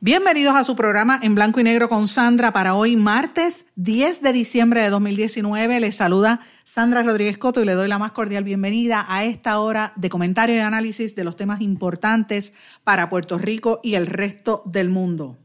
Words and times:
Bienvenidos 0.00 0.54
a 0.54 0.62
su 0.62 0.76
programa 0.76 1.18
en 1.24 1.34
blanco 1.34 1.58
y 1.58 1.64
negro 1.64 1.88
con 1.88 2.06
Sandra 2.06 2.52
para 2.52 2.76
hoy 2.76 2.94
martes 2.94 3.64
10 3.74 4.22
de 4.22 4.32
diciembre 4.32 4.80
de 4.80 4.90
2019. 4.90 5.80
Les 5.80 5.96
saluda 5.96 6.38
Sandra 6.62 7.02
Rodríguez 7.02 7.36
Coto 7.36 7.60
y 7.62 7.64
le 7.64 7.72
doy 7.72 7.88
la 7.88 7.98
más 7.98 8.12
cordial 8.12 8.44
bienvenida 8.44 9.04
a 9.08 9.24
esta 9.24 9.58
hora 9.58 9.92
de 9.96 10.08
comentario 10.08 10.54
y 10.54 10.60
análisis 10.60 11.16
de 11.16 11.24
los 11.24 11.34
temas 11.34 11.60
importantes 11.62 12.52
para 12.84 13.10
Puerto 13.10 13.38
Rico 13.38 13.80
y 13.82 13.96
el 13.96 14.06
resto 14.06 14.62
del 14.66 14.88
mundo. 14.88 15.36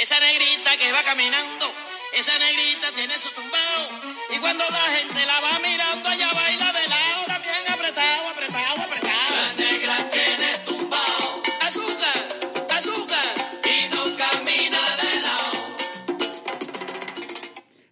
Esa 0.00 0.18
negrita 0.18 0.70
que 0.78 0.90
va 0.90 1.02
caminando, 1.02 1.66
esa 2.16 2.32
negrita 2.38 2.88
tiene 2.94 3.18
su 3.18 3.28
tumbao 3.34 3.90
y 4.34 4.38
cuando 4.38 4.64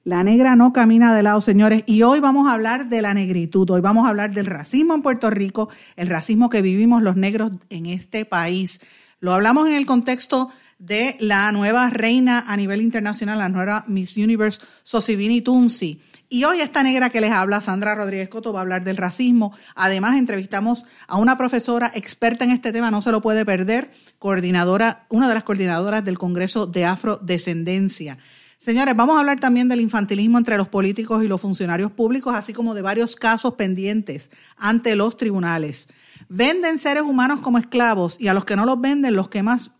La 0.06 0.22
negra 0.22 0.54
no 0.54 0.72
camina 0.72 1.16
de 1.16 1.24
lado, 1.24 1.40
señores, 1.40 1.82
y 1.84 2.02
hoy 2.02 2.20
vamos 2.20 2.48
a 2.48 2.52
hablar 2.52 2.88
de 2.88 3.02
la 3.02 3.12
negritud, 3.12 3.68
hoy 3.68 3.80
vamos 3.80 4.06
a 4.06 4.10
hablar 4.10 4.32
del 4.32 4.46
racismo 4.46 4.94
en 4.94 5.02
Puerto 5.02 5.30
Rico, 5.30 5.68
el 5.96 6.06
racismo 6.06 6.48
que 6.48 6.62
vivimos 6.62 7.02
los 7.02 7.16
negros 7.16 7.50
en 7.70 7.86
este 7.86 8.24
país. 8.24 8.78
Lo 9.18 9.32
hablamos 9.32 9.66
en 9.66 9.74
el 9.74 9.84
contexto 9.84 10.48
de 10.78 11.16
la 11.18 11.50
nueva 11.50 11.90
reina 11.90 12.44
a 12.46 12.56
nivel 12.56 12.82
internacional, 12.82 13.40
la 13.40 13.48
nueva 13.48 13.84
Miss 13.88 14.16
Universe, 14.16 14.60
Sosibini 14.84 15.40
Tunsi. 15.40 16.00
Y 16.28 16.44
hoy 16.44 16.60
esta 16.60 16.84
negra 16.84 17.10
que 17.10 17.20
les 17.20 17.32
habla, 17.32 17.60
Sandra 17.60 17.96
Rodríguez 17.96 18.28
Coto, 18.28 18.52
va 18.52 18.60
a 18.60 18.62
hablar 18.62 18.84
del 18.84 18.98
racismo. 18.98 19.54
Además, 19.74 20.16
entrevistamos 20.18 20.86
a 21.08 21.16
una 21.16 21.36
profesora 21.36 21.90
experta 21.96 22.44
en 22.44 22.52
este 22.52 22.72
tema, 22.72 22.92
no 22.92 23.02
se 23.02 23.10
lo 23.10 23.20
puede 23.20 23.44
perder, 23.44 23.90
coordinadora, 24.20 25.04
una 25.08 25.26
de 25.26 25.34
las 25.34 25.42
coordinadoras 25.42 26.04
del 26.04 26.16
Congreso 26.16 26.68
de 26.68 26.84
Afrodescendencia. 26.84 28.18
Señores, 28.66 28.96
vamos 28.96 29.14
a 29.14 29.20
hablar 29.20 29.38
también 29.38 29.68
del 29.68 29.80
infantilismo 29.80 30.38
entre 30.38 30.56
los 30.56 30.66
políticos 30.66 31.22
y 31.22 31.28
los 31.28 31.40
funcionarios 31.40 31.92
públicos, 31.92 32.34
así 32.34 32.52
como 32.52 32.74
de 32.74 32.82
varios 32.82 33.14
casos 33.14 33.54
pendientes 33.54 34.28
ante 34.56 34.96
los 34.96 35.16
tribunales. 35.16 35.86
Venden 36.28 36.80
seres 36.80 37.04
humanos 37.04 37.40
como 37.42 37.58
esclavos 37.58 38.16
y 38.18 38.26
a 38.26 38.34
los 38.34 38.44
que 38.44 38.56
no 38.56 38.66
los 38.66 38.80
venden 38.80 39.14
los, 39.14 39.30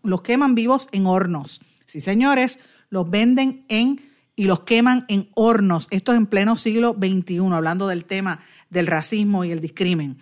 los 0.03 0.21
queman 0.21 0.55
vivos 0.55 0.87
en 0.93 1.05
hornos. 1.05 1.59
Sí, 1.85 1.99
señores, 1.99 2.61
los 2.89 3.09
venden 3.09 3.65
en 3.67 3.99
y 4.37 4.45
los 4.45 4.61
queman 4.61 5.03
en 5.09 5.31
hornos. 5.35 5.87
Esto 5.91 6.13
es 6.13 6.17
en 6.17 6.25
pleno 6.25 6.55
siglo 6.55 6.95
XXI, 6.97 7.39
hablando 7.51 7.89
del 7.89 8.05
tema 8.05 8.39
del 8.69 8.87
racismo 8.87 9.43
y 9.43 9.51
el 9.51 9.59
discrimen. 9.59 10.17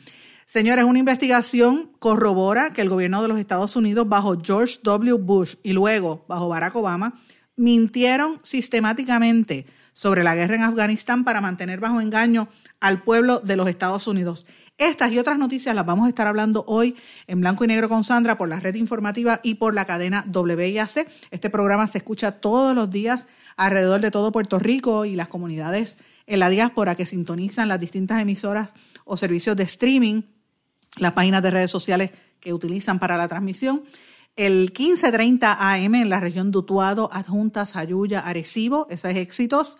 Señores, 0.48 0.86
una 0.86 0.98
investigación 0.98 1.92
corrobora 2.00 2.74
que 2.74 2.82
el 2.82 2.90
gobierno 2.90 3.22
de 3.22 3.28
los 3.28 3.38
Estados 3.38 3.76
Unidos 3.76 4.10
bajo 4.10 4.40
George 4.44 4.80
W. 4.82 5.18
Bush 5.20 5.56
y 5.62 5.74
luego 5.74 6.26
bajo 6.28 6.50
Barack 6.50 6.76
Obama 6.76 7.14
mintieron 7.56 8.40
sistemáticamente 8.44 9.66
sobre 9.94 10.24
la 10.24 10.36
guerra 10.36 10.56
en 10.56 10.64
Afganistán 10.64 11.24
para 11.24 11.42
mantener 11.42 11.80
bajo 11.80 12.02
engaño 12.02 12.50
al 12.82 13.02
pueblo 13.02 13.40
de 13.40 13.56
los 13.56 13.70
Estados 13.70 14.08
Unidos. 14.08 14.46
Estas 14.78 15.14
y 15.14 15.20
otras 15.20 15.38
noticias 15.38 15.74
las 15.74 15.86
vamos 15.86 16.06
a 16.06 16.10
estar 16.10 16.28
hablando 16.28 16.66
hoy 16.68 16.98
en 17.28 17.40
blanco 17.40 17.64
y 17.64 17.68
negro 17.68 17.88
con 17.88 18.04
Sandra 18.04 18.38
por 18.38 18.50
la 18.50 18.60
red 18.60 18.76
informativa 18.76 19.40
y 19.42 19.56
por 19.56 19.74
la 19.74 19.86
cadena 19.86 20.26
WIAC. 20.28 21.08
Este 21.32 21.50
programa 21.50 21.88
se 21.88 22.00
escucha 22.00 22.34
todos 22.34 22.76
los 22.76 22.92
días 22.92 23.26
alrededor 23.56 24.02
de 24.02 24.12
todo 24.12 24.34
Puerto 24.34 24.60
Rico 24.60 25.06
y 25.06 25.16
las 25.16 25.30
comunidades 25.30 25.98
en 26.28 26.40
la 26.40 26.50
diáspora 26.50 26.96
que 26.96 27.06
sintonizan 27.06 27.70
las 27.70 27.80
distintas 27.80 28.22
emisoras 28.22 28.74
o 29.06 29.16
servicios 29.16 29.56
de 29.56 29.64
streaming, 29.64 30.24
las 30.98 31.14
páginas 31.14 31.42
de 31.42 31.52
redes 31.52 31.72
sociales 31.72 32.12
que 32.42 32.54
utilizan 32.54 33.00
para 33.00 33.16
la 33.16 33.30
transmisión. 33.30 33.84
El 34.36 34.74
1530 34.78 35.58
AM 35.60 35.96
en 35.96 36.10
la 36.10 36.20
región 36.20 36.52
de 36.52 36.58
Utuado, 36.58 37.10
Adjuntas, 37.14 37.78
Ayuya, 37.78 38.20
Arecibo, 38.20 38.86
ese 38.90 39.12
es 39.12 39.18
éxitos. 39.18 39.78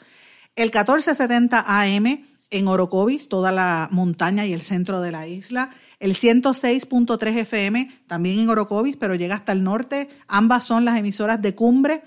El 0.56 0.68
1470 0.68 1.66
AM 1.68 2.26
en 2.52 2.68
Orocovis, 2.70 3.28
toda 3.28 3.52
la 3.52 3.90
montaña 3.92 4.46
y 4.46 4.54
el 4.54 4.62
centro 4.62 5.02
de 5.02 5.12
la 5.12 5.28
isla. 5.28 5.72
El 6.00 6.16
106.3 6.16 7.38
FM 7.40 7.92
también 8.08 8.40
en 8.40 8.50
Orocovis, 8.50 8.96
pero 8.96 9.16
llega 9.16 9.36
hasta 9.36 9.52
el 9.52 9.62
norte. 9.64 10.08
Ambas 10.28 10.64
son 10.64 10.86
las 10.86 10.98
emisoras 10.98 11.42
de 11.42 11.54
Cumbre. 11.54 12.04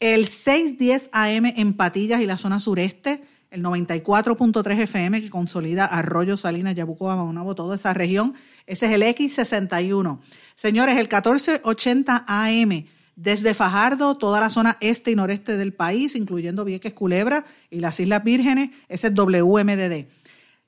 El 0.00 0.26
610 0.26 1.10
AM 1.12 1.46
en 1.56 1.74
Patillas 1.74 2.20
y 2.20 2.26
la 2.26 2.36
zona 2.36 2.58
sureste. 2.58 3.22
El 3.56 3.62
94.3 3.62 4.80
FM 4.80 5.22
que 5.22 5.30
consolida 5.30 5.86
Arroyo, 5.86 6.36
Salinas, 6.36 6.74
Yabucoa, 6.74 7.16
Maunabo, 7.16 7.54
toda 7.54 7.76
esa 7.76 7.94
región. 7.94 8.34
Ese 8.66 8.84
es 8.84 8.92
el 8.92 9.02
X61. 9.02 10.20
Señores, 10.54 10.96
el 10.96 11.04
1480 11.04 12.26
AM 12.28 12.84
desde 13.14 13.54
Fajardo, 13.54 14.18
toda 14.18 14.40
la 14.40 14.50
zona 14.50 14.76
este 14.82 15.10
y 15.10 15.14
noreste 15.14 15.56
del 15.56 15.72
país, 15.72 16.16
incluyendo 16.16 16.66
Vieques, 16.66 16.92
Culebra 16.92 17.46
y 17.70 17.80
las 17.80 17.98
Islas 17.98 18.22
Vírgenes, 18.22 18.72
ese 18.88 19.06
es 19.06 19.14
WMDD. 19.14 20.06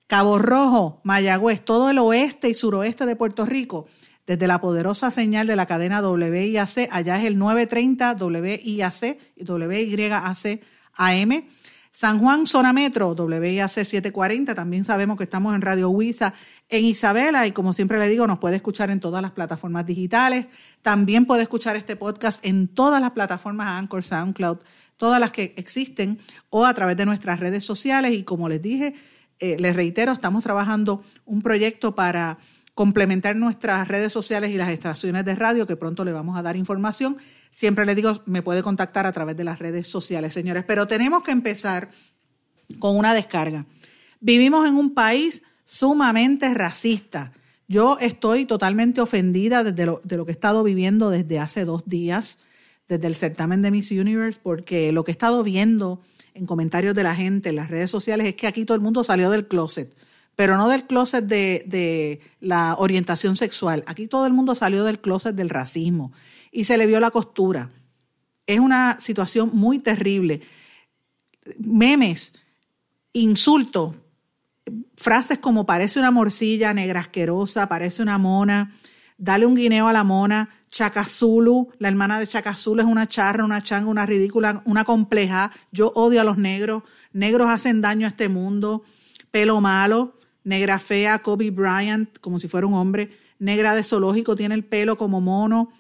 Cabo 0.07 0.39
Rojo, 0.39 1.03
Mayagüez, 1.05 1.63
todo 1.63 1.91
el 1.91 1.99
oeste 1.99 2.49
y 2.49 2.55
suroeste 2.55 3.05
de 3.05 3.17
Puerto 3.17 3.45
Rico, 3.45 3.87
desde 4.27 4.47
la 4.47 4.63
poderosa 4.63 5.11
señal 5.11 5.47
de 5.47 5.57
la 5.57 5.67
cadena 5.67 6.01
WIAC, 6.01 6.89
allá 6.91 7.21
es 7.21 7.27
el 7.27 7.37
930 7.37 8.15
WIAC 8.15 9.19
y 9.37 9.45
WYAC 9.45 10.63
AM. 10.95 11.45
San 11.91 12.19
Juan, 12.19 12.47
zona 12.47 12.73
metro, 12.73 13.13
WIAC 13.13 13.69
740, 13.69 14.55
también 14.55 14.85
sabemos 14.85 15.17
que 15.17 15.25
estamos 15.25 15.55
en 15.55 15.63
Radio 15.63 15.91
Huiza 15.91 16.35
en 16.69 16.85
Isabela 16.85 17.47
y 17.47 17.53
como 17.53 17.73
siempre 17.73 17.99
le 17.99 18.09
digo, 18.09 18.27
nos 18.27 18.39
puede 18.39 18.57
escuchar 18.57 18.91
en 18.91 19.01
todas 19.01 19.23
las 19.23 19.33
plataformas 19.33 19.87
digitales. 19.87 20.47
También 20.83 21.25
puede 21.25 21.43
escuchar 21.43 21.77
este 21.77 21.97
podcast 21.97 22.45
en 22.45 22.69
todas 22.69 23.01
las 23.01 23.13
plataformas 23.13 23.69
Anchor, 23.69 24.05
SoundCloud, 24.05 24.59
todas 24.97 25.21
las 25.21 25.33
que 25.33 25.55
existen 25.57 26.19
o 26.51 26.67
a 26.67 26.75
través 26.75 26.97
de 26.97 27.07
nuestras 27.07 27.41
redes 27.41 27.65
sociales. 27.65 28.13
Y 28.13 28.25
como 28.25 28.49
les 28.49 28.61
dije, 28.61 28.95
eh, 29.41 29.57
les 29.59 29.75
reitero, 29.75 30.13
estamos 30.13 30.43
trabajando 30.43 31.03
un 31.25 31.43
proyecto 31.43 31.95
para 31.95 32.39
complementar 32.75 33.35
nuestras 33.35 33.89
redes 33.89 34.13
sociales 34.13 34.51
y 34.51 34.57
las 34.57 34.69
estaciones 34.69 35.25
de 35.25 35.35
radio, 35.35 35.67
que 35.67 35.75
pronto 35.75 36.05
le 36.05 36.13
vamos 36.13 36.39
a 36.39 36.43
dar 36.43 36.55
información. 36.55 37.17
Siempre 37.51 37.87
les 37.87 37.97
digo, 37.97 38.13
me 38.27 38.43
puede 38.43 38.63
contactar 38.63 39.07
a 39.07 39.13
través 39.13 39.37
de 39.37 39.45
las 39.45 39.59
redes 39.59 39.89
sociales, 39.89 40.33
señores. 40.33 40.65
Pero 40.67 40.87
tenemos 40.87 41.23
que 41.23 41.31
empezar 41.31 41.89
con 42.79 42.97
una 42.97 43.15
descarga. 43.15 43.67
Vivimos 44.21 44.69
en 44.69 44.77
un 44.77 44.95
país 44.95 45.43
sumamente 45.65 46.53
racista. 46.55 47.33
Yo 47.67 47.99
estoy 48.01 48.47
totalmente 48.47 49.01
ofendida 49.01 49.63
desde 49.63 49.87
lo, 49.87 50.01
de 50.05 50.17
lo 50.17 50.25
que 50.25 50.33
he 50.33 50.35
estado 50.35 50.63
viviendo 50.63 51.11
desde 51.11 51.39
hace 51.39 51.65
dos 51.65 51.87
días, 51.87 52.39
desde 52.89 53.07
el 53.07 53.15
certamen 53.15 53.61
de 53.63 53.71
Miss 53.71 53.91
Universe, 53.91 54.41
porque 54.43 54.93
lo 54.93 55.05
que 55.05 55.11
he 55.11 55.13
estado 55.13 55.43
viendo 55.43 56.01
en 56.35 56.47
comentarios 56.47 56.95
de 56.95 57.03
la 57.03 57.15
gente 57.15 57.51
en 57.51 57.57
las 57.57 57.69
redes 57.69 57.91
sociales 57.91 58.27
es 58.27 58.35
que 58.35 58.47
aquí 58.47 58.65
todo 58.65 58.77
el 58.77 58.81
mundo 58.81 59.05
salió 59.05 59.31
del 59.31 59.47
closet, 59.47 59.95
pero 60.37 60.57
no 60.57 60.69
del 60.69 60.87
closet 60.87 61.25
de, 61.25 61.65
de 61.67 62.21
la 62.41 62.77
orientación 62.79 63.37
sexual. 63.37 63.85
Aquí 63.87 64.07
todo 64.07 64.27
el 64.27 64.33
mundo 64.33 64.55
salió 64.55 64.85
del 64.85 65.01
closet 65.01 65.35
del 65.35 65.51
racismo 65.51 66.13
y 66.51 66.65
se 66.65 66.79
le 66.79 66.87
vio 66.87 67.01
la 67.01 67.11
costura. 67.11 67.71
Es 68.47 68.61
una 68.61 68.99
situación 69.01 69.51
muy 69.53 69.79
terrible. 69.79 70.43
Memes, 71.59 72.35
insultos, 73.13 73.95
frases 74.97 75.39
como 75.39 75.67
parece 75.67 75.99
una 75.99 76.11
morcilla 76.11 76.73
negra 76.75 77.01
asquerosa, 77.01 77.69
parece 77.69 78.03
una 78.03 78.19
mona, 78.19 78.75
dale 79.17 79.47
un 79.47 79.55
guineo 79.55 79.89
a 79.89 79.93
la 79.93 80.05
mona, 80.05 80.51
Chacazulu, 80.71 81.71
la 81.79 81.89
hermana 81.89 82.21
de 82.21 82.27
Chacazulu 82.27 82.83
es 82.83 82.87
una 82.87 83.07
charra, 83.07 83.45
una 83.45 83.63
changa, 83.63 83.91
una 83.91 84.05
ridícula, 84.05 84.63
una 84.67 84.85
compleja, 84.85 85.51
yo 85.73 85.93
odio 85.95 86.21
a 86.21 86.25
los 86.25 86.37
negros, 86.37 86.83
negros 87.13 87.49
hacen 87.49 87.81
daño 87.81 88.07
a 88.07 88.11
este 88.11 88.29
mundo, 88.29 88.85
pelo 89.31 89.61
malo, 89.61 90.19
negra 90.45 90.79
fea, 90.79 91.21
Kobe 91.21 91.51
Bryant, 91.51 92.19
como 92.19 92.39
si 92.39 92.49
fuera 92.49 92.67
un 92.67 92.75
hombre, 92.75 93.11
negra 93.39 93.75
de 93.75 93.83
zoológico, 93.83 94.37
tiene 94.37 94.55
el 94.55 94.65
pelo 94.65 94.97
como 94.97 95.21
mono. 95.21 95.73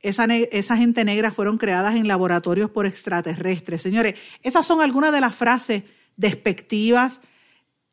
Esa, 0.00 0.24
esa 0.26 0.76
gente 0.76 1.04
negra 1.04 1.32
fueron 1.32 1.58
creadas 1.58 1.96
en 1.96 2.06
laboratorios 2.06 2.70
por 2.70 2.86
extraterrestres. 2.86 3.82
Señores, 3.82 4.14
esas 4.42 4.66
son 4.66 4.80
algunas 4.80 5.12
de 5.12 5.20
las 5.20 5.34
frases 5.34 5.82
despectivas, 6.16 7.20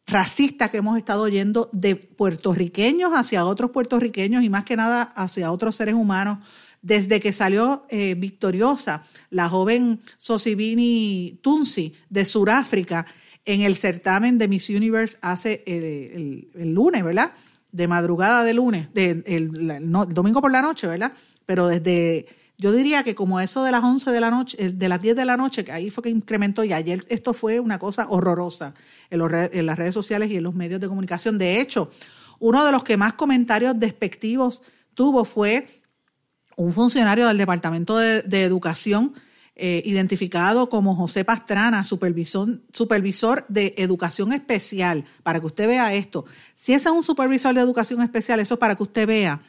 racista 0.06 0.70
que 0.70 0.78
hemos 0.78 0.98
estado 0.98 1.24
oyendo 1.24 1.70
de 1.72 1.96
puertorriqueños 1.96 3.12
hacia 3.14 3.46
otros 3.46 3.72
puertorriqueños 3.72 4.44
y 4.44 4.50
más 4.50 4.66
que 4.66 4.76
nada 4.76 5.04
hacia 5.04 5.52
otros 5.52 5.76
seres 5.76 5.96
humanos. 5.96 6.40
Desde 6.82 7.22
que 7.22 7.32
salió 7.32 7.86
eh, 7.90 8.14
victoriosa 8.16 9.04
la 9.30 9.48
joven 9.48 10.02
Sosibini 10.18 11.40
Tunsi 11.42 11.94
de 12.10 12.26
Sudáfrica 12.26 13.06
en 13.46 13.62
el 13.62 13.76
certamen 13.76 14.38
de 14.38 14.50
Miss 14.50 14.70
Universe 14.70 15.18
hace 15.22 15.64
el, 15.66 16.74
lunes, 16.74 17.04
¿verdad? 17.04 17.32
De 17.72 17.88
madrugada 17.88 18.44
de 18.44 18.54
lunes, 18.54 18.90
el, 18.96 19.52
domingo 20.10 20.42
por 20.42 20.52
la 20.52 20.62
noche, 20.62 20.88
¿verdad? 20.88 21.14
Pero 21.46 21.68
desde 21.68 22.28
yo 22.58 22.72
diría 22.72 23.04
que 23.04 23.16
como 23.16 23.40
eso 23.40 23.64
de 23.64 23.72
las 23.72 23.84
11 23.84 24.12
de 24.12 24.22
la 24.22 24.32
noche, 24.32 24.58
eh, 24.60 24.70
de 24.70 24.90
las 24.90 25.02
10 25.02 25.16
de 25.16 25.26
la 25.26 25.36
noche, 25.36 25.66
que 25.66 25.72
ahí 25.72 25.90
fue 25.90 26.04
que 26.04 26.10
incrementó 26.10 26.64
y 26.64 26.72
ayer 26.72 27.04
esto 27.10 27.34
fue 27.34 27.60
una 27.60 27.80
cosa 27.80 28.08
horrorosa 28.10 28.74
en, 29.10 29.22
en 29.52 29.66
las 29.66 29.78
redes 29.78 29.94
sociales 29.94 30.30
y 30.32 30.38
en 30.38 30.44
los 30.44 30.56
medios 30.56 30.80
de 30.80 30.88
comunicación. 30.88 31.38
De 31.38 31.60
hecho, 31.60 31.90
uno 32.40 32.64
de 32.64 32.72
los 32.72 32.84
que 32.84 32.98
más 32.98 33.14
comentarios 33.14 33.78
despectivos 33.80 34.62
tuvo 34.94 35.26
fue 35.26 35.68
un 36.56 36.72
funcionario 36.72 37.28
del 37.28 37.38
Departamento 37.38 37.98
de, 37.98 38.44
Educación 38.44 39.14
eh, 39.56 39.82
identificado 39.86 40.70
como 40.70 40.96
José 40.96 41.26
Pastrana, 41.26 41.84
supervisor, 41.84 42.62
supervisor 42.72 43.46
de 43.50 43.74
Educación 43.78 44.34
Especial, 44.34 45.06
para 45.22 45.40
que 45.40 45.46
usted 45.46 45.68
vea 45.68 45.94
esto. 45.94 46.26
Si 46.56 46.74
ese 46.74 46.90
es 46.90 46.96
un 46.96 47.04
supervisor 47.04 47.54
de 47.54 47.62
Educación 47.62 48.02
Especial, 48.02 48.40
eso 48.40 48.56
es 48.56 48.60
para 48.60 48.76
que 48.76 48.84
usted 48.84 49.08
vea 49.08 49.42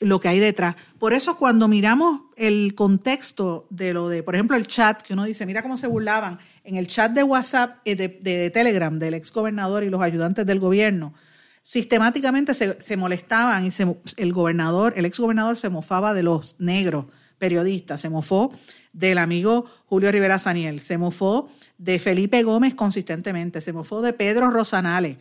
lo 0.00 0.20
que 0.20 0.28
hay 0.28 0.38
detrás. 0.38 0.76
Por 0.98 1.12
eso 1.12 1.36
cuando 1.36 1.68
miramos 1.68 2.22
el 2.36 2.74
contexto 2.74 3.66
de 3.70 3.92
lo 3.92 4.08
de, 4.08 4.22
por 4.22 4.34
ejemplo, 4.34 4.56
el 4.56 4.66
chat, 4.66 5.02
que 5.02 5.12
uno 5.12 5.24
dice, 5.24 5.46
mira 5.46 5.62
cómo 5.62 5.76
se 5.76 5.86
burlaban 5.86 6.38
en 6.64 6.76
el 6.76 6.86
chat 6.86 7.12
de 7.12 7.22
WhatsApp, 7.22 7.78
eh, 7.84 7.96
de, 7.96 8.50
Telegram, 8.50 8.98
del 8.98 9.14
ex 9.14 9.32
gobernador 9.32 9.82
y 9.82 9.90
los 9.90 10.02
ayudantes 10.02 10.46
del 10.46 10.60
gobierno, 10.60 11.14
sistemáticamente 11.62 12.54
se, 12.54 12.96
molestaban 12.96 13.66
y 13.66 13.70
el 14.16 14.32
gobernador, 14.32 14.94
el 14.96 15.04
ex 15.04 15.18
gobernador 15.18 15.56
se 15.56 15.68
mofaba 15.68 16.14
de 16.14 16.22
los 16.22 16.56
negros 16.58 17.06
periodistas, 17.38 18.00
se 18.00 18.08
mofó 18.08 18.52
del 18.92 19.18
amigo 19.18 19.66
Julio 19.86 20.10
Rivera 20.10 20.38
Saniel, 20.38 20.80
se 20.80 20.98
mofó 20.98 21.48
de 21.76 21.98
Felipe 21.98 22.42
Gómez 22.42 22.74
consistentemente, 22.74 23.60
se 23.60 23.72
mofó 23.72 24.02
de 24.02 24.12
Pedro 24.12 24.50
Rosanales, 24.50 25.18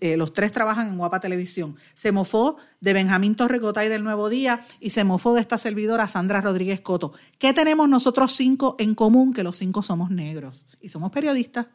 eh, 0.00 0.16
los, 0.16 0.32
tres 0.32 0.52
trabajan 0.52 0.88
en 0.88 0.98
Guapa 0.98 1.20
Televisión. 1.20 1.76
Se 1.94 2.12
mofó 2.12 2.56
de 2.80 2.92
Benjamín 2.92 3.34
Torrecotay 3.34 3.88
del 3.88 4.04
Nuevo 4.04 4.28
Día 4.28 4.64
y 4.80 4.90
se 4.90 5.04
mofó 5.04 5.34
de 5.34 5.40
esta 5.40 5.58
servidora 5.58 6.08
Sandra 6.08 6.40
Rodríguez 6.40 6.80
Coto. 6.80 7.12
¿Qué 7.38 7.52
tenemos 7.52 7.88
nosotros 7.88 8.32
cinco 8.32 8.76
en 8.78 8.94
común? 8.94 9.32
Que 9.32 9.42
los 9.42 9.56
cinco 9.56 9.82
somos 9.82 10.10
negros. 10.10 10.66
Y 10.80 10.88
somos 10.88 11.10
periodistas, 11.10 11.66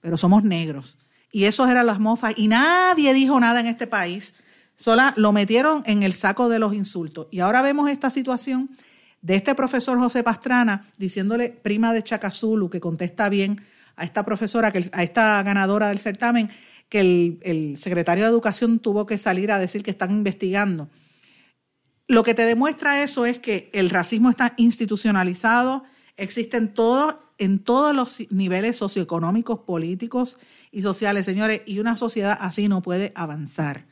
pero 0.00 0.16
somos 0.16 0.44
negros. 0.44 0.98
Y 1.32 1.44
esos 1.44 1.68
eran 1.68 1.86
las 1.86 1.98
mofas. 1.98 2.34
Y 2.36 2.48
nadie 2.48 3.12
dijo 3.14 3.40
nada 3.40 3.60
en 3.60 3.66
este 3.66 3.86
país. 3.86 4.34
Sola 4.76 5.12
lo 5.16 5.32
metieron 5.32 5.82
en 5.86 6.02
el 6.02 6.12
saco 6.12 6.48
de 6.48 6.58
los 6.58 6.74
insultos. 6.74 7.26
Y 7.30 7.40
ahora 7.40 7.62
vemos 7.62 7.90
esta 7.90 8.10
situación 8.10 8.70
de 9.20 9.36
este 9.36 9.54
profesor 9.54 9.98
José 9.98 10.22
Pastrana 10.22 10.86
diciéndole 10.98 11.50
prima 11.50 11.92
de 11.92 12.02
Chacazulu, 12.02 12.68
que 12.68 12.80
contesta 12.80 13.28
bien 13.28 13.62
a 13.96 14.04
esta 14.04 14.24
profesora, 14.24 14.72
a 14.92 15.02
esta 15.02 15.42
ganadora 15.42 15.88
del 15.88 16.00
certamen, 16.00 16.50
que 16.92 17.00
el, 17.00 17.78
secretario 17.78 18.24
de 18.24 18.30
Educación 18.30 18.78
tuvo 18.78 19.06
que 19.06 19.16
salir 19.16 19.50
a 19.50 19.58
decir 19.58 19.82
que 19.82 19.90
están 19.90 20.10
investigando. 20.10 20.90
Lo 22.06 22.22
que 22.22 22.34
te 22.34 22.44
demuestra 22.44 23.02
eso 23.02 23.24
es 23.24 23.38
que 23.38 23.70
el 23.72 23.88
racismo 23.88 24.28
está 24.28 24.52
institucionalizado, 24.58 25.84
existe 26.18 26.58
en, 26.58 26.74
en 27.38 27.58
todos 27.60 27.96
los 27.96 28.30
niveles 28.30 28.76
socioeconómicos, 28.76 29.60
políticos 29.60 30.36
y 30.70 30.82
sociales, 30.82 31.24
señores, 31.24 31.62
y 31.64 31.78
una 31.78 31.96
sociedad 31.96 32.36
así 32.38 32.68
no 32.68 32.82
puede 32.82 33.12
avanzar. 33.14 33.86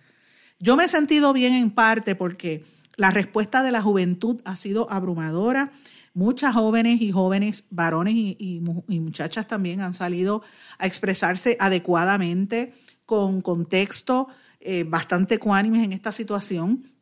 Yo 0.59 0.77
me 0.77 0.85
he 0.85 0.89
sentido 0.89 1.33
bien 1.33 1.55
en 1.55 1.71
parte 1.71 2.15
porque 2.15 2.67
la 2.97 3.11
respuesta 3.11 3.63
de 3.63 3.71
la 3.71 3.81
juventud 3.81 4.43
ha 4.45 4.57
sido 4.57 4.93
abrumadora. 4.93 5.73
Muchas 6.13 6.53
jóvenes 6.53 7.01
y 7.01 7.13
jóvenes, 7.13 7.65
varones 7.71 8.13
y 8.15 8.61
muchachas 8.61 9.47
también 9.49 9.81
han 9.81 9.95
salido 9.95 10.43
a 10.77 10.87
expresarse 10.87 11.57
adecuadamente 11.61 12.75
con 13.11 13.41
contexto 13.41 14.29
eh, 14.61 14.85
bastante 14.87 15.35
ecuánimes 15.35 15.83
en 15.83 15.93
esta 15.93 16.13
situación. 16.13 16.93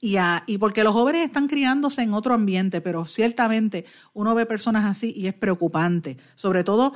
Y, 0.00 0.14
y, 0.46 0.58
porque 0.58 0.84
los 0.84 0.92
jóvenes 0.92 1.24
están 1.24 1.48
criándose 1.48 2.02
en 2.02 2.14
otro 2.14 2.32
ambiente, 2.32 2.80
pero 2.80 3.06
ciertamente 3.06 3.84
uno 4.14 4.36
ve 4.36 4.46
personas 4.46 4.84
así 4.84 5.12
y 5.16 5.26
es 5.26 5.34
preocupante, 5.34 6.16
sobre 6.36 6.62
todo 6.62 6.92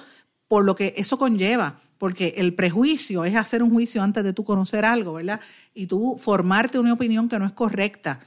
por 0.46 0.64
lo 0.64 0.76
que 0.76 0.94
eso 0.96 1.19
conlleva, 1.19 1.81
porque 1.98 2.34
el 2.37 2.54
prejuicio 2.54 3.25
es 3.25 3.34
hacer 3.34 3.64
un 3.64 3.70
juicio 3.70 4.00
antes 4.00 4.22
de 4.22 4.32
tú 4.32 4.44
conocer 4.44 4.84
algo, 4.84 5.14
¿verdad? 5.14 5.40
Y 5.75 5.88
tú 5.88 6.16
formarte 6.16 6.78
una 6.78 6.93
opinión 6.93 7.28
que 7.28 7.40
no 7.40 7.46
es 7.46 7.52
correcta, 7.52 8.20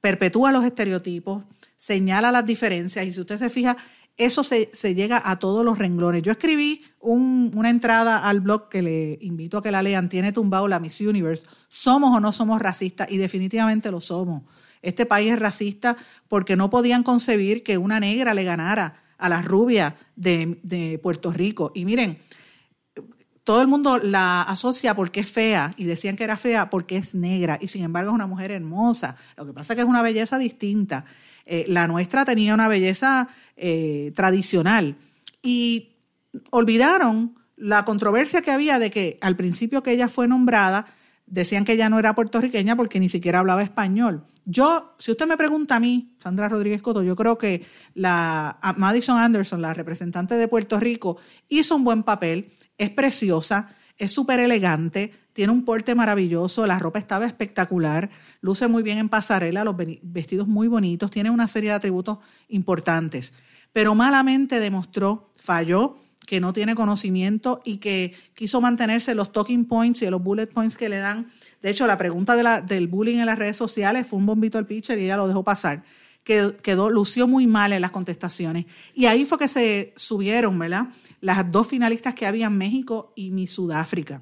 perpetúa 0.00 0.52
los 0.52 0.64
estereotipos, 0.64 1.46
señala 1.76 2.30
las 2.30 2.46
diferencias 2.46 3.04
y 3.06 3.12
si 3.12 3.20
usted 3.20 3.38
se 3.38 3.50
fija, 3.50 3.76
eso 4.18 4.42
se, 4.42 4.66
llega 4.94 5.22
a 5.24 5.38
todos 5.38 5.64
los 5.64 5.78
renglones. 5.78 6.22
Yo 6.22 6.32
escribí 6.32 6.82
una 7.00 7.70
entrada 7.70 8.18
al 8.18 8.40
blog 8.40 8.68
que 8.68 8.82
le 8.82 9.18
invito 9.22 9.58
a 9.58 9.62
que 9.62 9.70
la 9.70 9.80
lean, 9.80 10.08
tiene 10.08 10.32
tumbado 10.32 10.66
la 10.66 10.80
Miss 10.80 11.00
Universe. 11.00 11.46
¿Somos 11.68 12.16
o 12.16 12.20
no 12.20 12.32
somos 12.32 12.60
racistas? 12.60 13.10
Y 13.10 13.16
definitivamente 13.16 13.90
lo 13.92 14.00
somos. 14.00 14.42
Este 14.82 15.06
país 15.06 15.32
es 15.32 15.38
racista 15.38 15.96
porque 16.28 16.56
no 16.56 16.68
podían 16.68 17.04
concebir 17.04 17.62
que 17.62 17.78
una 17.78 18.00
negra 18.00 18.34
le 18.34 18.44
ganara 18.44 19.02
a 19.18 19.28
la 19.28 19.40
rubia 19.40 19.96
de, 20.16 20.58
de 20.64 20.98
Puerto 20.98 21.32
Rico. 21.32 21.70
Y 21.74 21.84
miren, 21.84 22.18
todo 23.48 23.62
el 23.62 23.66
mundo 23.66 23.96
la 23.96 24.42
asocia 24.42 24.94
porque 24.94 25.20
es 25.20 25.30
fea 25.30 25.70
y 25.78 25.84
decían 25.84 26.16
que 26.16 26.24
era 26.24 26.36
fea 26.36 26.68
porque 26.68 26.98
es 26.98 27.14
negra 27.14 27.56
y 27.60 27.68
sin 27.68 27.82
embargo 27.82 28.10
es 28.10 28.14
una 28.14 28.26
mujer 28.26 28.50
hermosa. 28.50 29.16
Lo 29.38 29.46
que 29.46 29.54
pasa 29.54 29.72
es 29.72 29.76
que 29.76 29.82
es 29.82 29.88
una 29.88 30.02
belleza 30.02 30.38
distinta. 30.38 31.06
Eh, 31.46 31.64
la 31.66 31.86
nuestra 31.86 32.26
tenía 32.26 32.52
una 32.52 32.68
belleza 32.68 33.30
eh, 33.58 34.12
tradicional 34.14 34.96
y 35.42 35.96
olvidaron 36.50 37.34
la 37.56 37.84
controversia 37.84 38.40
que 38.40 38.50
había 38.50 38.78
de 38.78 38.90
que 38.90 39.18
al 39.20 39.36
principio 39.36 39.82
que 39.82 39.90
ella 39.92 40.08
fue 40.08 40.28
nombrada, 40.28 40.86
decían 41.26 41.64
que 41.64 41.72
ella 41.72 41.88
no 41.88 41.98
era 41.98 42.14
puertorriqueña 42.14 42.76
porque 42.76 43.00
ni 43.00 43.08
siquiera 43.08 43.40
hablaba 43.40 43.62
español. 43.62 44.24
Yo, 44.44 44.94
si 44.98 45.10
usted 45.10 45.26
me 45.26 45.36
pregunta 45.36 45.76
a 45.76 45.80
mí, 45.80 46.14
Sandra 46.18 46.48
Rodríguez 46.48 46.80
Coto, 46.80 47.02
yo 47.02 47.14
creo 47.16 47.36
que 47.36 47.66
la 47.94 48.58
Madison 48.78 49.18
Anderson, 49.18 49.60
la 49.60 49.74
representante 49.74 50.36
de 50.36 50.48
Puerto 50.48 50.80
Rico, 50.80 51.18
hizo 51.48 51.76
un 51.76 51.84
buen 51.84 52.02
papel, 52.02 52.50
es 52.78 52.90
preciosa, 52.90 53.74
es 53.98 54.12
súper 54.12 54.40
elegante, 54.40 55.12
tiene 55.38 55.52
un 55.52 55.64
porte 55.64 55.94
maravilloso, 55.94 56.66
la 56.66 56.80
ropa 56.80 56.98
estaba 56.98 57.24
espectacular, 57.24 58.10
luce 58.40 58.66
muy 58.66 58.82
bien 58.82 58.98
en 58.98 59.08
pasarela, 59.08 59.62
los 59.62 59.76
vestidos 60.02 60.48
muy 60.48 60.66
bonitos, 60.66 61.12
tiene 61.12 61.30
una 61.30 61.46
serie 61.46 61.70
de 61.70 61.76
atributos 61.76 62.18
importantes, 62.48 63.32
pero 63.72 63.94
malamente 63.94 64.58
demostró, 64.58 65.30
falló, 65.36 65.96
que 66.26 66.40
no 66.40 66.52
tiene 66.52 66.74
conocimiento 66.74 67.62
y 67.64 67.76
que 67.76 68.14
quiso 68.34 68.60
mantenerse 68.60 69.14
los 69.14 69.30
talking 69.30 69.64
points 69.66 70.02
y 70.02 70.10
los 70.10 70.20
bullet 70.20 70.48
points 70.48 70.76
que 70.76 70.88
le 70.88 70.98
dan. 70.98 71.30
De 71.62 71.70
hecho, 71.70 71.86
la 71.86 71.96
pregunta 71.98 72.34
del 72.62 72.88
bullying 72.88 73.18
en 73.18 73.26
las 73.26 73.38
redes 73.38 73.56
sociales 73.56 74.08
fue 74.08 74.18
un 74.18 74.26
bombito 74.26 74.58
al 74.58 74.66
pitcher 74.66 74.98
y 74.98 75.04
ella 75.04 75.18
lo 75.18 75.28
dejó 75.28 75.44
pasar. 75.44 75.84
Que 76.24 76.56
quedó, 76.64 76.90
lució 76.90 77.28
muy 77.28 77.46
mal 77.46 77.72
en 77.72 77.80
las 77.80 77.92
contestaciones. 77.92 78.66
Y 78.92 79.06
ahí 79.06 79.24
fue 79.24 79.38
que 79.38 79.46
se 79.46 79.92
subieron, 79.94 80.58
¿verdad? 80.58 80.88
Las 81.20 81.48
dos 81.52 81.68
finalistas 81.68 82.16
que 82.16 82.26
había 82.26 82.48
en 82.48 82.58
México 82.58 83.12
y 83.14 83.30
mi 83.30 83.46
Sudáfrica. 83.46 84.20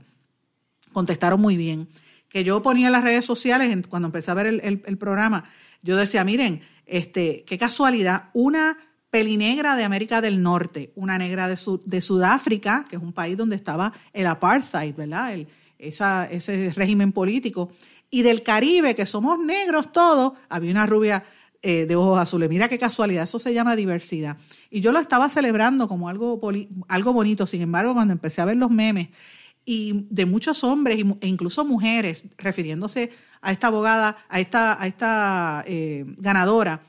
Contestaron 0.96 1.38
muy 1.38 1.58
bien. 1.58 1.88
Que 2.26 2.42
yo 2.42 2.62
ponía 2.62 2.86
en 2.86 2.92
las 2.92 3.04
redes 3.04 3.26
sociales, 3.26 3.86
cuando 3.86 4.06
empecé 4.06 4.30
a 4.30 4.34
ver 4.34 4.46
el, 4.46 4.96
programa, 4.96 5.44
yo 5.82 5.94
decía, 5.94 6.24
miren, 6.24 6.62
este, 6.86 7.44
qué 7.46 7.58
casualidad, 7.58 8.30
una 8.32 8.78
pelinegra 9.10 9.76
de 9.76 9.84
América 9.84 10.22
del 10.22 10.40
Norte, 10.40 10.92
una 10.94 11.18
negra 11.18 11.48
de, 11.48 12.00
Sudáfrica, 12.00 12.86
que 12.88 12.96
es 12.96 13.02
un 13.02 13.12
país 13.12 13.36
donde 13.36 13.56
estaba 13.56 13.92
el 14.14 14.26
apartheid, 14.26 14.94
¿verdad? 14.94 15.34
El, 15.34 15.48
ese 15.76 16.72
régimen 16.74 17.12
político. 17.12 17.70
Y 18.08 18.22
del 18.22 18.42
Caribe, 18.42 18.94
que 18.94 19.04
somos 19.04 19.38
negros 19.38 19.92
todos, 19.92 20.32
había 20.48 20.70
una 20.70 20.86
rubia 20.86 21.24
eh, 21.60 21.84
de 21.84 21.94
ojos 21.94 22.18
azules. 22.18 22.48
Mira 22.48 22.70
qué 22.70 22.78
casualidad, 22.78 23.24
eso 23.24 23.38
se 23.38 23.52
llama 23.52 23.76
diversidad. 23.76 24.38
Y 24.70 24.80
yo 24.80 24.92
lo 24.92 24.98
estaba 24.98 25.28
celebrando 25.28 25.88
como 25.88 26.08
algo, 26.08 26.40
algo 26.88 27.12
bonito, 27.12 27.46
sin 27.46 27.60
embargo, 27.60 27.92
cuando 27.92 28.14
empecé 28.14 28.40
a 28.40 28.46
ver 28.46 28.56
los 28.56 28.70
memes 28.70 29.08
y 29.68 30.06
de 30.08 30.24
muchos 30.24 30.62
hombres 30.64 31.04
e 31.20 31.26
incluso 31.26 31.64
mujeres 31.64 32.24
refiriéndose 32.38 33.10
a 33.42 33.52
esta 33.52 33.66
abogada, 33.66 34.16
a 34.28 34.40
esta, 34.40 34.80
a 34.80 34.86
esta 34.86 35.64
eh, 35.66 36.04
ganadora, 36.18 36.80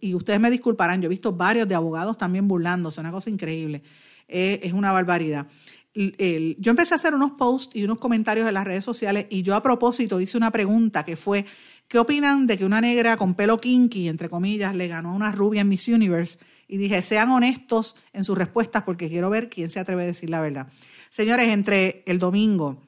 y 0.00 0.14
ustedes 0.14 0.40
me 0.40 0.50
disculparán, 0.50 1.00
yo 1.00 1.06
he 1.06 1.08
visto 1.08 1.32
varios 1.32 1.66
de 1.66 1.74
abogados 1.74 2.18
también 2.18 2.46
burlándose, 2.46 3.00
una 3.00 3.12
cosa 3.12 3.30
increíble, 3.30 3.82
eh, 4.28 4.60
es 4.62 4.72
una 4.72 4.92
barbaridad. 4.92 5.46
yo 5.94 6.70
empecé 6.70 6.94
a 6.94 6.96
hacer 6.96 7.14
unos 7.14 7.32
posts 7.32 7.74
y 7.76 7.84
unos 7.84 7.98
comentarios 7.98 8.48
en 8.48 8.54
las 8.54 8.64
redes 8.64 8.84
sociales 8.84 9.26
y 9.30 9.42
yo 9.42 9.54
a 9.54 9.62
propósito 9.62 10.20
hice 10.20 10.36
una 10.36 10.50
pregunta 10.50 11.04
que 11.04 11.16
fue, 11.16 11.46
¿Qué 11.88 11.98
opinan 11.98 12.46
de 12.46 12.56
que 12.58 12.64
una 12.64 12.80
negra 12.80 13.16
con 13.16 13.34
pelo 13.34 13.58
kinky, 13.58 14.08
entre 14.08 14.28
comillas, 14.28 14.74
le 14.74 14.88
ganó 14.88 15.10
a 15.10 15.14
una 15.14 15.32
rubia 15.32 15.60
en 15.60 15.68
Miss 15.68 15.86
Universe? 15.86 16.38
Y 16.66 16.78
dije, 16.78 17.02
sean 17.02 17.30
honestos 17.30 17.94
en 18.12 18.24
sus 18.24 18.38
respuestas 18.38 18.84
porque 18.84 19.08
quiero 19.08 19.30
ver 19.30 19.48
quién 19.48 19.70
se 19.70 19.80
atreve 19.80 20.02
a 20.02 20.06
decir 20.06 20.30
la 20.30 20.40
verdad. 20.40 20.68
Señores, 21.14 21.46
entre 21.46 22.02
el 22.06 22.18
domingo 22.18 22.82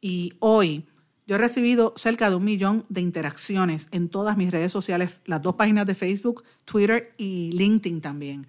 y 0.00 0.32
hoy, 0.40 0.84
yo 1.28 1.36
he 1.36 1.38
recibido 1.38 1.92
cerca 1.94 2.28
de 2.28 2.34
un 2.34 2.44
millón 2.44 2.84
de 2.88 3.02
interacciones 3.02 3.86
en 3.92 4.08
todas 4.08 4.36
mis 4.36 4.50
redes 4.50 4.72
sociales, 4.72 5.20
las 5.26 5.42
dos 5.42 5.54
páginas 5.54 5.86
de 5.86 5.94
Facebook, 5.94 6.42
Twitter 6.64 7.14
y 7.18 7.52
LinkedIn 7.52 8.00
también. 8.00 8.48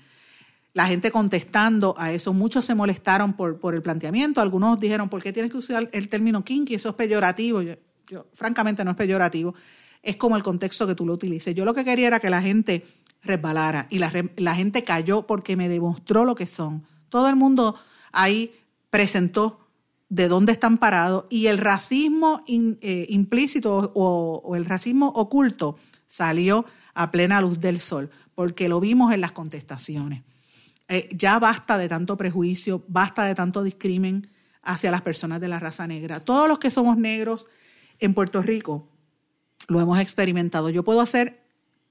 La 0.73 0.87
gente 0.87 1.11
contestando 1.11 1.93
a 1.95 2.11
eso, 2.11 2.33
muchos 2.33 2.65
se 2.65 2.73
molestaron 2.73 3.33
por, 3.33 3.75
el 3.75 3.83
planteamiento, 3.83 4.41
algunos 4.41 4.79
dijeron, 4.79 5.09
¿por 5.09 5.21
qué 5.21 5.31
tienes 5.31 5.51
que 5.51 5.59
usar 5.59 5.87
el 5.93 6.09
término 6.09 6.43
kinky? 6.43 6.73
Eso 6.73 6.89
es 6.89 6.95
peyorativo. 6.95 7.61
Yo, 7.61 8.25
francamente 8.33 8.83
no 8.83 8.89
es 8.89 8.97
peyorativo, 8.97 9.53
es 10.01 10.17
como 10.17 10.37
el 10.37 10.41
contexto 10.41 10.87
que 10.87 10.95
tú 10.95 11.05
lo 11.05 11.13
utilices. 11.13 11.53
Yo 11.53 11.65
lo 11.65 11.75
que 11.75 11.85
quería 11.85 12.07
era 12.07 12.19
que 12.19 12.31
la 12.31 12.41
gente 12.41 12.83
resbalara 13.21 13.85
y 13.91 13.99
la, 13.99 14.11
la 14.37 14.55
gente 14.55 14.83
cayó 14.83 15.27
porque 15.27 15.55
me 15.55 15.69
demostró 15.69 16.25
lo 16.25 16.33
que 16.33 16.47
son. 16.47 16.83
Todo 17.09 17.29
el 17.29 17.35
mundo 17.35 17.75
ahí 18.11 18.51
presentó 18.93 19.59
de 20.07 20.27
dónde 20.27 20.51
están 20.51 20.77
parados 20.77 21.25
y 21.31 21.47
el 21.47 21.57
racismo 21.57 22.43
eh, 22.47 23.07
implícito 23.09 23.91
o, 23.95 24.55
el 24.55 24.65
racismo 24.65 25.07
oculto 25.07 25.79
salió 26.05 26.63
a 26.93 27.09
plena 27.09 27.41
luz 27.41 27.59
del 27.59 27.79
sol, 27.79 28.11
porque 28.35 28.69
lo 28.69 28.79
vimos 28.79 29.11
en 29.11 29.21
las 29.21 29.31
contestaciones. 29.31 30.21
Eh, 30.89 31.09
ya 31.11 31.39
basta 31.39 31.79
de 31.79 31.89
tanto 31.89 32.17
prejuicio, 32.17 32.83
basta 32.87 33.23
de 33.23 33.33
tanto 33.33 33.63
discrimen 33.63 34.27
hacia 34.61 34.91
las 34.91 35.01
personas 35.01 35.41
de 35.41 35.47
la 35.47 35.57
raza 35.57 35.87
negra. 35.87 36.19
Todos 36.19 36.47
los 36.47 36.59
que 36.59 36.69
somos 36.69 36.95
negros 36.95 37.49
en 37.97 38.13
Puerto 38.13 38.43
Rico 38.43 38.87
lo 39.69 39.81
hemos 39.81 39.99
experimentado. 39.99 40.69
Yo 40.69 40.83
puedo 40.83 41.01
hacer 41.01 41.41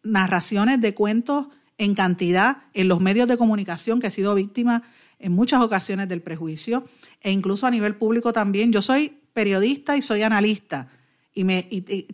narraciones 0.04 0.80
de 0.80 0.94
cuentos 0.94 1.48
en 1.78 1.96
cantidad 1.96 2.58
en 2.74 2.86
los 2.86 3.00
medios 3.00 3.26
de 3.26 3.36
comunicación 3.36 3.98
que 3.98 4.06
he 4.06 4.12
sido 4.12 4.36
víctima 4.36 4.84
en 5.22 5.32
muchas 5.32 5.62
ocasiones 5.62 6.08
del 6.08 6.20
prejuicio 6.20 6.84
e 7.20 7.30
incluso 7.30 7.66
a 7.66 7.70
nivel 7.70 7.94
público 7.94 8.32
también. 8.32 8.72
Yo 8.72 8.82
soy 8.82 9.16
periodista 9.32 9.96
y 9.96 10.02
soy 10.02 10.22
analista 10.22 10.88
y, 11.34 11.44
me, 11.44 11.62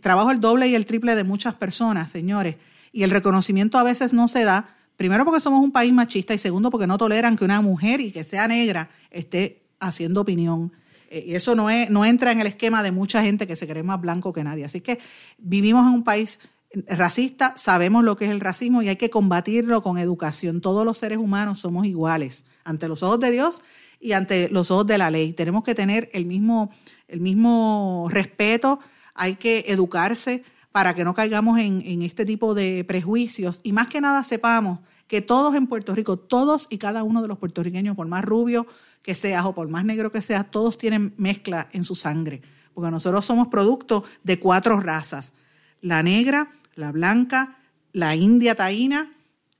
trabajo 0.01 0.31
el 0.31 0.39
doble 0.39 0.67
y 0.67 0.75
el 0.75 0.85
triple 0.85 1.15
de 1.15 1.23
muchas 1.23 1.55
personas, 1.55 2.11
señores, 2.11 2.55
y 2.91 3.03
el 3.03 3.11
reconocimiento 3.11 3.77
a 3.77 3.83
veces 3.83 4.13
no 4.13 4.27
se 4.27 4.43
da, 4.43 4.75
primero 4.95 5.25
porque 5.25 5.41
somos 5.41 5.61
un 5.61 5.71
país 5.71 5.93
machista 5.93 6.33
y 6.33 6.37
segundo 6.37 6.69
porque 6.69 6.87
no 6.87 6.97
toleran 6.97 7.35
que 7.35 7.45
una 7.45 7.61
mujer 7.61 8.01
y 8.01 8.11
que 8.11 8.23
sea 8.23 8.47
negra 8.47 8.89
esté 9.11 9.61
haciendo 9.79 10.21
opinión. 10.21 10.71
Eh, 11.09 11.25
y 11.27 11.35
eso 11.35 11.55
no, 11.55 11.69
es, 11.69 11.89
no 11.89 12.05
entra 12.05 12.31
en 12.31 12.39
el 12.39 12.47
esquema 12.47 12.83
de 12.83 12.91
mucha 12.91 13.21
gente 13.21 13.47
que 13.47 13.55
se 13.55 13.67
cree 13.67 13.83
más 13.83 13.99
blanco 13.99 14.31
que 14.31 14.43
nadie. 14.43 14.65
Así 14.65 14.81
que 14.81 14.99
vivimos 15.37 15.85
en 15.87 15.93
un 15.93 16.03
país 16.03 16.39
racista, 16.87 17.53
sabemos 17.55 18.03
lo 18.03 18.15
que 18.15 18.25
es 18.25 18.31
el 18.31 18.39
racismo 18.39 18.81
y 18.81 18.89
hay 18.89 18.95
que 18.95 19.09
combatirlo 19.09 19.81
con 19.81 19.97
educación. 19.97 20.61
Todos 20.61 20.85
los 20.85 20.97
seres 20.97 21.17
humanos 21.17 21.59
somos 21.59 21.87
iguales 21.87 22.45
ante 22.69 22.87
los 22.87 23.03
ojos 23.03 23.19
de 23.19 23.31
Dios 23.31 23.61
y 23.99 24.13
ante 24.13 24.47
los 24.49 24.71
ojos 24.71 24.85
de 24.87 24.97
la 24.97 25.09
ley. 25.11 25.33
Tenemos 25.33 25.63
que 25.63 25.75
tener 25.75 26.09
el 26.13 26.25
mismo, 26.25 26.71
el 27.07 27.19
mismo 27.19 28.07
respeto, 28.09 28.79
hay 29.13 29.35
que 29.35 29.65
educarse 29.67 30.43
para 30.71 30.93
que 30.93 31.03
no 31.03 31.13
caigamos 31.13 31.59
en, 31.59 31.81
en 31.85 32.03
este 32.03 32.25
tipo 32.25 32.53
de 32.53 32.85
prejuicios. 32.87 33.59
Y 33.63 33.73
más 33.73 33.87
que 33.87 34.01
nada 34.01 34.23
sepamos 34.23 34.79
que 35.07 35.21
todos 35.21 35.55
en 35.55 35.65
Puerto 35.65 35.95
Rico, 35.95 36.17
todos 36.17 36.67
y 36.69 36.77
cada 36.77 37.03
uno 37.03 37.23
de 37.23 37.27
los 37.27 37.39
puertorriqueños, 37.39 37.95
por 37.95 38.07
más 38.07 38.23
rubio 38.23 38.67
que 39.01 39.15
seas 39.15 39.43
o 39.45 39.53
por 39.53 39.67
más 39.67 39.83
negro 39.83 40.11
que 40.11 40.21
seas, 40.21 40.49
todos 40.51 40.77
tienen 40.77 41.15
mezcla 41.17 41.67
en 41.71 41.83
su 41.83 41.95
sangre, 41.95 42.41
porque 42.75 42.91
nosotros 42.91 43.25
somos 43.25 43.47
producto 43.47 44.03
de 44.23 44.39
cuatro 44.39 44.79
razas, 44.79 45.33
la 45.81 46.03
negra, 46.03 46.51
la 46.75 46.91
blanca, 46.91 47.57
la 47.91 48.15
india 48.15 48.53
taína 48.53 49.11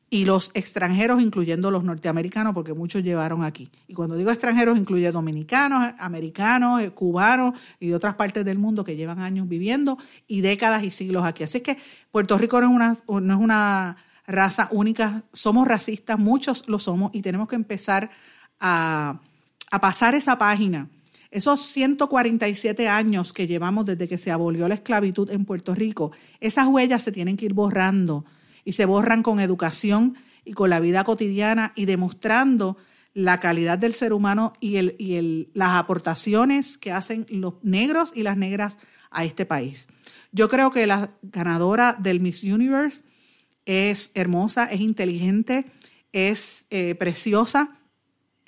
y 0.09 0.25
los 0.25 0.49
extranjeros, 0.53 1.21
incluyendo 1.21 1.69
los 1.69 1.83
norteamericanos, 1.83 2.53
porque 2.53 2.73
muchos 2.73 3.03
llevaron 3.03 3.43
aquí. 3.43 3.69
Y 3.87 3.93
cuando 3.93 4.15
digo 4.15 4.31
extranjeros, 4.31 4.77
incluye 4.77 5.11
dominicanos, 5.11 5.93
americanos, 5.99 6.81
eh, 6.81 6.89
cubanos 6.91 7.59
y 7.79 7.89
de 7.89 7.95
otras 7.95 8.15
partes 8.15 8.43
del 8.43 8.57
mundo 8.57 8.83
que 8.83 8.95
llevan 8.95 9.19
años 9.19 9.47
viviendo 9.47 9.97
y 10.27 10.41
décadas 10.41 10.83
y 10.83 10.91
siglos 10.91 11.25
aquí. 11.25 11.43
Así 11.43 11.61
que 11.61 11.77
Puerto 12.11 12.37
Rico 12.37 12.59
no 12.59 12.67
es 12.67 13.03
una, 13.07 13.21
no 13.21 13.33
es 13.33 13.39
una 13.39 13.97
raza 14.25 14.67
única, 14.71 15.23
somos 15.31 15.67
racistas, 15.67 16.17
muchos 16.17 16.67
lo 16.67 16.79
somos 16.79 17.11
y 17.13 17.21
tenemos 17.21 17.47
que 17.47 17.55
empezar 17.55 18.09
a, 18.59 19.19
a 19.71 19.81
pasar 19.81 20.15
esa 20.15 20.37
página 20.37 20.89
esos 21.31 21.61
147 21.61 22.87
años 22.87 23.33
que 23.33 23.45
llevamos 23.45 23.85
desde 23.85 24.07
que 24.07 24.17
se 24.17 24.31
abolió 24.31 24.67
la 24.67 24.73
esclavitud 24.73 25.29
en 25.29 25.45
Puerto 25.45 25.75
Rico, 25.75 26.11
esas 26.39 26.65
huellas 26.65 27.03
se 27.03 27.11
tienen 27.11 27.37
que 27.37 27.45
ir 27.45 27.53
borrando 27.53 28.25
y 28.65 28.73
se 28.73 28.85
borran 28.85 29.23
con 29.23 29.39
educación 29.39 30.15
y 30.45 30.53
con 30.53 30.69
la 30.69 30.79
vida 30.79 31.03
cotidiana 31.03 31.73
y 31.75 31.85
demostrando 31.85 32.77
la 33.13 33.39
calidad 33.39 33.77
del 33.77 33.93
ser 33.93 34.13
humano 34.13 34.53
y, 34.59 34.77
el, 34.77 34.95
y 34.99 35.15
el, 35.15 35.49
las 35.53 35.77
aportaciones 35.77 36.77
que 36.77 36.91
hacen 36.91 37.25
los 37.29 37.55
negros 37.63 38.11
y 38.13 38.23
las 38.23 38.37
negras 38.37 38.77
a 39.11 39.25
este 39.25 39.45
país. 39.45 39.87
Yo 40.31 40.47
creo 40.47 40.71
que 40.71 40.87
la 40.87 41.11
ganadora 41.21 41.95
del 41.99 42.19
Miss 42.19 42.43
Universe 42.43 43.03
es 43.65 44.11
hermosa, 44.13 44.65
es 44.65 44.79
inteligente, 44.79 45.65
es 46.11 46.65
eh, 46.69 46.95
preciosa 46.95 47.79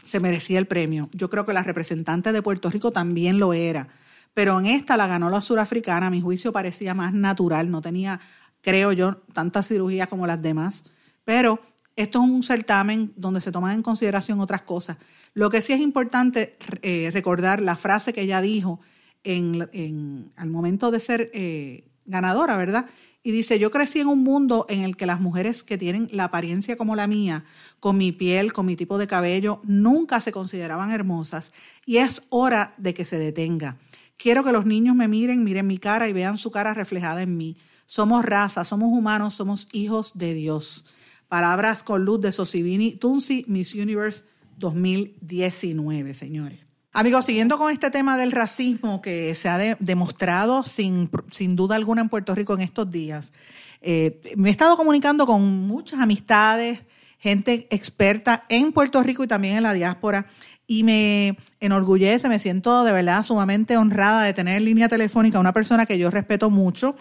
se 0.04 0.20
merecía 0.20 0.60
el 0.60 0.68
premio. 0.68 1.10
Yo 1.14 1.30
creo 1.30 1.46
que 1.46 1.54
la 1.54 1.64
representante 1.64 2.32
de 2.32 2.42
Puerto 2.42 2.70
Rico 2.70 2.92
también 2.92 3.40
lo 3.40 3.54
era. 3.54 3.88
Pero 4.34 4.60
en 4.60 4.66
esta 4.66 4.96
la 4.96 5.08
ganó 5.08 5.30
la 5.30 5.42
surafricana, 5.42 6.08
a 6.08 6.10
mi 6.10 6.22
juicio 6.22 6.54
parecía 6.54 6.94
más 6.94 7.14
natural, 7.14 7.70
no 7.70 7.82
tenía, 7.82 8.22
creo 8.62 8.92
yo, 8.92 9.18
tanta 9.34 9.64
cirugía 9.64 10.08
como 10.08 10.28
las 10.28 10.42
demás. 10.42 10.84
Pero 11.26 11.60
esto 11.96 12.24
es 12.24 12.30
un 12.30 12.44
certamen 12.44 13.14
donde 13.16 13.42
se 13.42 13.52
toman 13.52 13.76
en 13.76 13.84
consideración 13.84 14.40
otras 14.40 14.62
cosas. 14.62 14.98
Lo 15.34 15.50
que 15.50 15.62
sí 15.62 15.74
es 15.74 15.80
importante 15.80 16.58
eh, 16.82 17.10
recordar 17.14 17.62
la 17.62 17.76
frase 17.76 18.14
que 18.14 18.22
ella 18.22 18.42
dijo 18.42 18.80
en, 19.24 20.32
al 20.36 20.50
momento 20.50 20.92
de 20.92 21.00
ser 21.00 21.30
eh, 21.34 21.86
ganadora, 22.06 22.58
¿verdad? 22.58 22.88
Y 23.24 23.32
dice, 23.32 23.60
yo 23.60 23.70
crecí 23.70 24.00
en 24.00 24.08
un 24.08 24.24
mundo 24.24 24.66
en 24.68 24.82
el 24.82 24.98
que 24.98 25.06
las 25.06 25.22
mujeres 25.22 25.62
que 25.62 25.78
tienen 25.78 26.10
la 26.12 26.26
apariencia 26.26 26.76
como 26.76 26.96
la 26.96 27.06
mía, 27.06 27.46
con 27.80 27.98
mi 27.98 28.12
piel, 28.12 28.52
con 28.52 28.66
mi 28.66 28.76
tipo 28.76 28.98
de 28.98 29.06
cabello, 29.06 29.62
nunca 29.64 30.22
se 30.22 30.32
consideraban 30.32 30.92
hermosas 30.92 31.52
y 31.86 31.98
es 31.98 32.24
hora 32.30 32.74
de 32.78 32.96
que 32.96 33.06
se 33.06 33.20
detenga. 33.20 33.78
Quiero 34.18 34.44
que 34.44 34.52
los 34.52 34.66
niños 34.66 34.96
me 34.96 35.08
miren, 35.08 35.44
miren 35.44 35.68
mi 35.68 35.78
cara 35.78 36.10
y 36.10 36.14
vean 36.14 36.38
su 36.38 36.50
cara 36.50 36.74
reflejada 36.74 37.22
en 37.22 37.38
mí. 37.38 37.58
Somos 37.92 38.24
raza, 38.24 38.64
somos 38.64 38.88
humanos, 38.98 39.34
somos 39.34 39.68
hijos 39.74 40.14
de 40.14 40.34
Dios. 40.34 40.86
Palabras 41.28 41.84
con 41.84 42.06
luz 42.06 42.22
de 42.22 42.32
Sosibini 42.32 42.92
Tunsi 42.92 43.44
Miss 43.50 43.76
Universe 43.76 44.24
2019, 44.56 46.14
señores. 46.14 46.60
Amigos, 46.94 47.26
siguiendo 47.26 47.58
con 47.58 47.70
este 47.70 47.92
tema 47.92 48.16
del 48.16 48.32
racismo 48.32 49.02
que 49.02 49.36
se 49.36 49.50
ha 49.50 49.58
demostrado 49.82 50.64
sin, 50.64 51.10
sin, 51.32 51.58
duda 51.58 51.76
alguna 51.76 52.00
en 52.00 52.08
Puerto 52.08 52.34
Rico 52.34 52.54
en 52.54 52.62
estos 52.62 52.90
días, 52.90 53.34
eh, 53.82 54.22
me 54.38 54.48
he 54.48 54.52
estado 54.54 54.78
comunicando 54.78 55.26
con 55.26 55.42
muchas 55.42 56.00
amistades, 56.00 56.80
gente 57.20 57.68
experta 57.72 58.46
en 58.48 58.72
Puerto 58.72 59.04
Rico 59.04 59.26
y 59.26 59.28
también 59.28 59.58
en 59.58 59.64
la 59.64 59.74
diáspora, 59.74 60.28
y 60.66 60.86
me 60.86 61.38
enorgullece, 61.60 62.30
me 62.30 62.40
siento 62.40 62.86
de 62.86 62.94
verdad 62.94 63.24
sumamente 63.24 63.76
honrada 63.76 64.24
de 64.24 64.34
tener 64.34 64.60
en 64.60 64.64
línea 64.64 64.88
telefónica 64.88 65.40
a 65.40 65.42
una 65.42 65.52
persona 65.52 65.86
que 65.86 65.98
yo 65.98 66.10
respeto 66.10 66.50
mucho, 66.50 66.96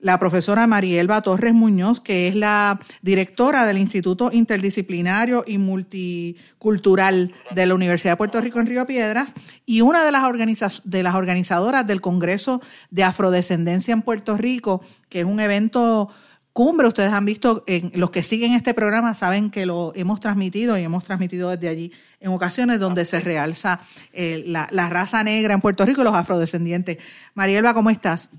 la 0.00 0.18
profesora 0.18 0.66
Marielba 0.66 1.20
Torres 1.20 1.54
Muñoz, 1.54 2.00
que 2.00 2.28
es 2.28 2.34
la 2.34 2.80
directora 3.02 3.66
del 3.66 3.78
Instituto 3.78 4.30
Interdisciplinario 4.32 5.44
y 5.46 5.58
Multicultural 5.58 7.32
de 7.50 7.66
la 7.66 7.74
Universidad 7.74 8.12
de 8.12 8.16
Puerto 8.16 8.40
Rico 8.40 8.60
en 8.60 8.66
Río 8.66 8.86
Piedras 8.86 9.32
y 9.66 9.82
una 9.82 10.04
de 10.04 10.12
las, 10.12 11.14
organizadoras 11.14 11.86
del 11.86 12.00
Congreso 12.00 12.62
de 12.90 13.04
Afrodescendencia 13.04 13.92
en 13.92 14.02
Puerto 14.02 14.36
Rico, 14.36 14.82
que 15.08 15.20
es 15.20 15.26
un 15.26 15.38
evento 15.38 16.08
cumbre. 16.54 16.88
Ustedes 16.88 17.12
han 17.12 17.26
visto, 17.26 17.62
en, 17.66 17.92
los 17.94 18.10
que 18.10 18.22
siguen 18.22 18.54
este 18.54 18.72
programa 18.72 19.14
saben 19.14 19.50
que 19.50 19.66
lo 19.66 19.92
hemos 19.94 20.18
transmitido 20.18 20.78
y 20.78 20.82
hemos 20.82 21.04
transmitido 21.04 21.50
desde 21.50 21.68
allí 21.68 21.92
en 22.20 22.32
ocasiones 22.32 22.80
donde 22.80 23.04
se 23.04 23.20
realza 23.20 23.80
eh, 24.12 24.44
la, 24.46 24.66
la 24.70 24.88
raza 24.88 25.22
negra 25.22 25.52
en 25.52 25.60
Puerto 25.60 25.84
Rico 25.84 26.00
y 26.00 26.04
los 26.04 26.14
afrodescendientes. 26.14 26.98
Marielba, 27.34 27.74
¿cómo 27.74 27.90
estás? 27.90 28.30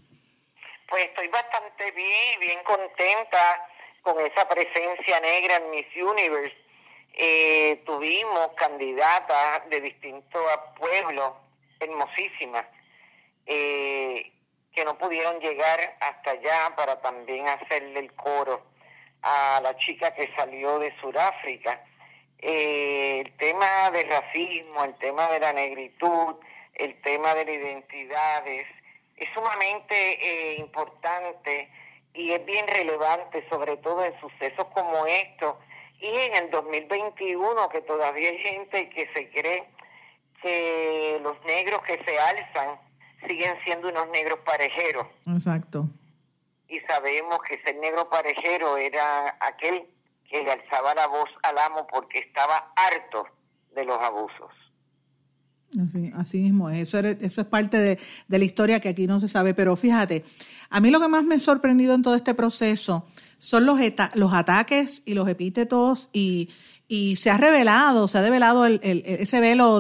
Pues 0.92 1.06
estoy 1.06 1.30
bastante 1.30 1.90
bien, 1.92 2.40
bien 2.42 2.60
contenta 2.66 3.66
con 4.02 4.20
esa 4.26 4.46
presencia 4.50 5.22
negra 5.22 5.56
en 5.56 5.72
Miss 5.72 5.88
Universe. 5.96 6.54
Eh, 7.14 7.82
tuvimos 7.86 8.50
candidatas 8.58 9.70
de 9.70 9.80
distintos 9.80 10.42
pueblos, 10.78 11.32
hermosísimas, 11.80 12.66
eh, 13.46 14.34
que 14.74 14.84
no 14.84 14.98
pudieron 14.98 15.40
llegar 15.40 15.96
hasta 16.02 16.32
allá 16.32 16.76
para 16.76 17.00
también 17.00 17.48
hacerle 17.48 17.98
el 17.98 18.14
coro 18.14 18.62
a 19.22 19.62
la 19.64 19.78
chica 19.78 20.14
que 20.14 20.30
salió 20.36 20.78
de 20.78 20.94
Sudáfrica. 21.00 21.86
Eh, 22.40 23.22
el 23.26 23.38
tema 23.38 23.92
del 23.92 24.10
racismo, 24.10 24.84
el 24.84 24.96
tema 24.96 25.30
de 25.30 25.40
la 25.40 25.54
negritud, 25.54 26.36
el 26.74 27.02
tema 27.02 27.34
de 27.34 27.46
las 27.46 27.56
identidades, 27.56 28.68
es 29.22 29.30
sumamente 29.36 29.94
eh, 29.96 30.56
importante 30.58 31.70
y 32.14 32.32
es 32.32 32.44
bien 32.44 32.68
relevante, 32.68 33.48
sobre 33.50 33.78
todo 33.78 34.04
en 34.04 34.20
sucesos 34.20 34.66
como 34.74 35.06
estos 35.06 35.56
y 36.00 36.08
en 36.08 36.36
el 36.36 36.50
2021 36.50 37.70
que 37.70 37.82
todavía 37.82 38.30
hay 38.32 38.40
gente 38.40 38.90
que 38.90 39.08
se 39.14 39.30
cree 39.30 39.64
que 40.42 41.20
los 41.22 41.40
negros 41.46 41.84
que 41.84 42.04
se 42.04 42.18
alzan 42.18 42.80
siguen 43.28 43.56
siendo 43.64 43.90
unos 43.90 44.10
negros 44.10 44.40
parejeros. 44.40 45.06
Exacto. 45.28 45.86
Y 46.68 46.80
sabemos 46.82 47.40
que 47.48 47.62
ser 47.62 47.76
negro 47.76 48.10
parejero 48.10 48.78
era 48.78 49.38
aquel 49.40 49.88
que 50.28 50.44
le 50.44 50.52
alzaba 50.52 50.96
la 50.96 51.06
voz 51.06 51.30
al 51.44 51.60
amo 51.60 51.86
porque 51.86 52.20
estaba 52.20 52.74
harto 52.76 53.28
de 53.76 53.86
los 53.86 54.00
abusos. 54.00 54.50
Así, 56.16 56.42
mismo, 56.42 56.70
eso, 56.70 57.00
eso 57.00 57.42
es 57.42 57.48
parte 57.48 57.78
de, 57.78 57.98
la 58.28 58.44
historia 58.44 58.82
que 58.82 58.90
aquí 58.90 59.08
no 59.08 59.22
se 59.22 59.30
sabe, 59.30 59.54
pero 59.54 59.78
fíjate, 59.78 60.26
a 60.70 60.82
mí 60.82 60.92
lo 60.92 61.00
que 61.00 61.08
más 61.08 61.24
me 61.24 61.36
ha 61.36 61.40
sorprendido 61.40 61.96
en 61.96 62.02
todo 62.02 62.16
este 62.16 62.34
proceso 62.34 63.06
son 63.38 63.66
los, 63.66 63.80
los 64.16 64.34
ataques 64.34 65.02
y 65.06 65.14
los 65.14 65.30
epítetos 65.30 66.10
y, 66.12 66.50
se 67.16 67.30
ha 67.30 67.38
revelado, 67.38 68.10
se 68.10 68.18
ha 68.18 68.22
develado 68.22 68.66
el, 68.66 68.82
ese 68.84 69.40
velo 69.40 69.80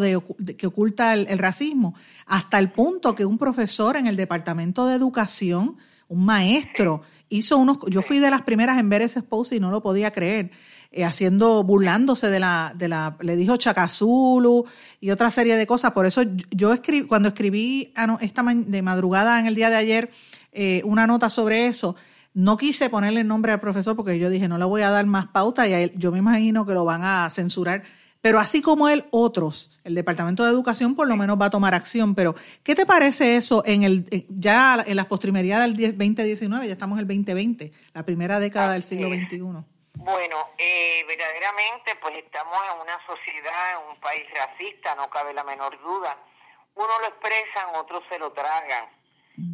que 0.57 0.67
oculta 0.67 1.13
el, 1.13 1.37
racismo, 1.37 1.93
hasta 2.25 2.57
el 2.57 2.71
punto 2.71 3.15
que 3.15 3.25
un 3.25 3.37
profesor 3.37 3.97
en 3.97 4.07
el 4.07 4.15
Departamento 4.15 4.85
de 4.85 4.95
Educación, 4.95 5.75
un 6.07 6.23
maestro, 6.23 7.01
hizo 7.27 7.57
unos, 7.57 7.79
yo 7.89 8.01
fui 8.01 8.19
de 8.19 8.31
las 8.31 8.43
primeras 8.43 8.79
en 8.79 8.87
ver 8.87 9.01
ese 9.01 9.23
post 9.23 9.51
y 9.51 9.59
no 9.59 9.71
lo 9.71 9.81
podía 9.81 10.11
creer, 10.11 10.51
eh, 10.93 11.05
haciendo, 11.05 11.63
burlándose 11.63 12.29
de 12.29 12.41
la, 12.41 12.73
de 12.75 12.89
la, 12.89 13.15
le 13.21 13.37
dijo 13.37 13.55
Chacazulu 13.55 14.65
y 14.99 15.11
otra 15.11 15.31
serie 15.31 15.55
de 15.55 15.65
cosas. 15.65 15.91
Por 15.91 16.05
eso 16.05 16.21
yo 16.49 16.73
escribí, 16.73 17.07
cuando 17.07 17.29
escribí 17.29 17.93
esta 18.19 18.43
de 18.43 18.81
madrugada 18.81 19.39
en 19.39 19.45
el 19.47 19.55
día 19.55 19.69
de 19.69 19.77
ayer 19.77 20.09
eh, 20.51 20.81
una 20.83 21.07
nota 21.07 21.29
sobre 21.29 21.67
eso, 21.67 21.95
no 22.33 22.57
quise 22.57 22.89
ponerle 22.89 23.21
el 23.21 23.27
nombre 23.27 23.53
al 23.53 23.61
profesor 23.61 23.95
porque 23.95 24.19
yo 24.19 24.29
dije, 24.29 24.49
no 24.49 24.57
le 24.57 24.65
voy 24.65 24.81
a 24.81 24.89
dar 24.89 25.05
más 25.05 25.27
pauta 25.27 25.65
y 25.65 25.73
a 25.73 25.79
él, 25.79 25.93
yo 25.95 26.11
me 26.11 26.17
imagino 26.17 26.65
que 26.65 26.73
lo 26.73 26.83
van 26.83 27.03
a 27.05 27.29
censurar. 27.29 27.83
Pero 28.19 28.39
así 28.39 28.61
como 28.61 28.89
él, 28.89 29.05
otros, 29.11 29.79
el 29.85 29.95
Departamento 29.95 30.43
de 30.43 30.51
Educación 30.51 30.93
por 30.95 31.07
lo 31.07 31.15
menos 31.15 31.39
va 31.39 31.45
a 31.45 31.49
tomar 31.49 31.73
acción. 31.73 32.15
Pero, 32.15 32.35
¿qué 32.63 32.75
te 32.75 32.85
parece 32.85 33.37
eso 33.37 33.63
en 33.65 33.83
el 33.83 34.25
ya 34.29 34.83
en 34.85 34.97
las 34.97 35.05
postrimerías 35.05 35.61
del 35.61 35.97
2019? 35.97 36.67
Ya 36.67 36.73
estamos 36.73 36.97
en 36.97 37.03
el 37.03 37.07
2020, 37.07 37.71
la 37.93 38.05
primera 38.05 38.41
década 38.41 38.73
del 38.73 38.83
siglo 38.83 39.07
XXI. 39.09 39.70
Bueno, 39.93 40.49
eh, 40.57 41.03
verdaderamente 41.07 41.95
pues 41.97 42.15
estamos 42.15 42.57
en 42.73 42.81
una 42.81 43.05
sociedad, 43.05 43.81
en 43.81 43.89
un 43.89 43.99
país 43.99 44.23
racista, 44.33 44.95
no 44.95 45.09
cabe 45.09 45.33
la 45.33 45.43
menor 45.43 45.79
duda. 45.81 46.17
Uno 46.75 46.99
lo 46.99 47.07
expresan, 47.07 47.75
otros 47.75 48.03
se 48.09 48.17
lo 48.17 48.31
tragan 48.31 48.89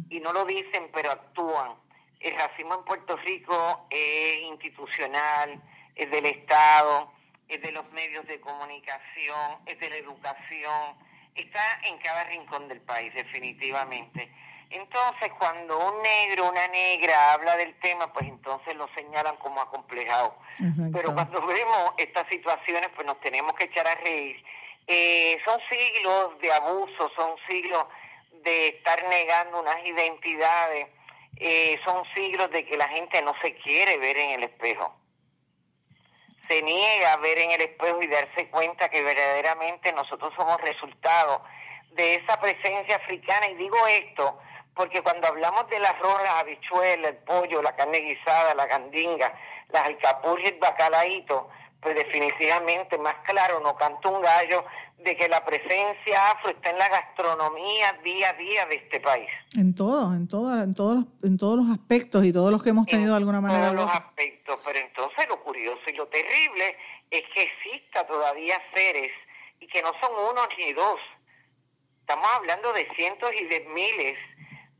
y 0.08 0.20
no 0.20 0.32
lo 0.32 0.44
dicen, 0.44 0.90
pero 0.92 1.10
actúan. 1.12 1.74
El 2.20 2.34
racismo 2.34 2.74
en 2.74 2.84
Puerto 2.84 3.16
Rico 3.18 3.86
es 3.90 4.38
institucional, 4.42 5.60
es 5.94 6.10
del 6.10 6.26
Estado, 6.26 7.12
es 7.48 7.60
de 7.62 7.72
los 7.72 7.88
medios 7.92 8.26
de 8.26 8.40
comunicación, 8.40 9.58
es 9.66 9.78
de 9.78 9.90
la 9.90 9.96
educación, 9.96 10.96
está 11.34 11.80
en 11.84 11.98
cada 11.98 12.24
rincón 12.24 12.68
del 12.68 12.80
país, 12.80 13.12
definitivamente. 13.14 14.32
Entonces, 14.70 15.32
cuando 15.38 15.78
un 15.78 16.02
negro, 16.02 16.50
una 16.50 16.68
negra 16.68 17.32
habla 17.32 17.56
del 17.56 17.74
tema, 17.80 18.12
pues 18.12 18.26
entonces 18.26 18.76
lo 18.76 18.86
señalan 18.94 19.36
como 19.36 19.60
acomplejado. 19.62 20.36
Pero 20.92 21.14
cuando 21.14 21.44
vemos 21.46 21.94
estas 21.96 22.28
situaciones, 22.28 22.90
pues 22.94 23.06
nos 23.06 23.18
tenemos 23.20 23.54
que 23.54 23.64
echar 23.64 23.86
a 23.86 23.94
reír. 23.94 24.44
Eh, 24.86 25.38
son 25.44 25.58
siglos 25.70 26.38
de 26.40 26.52
abuso, 26.52 27.10
son 27.16 27.36
siglos 27.48 27.86
de 28.42 28.68
estar 28.68 29.02
negando 29.08 29.60
unas 29.60 29.84
identidades, 29.86 30.88
eh, 31.36 31.80
son 31.84 32.04
siglos 32.14 32.50
de 32.50 32.66
que 32.66 32.76
la 32.76 32.88
gente 32.88 33.22
no 33.22 33.34
se 33.40 33.54
quiere 33.56 33.96
ver 33.96 34.18
en 34.18 34.30
el 34.32 34.44
espejo. 34.44 34.94
Se 36.46 36.62
niega 36.62 37.14
a 37.14 37.18
ver 37.18 37.38
en 37.38 37.52
el 37.52 37.60
espejo 37.62 38.02
y 38.02 38.06
darse 38.06 38.48
cuenta 38.50 38.90
que 38.90 39.02
verdaderamente 39.02 39.92
nosotros 39.92 40.32
somos 40.36 40.60
resultado 40.60 41.42
de 41.92 42.16
esa 42.16 42.38
presencia 42.40 42.96
africana. 42.96 43.48
Y 43.48 43.54
digo 43.56 43.76
esto 43.86 44.38
porque 44.78 45.02
cuando 45.02 45.26
hablamos 45.26 45.68
del 45.70 45.84
arroz, 45.84 46.22
la 46.22 46.38
habichuela, 46.38 47.08
el 47.08 47.16
pollo, 47.16 47.60
la 47.60 47.74
carne 47.74 47.98
guisada, 47.98 48.54
la 48.54 48.64
gandinga, 48.66 49.34
las 49.70 49.86
alcapurrias, 49.86 50.52
el 50.52 50.60
bacalaíto, 50.60 51.48
pues 51.80 51.96
definitivamente 51.96 52.96
más 52.96 53.16
claro 53.26 53.58
no 53.58 53.74
canta 53.74 54.08
un 54.08 54.22
gallo 54.22 54.64
de 54.98 55.16
que 55.16 55.28
la 55.28 55.44
presencia 55.44 56.30
afro 56.30 56.50
está 56.50 56.70
en 56.70 56.78
la 56.78 56.88
gastronomía 56.88 57.92
día 58.04 58.30
a 58.30 58.32
día 58.34 58.66
de 58.66 58.76
este 58.76 59.00
país. 59.00 59.28
En 59.56 59.74
todo, 59.74 60.14
en 60.14 60.28
todo, 60.28 60.62
en 60.62 60.74
todos, 60.74 61.04
en 61.24 61.36
todos 61.36 61.56
los 61.56 61.70
aspectos 61.70 62.24
y 62.24 62.32
todos 62.32 62.52
los 62.52 62.62
que 62.62 62.70
hemos 62.70 62.86
tenido 62.86 63.10
de 63.10 63.16
alguna 63.16 63.40
manera. 63.40 63.70
En 63.70 63.74
todos 63.74 63.86
los 63.86 63.94
aspectos, 63.96 64.62
pero 64.64 64.78
entonces 64.78 65.26
lo 65.28 65.42
curioso 65.42 65.82
y 65.88 65.92
lo 65.94 66.06
terrible 66.06 66.76
es 67.10 67.24
que 67.34 67.42
exista 67.42 68.06
todavía 68.06 68.62
seres 68.72 69.10
y 69.58 69.66
que 69.66 69.82
no 69.82 69.90
son 70.00 70.12
uno 70.30 70.42
ni 70.56 70.72
dos. 70.72 71.00
Estamos 72.00 72.28
hablando 72.36 72.72
de 72.72 72.88
cientos 72.94 73.30
y 73.40 73.44
de 73.46 73.60
miles 73.74 74.16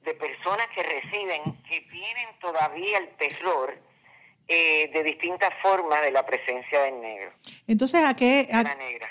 de 0.09 0.15
personas 0.15 0.67
que 0.75 0.83
residen, 0.83 1.43
que 1.69 1.81
tienen 1.91 2.29
todavía 2.41 2.99
el 2.99 3.09
terror 3.17 3.75
eh, 4.49 4.91
de 4.93 5.05
distintas 5.05 5.51
formas 5.61 6.01
de 6.03 6.11
la 6.11 6.25
presencia 6.25 6.83
del 6.83 7.01
negro. 7.01 7.31
Entonces, 7.67 8.03
¿a 8.03 8.15
qué? 8.17 8.49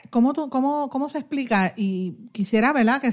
¿cómo, 0.10 0.34
cómo, 0.50 0.90
¿Cómo 0.90 1.10
se 1.10 1.20
explica? 1.20 1.74
Y 1.76 2.16
quisiera, 2.32 2.74
¿verdad?, 2.74 3.00
que 3.00 3.12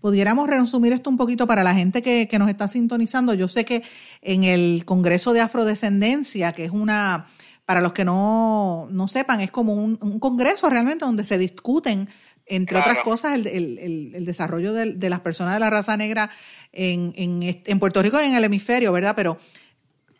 pudiéramos 0.00 0.48
resumir 0.48 0.94
esto 0.94 1.10
un 1.10 1.18
poquito 1.18 1.46
para 1.46 1.62
la 1.62 1.74
gente 1.74 2.00
que, 2.00 2.28
que 2.28 2.38
nos 2.38 2.48
está 2.48 2.66
sintonizando. 2.68 3.34
Yo 3.34 3.48
sé 3.48 3.66
que 3.66 3.82
en 4.22 4.44
el 4.44 4.84
Congreso 4.86 5.34
de 5.34 5.42
Afrodescendencia, 5.42 6.52
que 6.52 6.64
es 6.64 6.70
una, 6.70 7.26
para 7.66 7.82
los 7.82 7.92
que 7.92 8.06
no, 8.06 8.88
no 8.90 9.06
sepan, 9.06 9.42
es 9.42 9.50
como 9.50 9.74
un, 9.74 9.98
un 10.00 10.18
congreso 10.18 10.70
realmente 10.70 11.04
donde 11.04 11.26
se 11.26 11.36
discuten 11.36 12.08
entre 12.46 12.78
otras 12.78 13.00
cosas, 13.00 13.34
el, 13.34 13.46
el, 13.46 14.12
el 14.14 14.24
desarrollo 14.24 14.72
de, 14.72 14.94
de, 14.94 15.10
las 15.10 15.20
personas 15.20 15.54
de 15.54 15.60
la 15.60 15.70
raza 15.70 15.96
negra 15.96 16.30
en, 16.72 17.12
en, 17.16 17.62
en, 17.64 17.78
Puerto 17.80 18.00
Rico 18.02 18.20
y 18.20 18.24
en 18.24 18.34
el 18.34 18.44
hemisferio, 18.44 18.92
¿verdad? 18.92 19.14
Pero, 19.16 19.38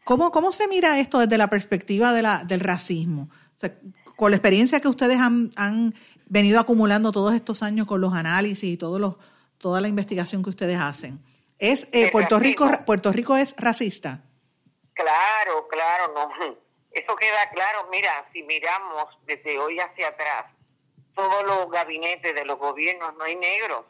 ¿cómo, 0.05 0.33
cómo 0.33 0.53
se 0.53 0.67
mira 0.67 0.99
esto 0.99 1.21
desde 1.21 1.39
la 1.39 1.49
perspectiva 1.49 2.13
de 2.13 2.23
la, 2.23 2.45
del 2.45 2.61
racismo? 2.61 3.29
O 3.57 3.59
sea, 3.59 3.75
con 4.17 4.31
la 4.31 4.37
experiencia 4.37 4.81
que 4.81 4.89
ustedes 4.89 5.19
han, 5.19 5.51
han, 5.57 5.95
venido 6.29 6.59
acumulando 6.59 7.13
todos 7.13 7.35
estos 7.35 7.63
años 7.63 7.87
con 7.87 8.01
los 8.01 8.13
análisis 8.13 8.69
y 8.69 8.77
todos 8.77 9.01
los, 9.01 9.15
toda 9.59 9.81
la 9.81 9.87
investigación 9.87 10.43
que 10.43 10.51
ustedes 10.51 10.79
hacen, 10.79 11.21
¿es 11.61 11.89
eh, 11.93 12.11
Puerto 12.11 12.41
Rico 12.41 12.69
Puerto 12.85 13.13
Rico 13.13 13.37
es 13.37 13.55
racista? 13.57 14.23
Claro, 14.95 15.69
claro, 15.69 16.13
no. 16.15 16.31
Eso 16.91 17.15
queda 17.15 17.49
claro. 17.53 17.89
Mira, 17.91 18.27
si 18.33 18.43
miramos 18.43 19.05
desde 19.27 19.59
hoy 19.59 19.79
hacia 19.79 20.09
atrás, 20.09 20.47
todos 21.17 21.45
los 21.45 21.71
gabinetes 21.71 22.35
de 22.35 22.45
los 22.45 22.59
gobiernos 22.59 23.15
no 23.17 23.25
hay 23.25 23.35
negros. 23.35 23.85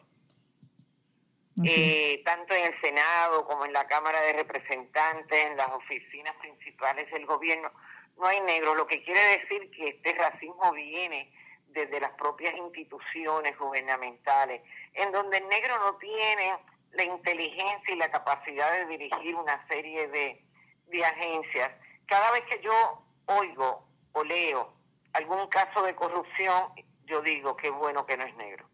Eh, 1.64 2.22
tanto 2.24 2.54
en 2.54 2.66
el 2.66 2.80
Senado 2.82 3.46
como 3.46 3.64
en 3.64 3.72
la 3.72 3.86
Cámara 3.86 4.20
de 4.20 4.34
Representantes, 4.34 5.46
en 5.46 5.56
las 5.56 5.68
oficinas 5.70 6.34
principales 6.36 7.10
del 7.10 7.24
gobierno, 7.26 7.72
no 8.18 8.26
hay 8.26 8.40
negros, 8.42 8.76
lo 8.76 8.86
que 8.86 9.02
quiere 9.02 9.20
decir 9.38 9.70
que 9.70 9.88
este 9.88 10.12
racismo 10.12 10.70
viene 10.72 11.32
desde 11.68 11.98
las 11.98 12.10
propias 12.12 12.54
instituciones 12.56 13.58
gubernamentales, 13.58 14.62
en 14.94 15.12
donde 15.12 15.38
el 15.38 15.48
negro 15.48 15.78
no 15.78 15.96
tiene 15.96 16.54
la 16.92 17.04
inteligencia 17.04 17.94
y 17.94 17.96
la 17.96 18.10
capacidad 18.10 18.72
de 18.72 18.86
dirigir 18.86 19.34
una 19.34 19.66
serie 19.68 20.08
de, 20.08 20.42
de 20.88 21.04
agencias. 21.04 21.70
Cada 22.06 22.32
vez 22.32 22.44
que 22.50 22.60
yo 22.60 23.02
oigo 23.26 23.82
o 24.12 24.24
leo 24.24 24.74
algún 25.14 25.46
caso 25.48 25.82
de 25.82 25.94
corrupción, 25.94 26.72
yo 27.06 27.22
digo 27.22 27.56
que 27.56 27.70
bueno 27.70 28.04
que 28.04 28.16
no 28.16 28.24
es 28.24 28.36
negro. 28.36 28.68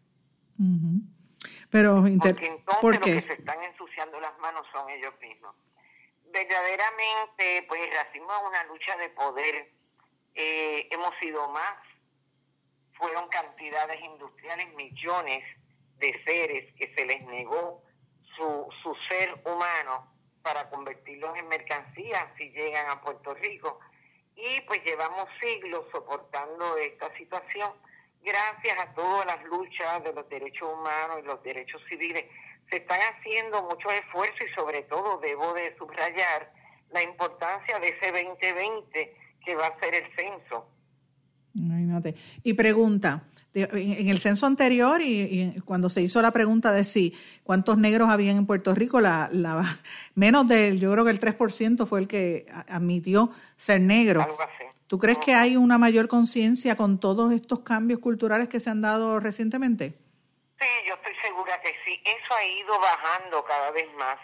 Pero 1.69 1.95
Porque 1.95 2.47
entonces 2.47 2.83
los 2.83 2.99
que 2.99 3.21
se 3.21 3.33
están 3.33 3.63
ensuciando 3.63 4.19
las 4.19 4.37
manos 4.39 4.65
son 4.71 4.89
ellos 4.89 5.13
mismos. 5.21 5.55
Verdaderamente, 6.25 7.65
pues 7.67 7.81
el 7.81 7.91
racismo 7.91 8.31
es 8.31 8.47
una 8.47 8.63
lucha 8.65 8.97
de 8.97 9.09
poder. 9.09 9.71
Eh, 10.35 10.87
hemos 10.91 11.11
sido 11.19 11.49
más. 11.49 11.77
Fueron 12.93 13.27
cantidades 13.29 14.01
industriales, 14.01 14.73
millones 14.75 15.43
de 15.97 16.23
seres 16.23 16.73
que 16.75 16.93
se 16.95 17.05
les 17.05 17.21
negó 17.23 17.83
su, 18.35 18.67
su 18.81 18.95
ser 19.09 19.33
humano 19.45 20.11
para 20.43 20.69
convertirlos 20.69 21.35
en 21.37 21.47
mercancías 21.47 22.27
si 22.37 22.49
llegan 22.51 22.89
a 22.89 23.01
Puerto 23.01 23.33
Rico. 23.33 23.79
Y 24.35 24.61
pues 24.61 24.83
llevamos 24.83 25.27
siglos 25.39 25.85
soportando 25.91 26.77
esta 26.77 27.15
situación 27.17 27.71
gracias 28.23 28.77
a 28.79 28.93
todas 28.93 29.25
las 29.25 29.43
luchas 29.45 30.03
de 30.03 30.13
los 30.13 30.27
derechos 30.29 30.69
humanos 30.73 31.19
y 31.21 31.27
los 31.27 31.41
derechos 31.43 31.81
civiles, 31.89 32.25
se 32.69 32.77
están 32.77 32.99
haciendo 33.01 33.63
muchos 33.63 33.91
esfuerzos 33.93 34.41
y 34.49 34.53
sobre 34.53 34.83
todo 34.83 35.19
debo 35.19 35.53
de 35.53 35.75
subrayar 35.77 36.51
la 36.91 37.03
importancia 37.03 37.79
de 37.79 37.89
ese 37.89 38.11
2020 38.11 39.17
que 39.45 39.55
va 39.55 39.67
a 39.67 39.79
ser 39.79 39.95
el 39.95 40.15
censo. 40.15 40.67
Imagínate. 41.55 42.15
Y 42.43 42.53
pregunta, 42.53 43.23
en 43.53 44.07
el 44.07 44.19
censo 44.19 44.45
anterior 44.45 45.01
y, 45.01 45.61
cuando 45.65 45.89
se 45.89 46.01
hizo 46.01 46.21
la 46.21 46.31
pregunta 46.31 46.71
de 46.71 46.83
si 46.83 47.15
cuántos 47.43 47.77
negros 47.77 48.09
habían 48.09 48.37
en 48.37 48.45
Puerto 48.45 48.73
Rico, 48.73 48.99
la, 48.99 49.29
la 49.31 49.63
menos 50.15 50.47
del, 50.47 50.79
yo 50.79 50.91
creo 50.91 51.05
que 51.05 51.11
el 51.11 51.19
3% 51.19 51.85
fue 51.85 51.99
el 51.99 52.07
que 52.07 52.45
admitió 52.67 53.31
ser 53.55 53.81
negro. 53.81 54.23
Algo 54.23 54.41
así. 54.41 54.62
¿Tú 54.93 54.99
crees 54.99 55.17
que 55.17 55.33
hay 55.33 55.57
una 55.57 55.79
mayor 55.79 56.07
conciencia 56.07 56.77
con 56.77 56.99
todos 56.99 57.33
estos 57.33 57.61
cambios 57.61 57.99
culturales 57.99 58.47
que 58.47 58.59
se 58.59 58.69
han 58.69 58.83
dado 58.83 59.19
recientemente? 59.19 59.95
Sí, 60.59 60.67
yo 60.87 60.93
estoy 60.93 61.15
segura 61.15 61.59
que 61.61 61.73
sí. 61.83 61.99
Eso 62.05 62.35
ha 62.35 62.45
ido 62.45 62.79
bajando 62.79 63.43
cada 63.43 63.71
vez 63.71 63.91
más. 63.95 64.19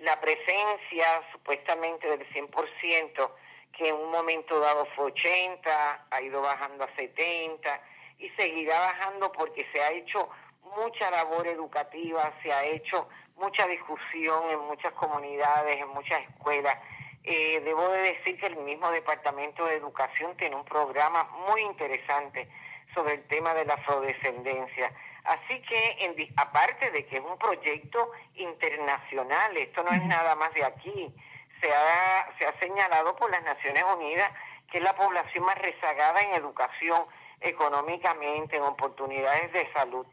La 0.00 0.20
presencia 0.20 1.06
supuestamente 1.30 2.08
del 2.08 2.28
100%, 2.28 3.30
que 3.70 3.88
en 3.90 3.94
un 3.94 4.10
momento 4.10 4.58
dado 4.58 4.84
fue 4.96 5.12
80, 5.12 6.06
ha 6.10 6.22
ido 6.22 6.42
bajando 6.42 6.82
a 6.82 6.96
70 6.96 7.80
y 8.18 8.30
seguirá 8.30 8.80
bajando 8.80 9.30
porque 9.30 9.64
se 9.72 9.80
ha 9.80 9.92
hecho 9.92 10.28
mucha 10.76 11.08
labor 11.12 11.46
educativa, 11.46 12.34
se 12.42 12.52
ha 12.52 12.64
hecho 12.64 13.08
mucha 13.36 13.64
discusión 13.68 14.50
en 14.50 14.58
muchas 14.58 14.92
comunidades, 14.94 15.76
en 15.76 15.88
muchas 15.90 16.20
escuelas. 16.22 16.76
Eh, 17.22 17.60
debo 17.64 17.88
de 17.90 18.02
decir 18.14 18.38
que 18.38 18.46
el 18.46 18.56
mismo 18.56 18.90
Departamento 18.90 19.66
de 19.66 19.76
Educación 19.76 20.36
tiene 20.36 20.56
un 20.56 20.64
programa 20.64 21.24
muy 21.48 21.60
interesante 21.62 22.48
sobre 22.94 23.14
el 23.14 23.22
tema 23.24 23.54
de 23.54 23.64
la 23.66 23.74
afrodescendencia. 23.74 24.92
Así 25.24 25.60
que, 25.62 25.96
en, 26.00 26.16
aparte 26.36 26.90
de 26.90 27.06
que 27.06 27.16
es 27.16 27.22
un 27.22 27.38
proyecto 27.38 28.10
internacional, 28.34 29.56
esto 29.56 29.82
no 29.84 29.90
es 29.90 30.02
nada 30.06 30.34
más 30.36 30.52
de 30.54 30.64
aquí, 30.64 31.14
se 31.60 31.70
ha, 31.70 32.34
se 32.38 32.46
ha 32.46 32.58
señalado 32.58 33.14
por 33.16 33.30
las 33.30 33.42
Naciones 33.42 33.84
Unidas 33.96 34.30
que 34.70 34.78
es 34.78 34.84
la 34.84 34.94
población 34.94 35.44
más 35.44 35.58
rezagada 35.58 36.20
en 36.22 36.34
educación, 36.34 37.04
económicamente, 37.40 38.56
en 38.56 38.62
oportunidades 38.62 39.52
de 39.52 39.70
salud. 39.72 40.06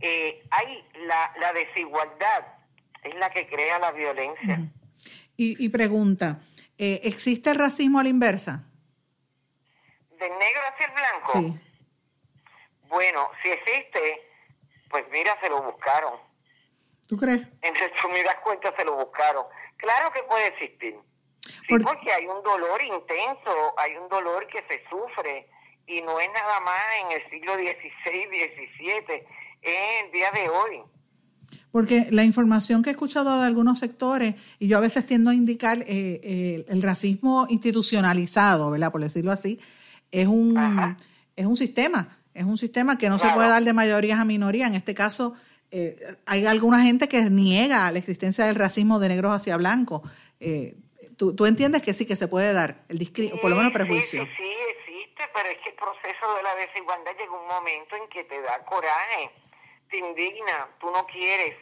Eh, 0.00 0.42
hay 0.50 0.84
la, 1.06 1.32
la 1.38 1.52
desigualdad, 1.52 2.46
es 3.04 3.14
la 3.14 3.30
que 3.30 3.46
crea 3.46 3.78
la 3.78 3.92
violencia. 3.92 4.58
Y, 5.36 5.64
y, 5.64 5.68
pregunta, 5.70 6.40
eh, 6.78 7.00
¿existe 7.04 7.50
el 7.50 7.56
racismo 7.56 7.98
a 7.98 8.02
la 8.02 8.08
inversa? 8.08 8.64
¿Del 10.18 10.30
negro 10.38 10.60
hacia 10.72 10.86
el 10.86 10.92
blanco? 10.92 11.32
Sí. 11.34 11.60
Bueno, 12.88 13.28
si 13.42 13.50
existe, 13.50 14.28
pues 14.90 15.04
mira, 15.10 15.36
se 15.40 15.48
lo 15.48 15.62
buscaron. 15.62 16.14
¿Tú 17.08 17.16
crees? 17.16 17.40
En 17.62 17.74
resumidas 17.74 18.36
cuentas 18.44 18.74
se 18.76 18.84
lo 18.84 18.94
buscaron. 18.96 19.44
Claro 19.76 20.12
que 20.12 20.22
puede 20.24 20.46
existir. 20.48 20.96
Sí, 21.40 21.50
Por- 21.68 21.82
porque 21.84 22.12
hay 22.12 22.26
un 22.26 22.42
dolor 22.42 22.82
intenso, 22.82 23.74
hay 23.78 23.96
un 23.96 24.08
dolor 24.08 24.46
que 24.46 24.62
se 24.68 24.84
sufre 24.88 25.48
y 25.86 26.00
no 26.02 26.20
es 26.20 26.30
nada 26.32 26.60
más 26.60 26.80
en 27.00 27.12
el 27.12 27.30
siglo 27.30 27.54
XVI, 27.54 28.26
XVII, 28.28 29.26
es 29.62 30.04
el 30.04 30.12
día 30.12 30.30
de 30.30 30.48
hoy. 30.48 30.82
Porque 31.70 32.08
la 32.10 32.24
información 32.24 32.82
que 32.82 32.90
he 32.90 32.92
escuchado 32.92 33.40
de 33.40 33.46
algunos 33.46 33.78
sectores, 33.78 34.34
y 34.58 34.68
yo 34.68 34.76
a 34.78 34.80
veces 34.80 35.06
tiendo 35.06 35.30
a 35.30 35.34
indicar 35.34 35.78
eh, 35.78 35.86
eh, 36.22 36.64
el 36.68 36.82
racismo 36.82 37.46
institucionalizado, 37.48 38.70
¿verdad? 38.70 38.92
Por 38.92 39.00
decirlo 39.02 39.32
así, 39.32 39.58
es 40.10 40.26
un, 40.28 40.56
Ajá. 40.58 40.96
es 41.36 41.46
un 41.46 41.56
sistema, 41.56 42.08
es 42.34 42.44
un 42.44 42.56
sistema 42.56 42.98
que 42.98 43.08
no 43.08 43.18
se 43.18 43.28
puede 43.30 43.48
dar 43.48 43.62
de 43.62 43.72
mayorías 43.72 44.18
a 44.18 44.24
minorías. 44.24 44.68
En 44.68 44.74
este 44.76 44.94
caso, 44.94 45.34
eh, 45.70 46.16
hay 46.26 46.44
alguna 46.46 46.82
gente 46.82 47.08
que 47.08 47.22
niega 47.30 47.90
la 47.90 47.98
existencia 47.98 48.44
del 48.46 48.54
racismo 48.56 48.98
de 48.98 49.08
negros 49.08 49.34
hacia 49.34 49.56
blancos. 49.56 50.02
Eh, 50.40 50.76
¿tú, 51.16 51.34
tú 51.34 51.46
entiendes 51.46 51.82
que 51.82 51.94
sí, 51.94 52.04
que 52.04 52.16
se 52.16 52.28
puede 52.28 52.52
dar, 52.52 52.84
el 52.88 52.98
discri- 52.98 53.30
por 53.40 53.48
lo 53.50 53.56
menos 53.56 53.70
Sí, 53.70 53.74
prejuicio. 53.78 54.22
Sí, 54.24 54.28
sí, 54.28 54.34
sí, 54.36 54.92
existe, 55.02 55.22
pero 55.34 55.48
es 55.48 55.58
que 55.62 55.70
el 55.70 55.76
proceso 55.76 56.34
de 56.36 56.42
la 56.42 56.54
desigualdad 56.56 57.12
llega 57.18 57.32
un 57.32 57.48
momento 57.48 57.96
en 57.96 58.08
que 58.10 58.24
te 58.24 58.40
da 58.42 58.62
coraje, 58.64 59.30
te 59.92 59.98
indigna, 59.98 60.68
tú 60.80 60.90
no 60.90 61.06
quieres. 61.06 61.54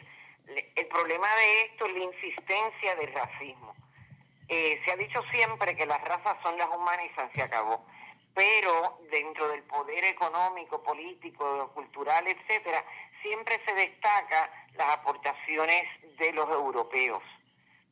El 0.75 0.87
problema 0.87 1.27
de 1.35 1.61
esto 1.65 1.85
es 1.85 1.93
la 1.93 2.03
insistencia 2.05 2.95
del 2.95 3.13
racismo. 3.13 3.75
Eh, 4.47 4.81
se 4.83 4.91
ha 4.91 4.95
dicho 4.95 5.21
siempre 5.31 5.75
que 5.75 5.85
las 5.85 6.01
razas 6.01 6.37
son 6.41 6.57
las 6.57 6.67
humanizan, 6.69 7.29
se 7.33 7.43
acabó. 7.43 7.85
Pero 8.33 8.99
dentro 9.11 9.49
del 9.49 9.61
poder 9.63 10.03
económico, 10.05 10.81
político, 10.81 11.69
cultural, 11.73 12.25
etcétera, 12.25 12.83
siempre 13.21 13.61
se 13.65 13.73
destaca 13.73 14.49
las 14.75 14.89
aportaciones 14.89 15.83
de 16.17 16.31
los 16.31 16.49
europeos. 16.49 17.21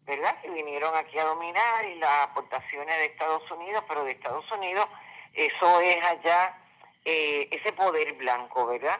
¿verdad? 0.06 0.42
Que 0.42 0.50
vinieron 0.50 0.96
aquí 0.96 1.20
a 1.20 1.26
dominar 1.26 1.86
y 1.86 1.96
las 1.96 2.24
aportaciones 2.24 2.98
de 2.98 3.06
Estados 3.06 3.52
Unidos, 3.52 3.84
pero 3.88 4.04
de 4.06 4.14
Estados 4.14 4.50
Unidos 4.52 4.88
eso 5.34 5.82
es 5.82 6.04
allá 6.04 6.58
eh, 7.06 7.48
ese 7.52 7.72
poder 7.74 8.14
blanco, 8.14 8.66
¿verdad? 8.66 9.00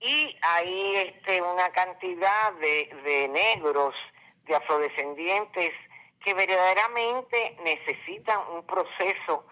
Y 0.00 0.36
hay 0.42 0.96
este, 0.96 1.42
una 1.42 1.70
cantidad 1.70 2.52
de, 2.54 2.90
de 3.04 3.28
negros, 3.28 3.94
de 4.46 4.54
afrodescendientes, 4.54 5.72
que 6.24 6.34
verdaderamente 6.34 7.56
necesitan 7.64 8.40
un 8.52 8.64
proceso 8.64 9.44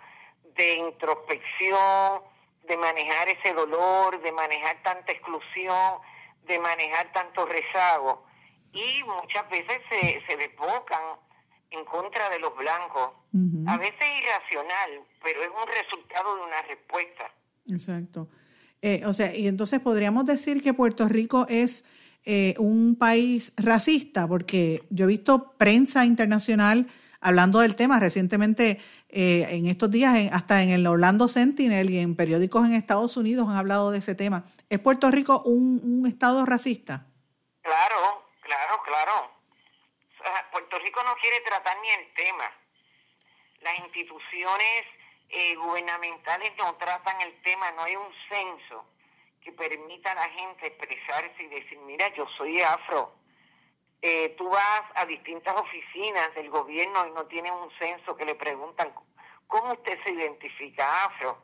de 0.57 0.75
introspección, 0.75 2.23
de 2.65 2.77
manejar 2.77 3.29
ese 3.29 3.53
dolor, 3.55 4.21
de 4.21 4.33
manejar 4.33 4.83
tanta 4.83 5.13
exclusión, 5.13 6.01
de 6.45 6.59
manejar 6.59 7.13
tanto 7.13 7.47
rezago. 7.47 8.25
Y 8.73 9.03
muchas 9.05 9.49
veces 9.49 9.81
se, 9.89 10.23
se 10.27 10.37
desbocan 10.37 11.03
en 11.71 11.85
contra 11.85 12.29
de 12.31 12.39
los 12.39 12.57
blancos. 12.57 13.11
A 13.67 13.77
veces 13.77 14.01
irracional, 14.23 15.05
pero 15.23 15.43
es 15.43 15.49
un 15.49 15.69
resultado 15.69 16.37
de 16.37 16.43
una 16.43 16.63
respuesta. 16.63 17.31
Exacto. 17.69 18.29
Eh, 18.83 19.03
o 19.07 19.13
sea, 19.13 19.35
y 19.35 19.47
entonces 19.49 19.81
podríamos 19.81 20.27
decir 20.27 20.63
que 20.63 20.75
Puerto 20.75 21.09
Rico 21.09 21.47
es 21.49 21.85
eh, 22.25 22.55
un 22.59 22.97
país 22.99 23.53
racista, 23.57 24.27
porque 24.29 24.83
yo 24.91 25.05
he 25.05 25.09
visto 25.09 25.53
prensa 25.59 26.05
internacional 26.05 26.87
hablando 27.21 27.61
del 27.61 27.75
tema 27.75 27.99
recientemente, 27.99 28.79
eh, 29.09 29.47
en 29.51 29.67
estos 29.67 29.91
días, 29.91 30.17
en- 30.17 30.33
hasta 30.35 30.63
en 30.63 30.71
el 30.71 30.87
Orlando 30.87 31.27
Sentinel 31.29 31.91
y 31.91 31.99
en 31.99 32.15
periódicos 32.15 32.67
en 32.67 32.75
Estados 32.75 33.17
Unidos 33.17 33.49
han 33.49 33.57
hablado 33.57 33.91
de 33.91 33.99
ese 33.99 34.15
tema. 34.15 34.45
¿Es 34.69 34.79
Puerto 34.79 35.11
Rico 35.11 35.43
un, 35.43 36.05
estado 36.07 36.45
racista? 36.45 37.07
Claro, 37.63 38.25
claro, 38.43 38.83
claro. 38.85 39.31
Puerto 40.53 40.79
Rico 40.81 41.01
no 41.05 41.15
quiere 41.21 41.41
tratar 41.41 41.77
ni 41.83 41.89
el 41.89 42.15
tema. 42.15 42.45
Las 43.63 43.79
instituciones 43.85 44.85
eh, 45.29 45.55
gubernamentales 45.57 46.53
no 46.59 46.75
tratan 46.77 47.21
el 47.21 47.41
tema, 47.43 47.71
no 47.73 47.83
hay 47.83 47.97
un 47.97 48.13
censo 48.29 48.85
que 49.41 49.53
permita 49.53 50.13
a 50.13 50.15
la 50.15 50.29
gente 50.29 50.67
expresarse 50.67 51.43
y 51.43 51.47
decir, 51.47 51.79
mira, 51.81 52.13
yo 52.15 52.27
soy 52.37 52.61
afro. 52.63 53.13
Eh, 54.03 54.35
tú 54.37 54.49
vas 54.49 54.83
a 54.95 55.07
distintas 55.07 55.55
oficinas 55.55 56.35
del 56.35 56.51
gobierno 56.51 57.07
y 57.07 57.11
no 57.13 57.27
tienen 57.27 57.53
un 57.53 57.71
censo 57.79 58.17
que 58.17 58.25
le 58.25 58.35
preguntan, 58.35 58.93
¿cómo 59.47 59.73
usted 59.73 59.99
se 60.05 60.11
identifica 60.11 61.05
afro? 61.05 61.39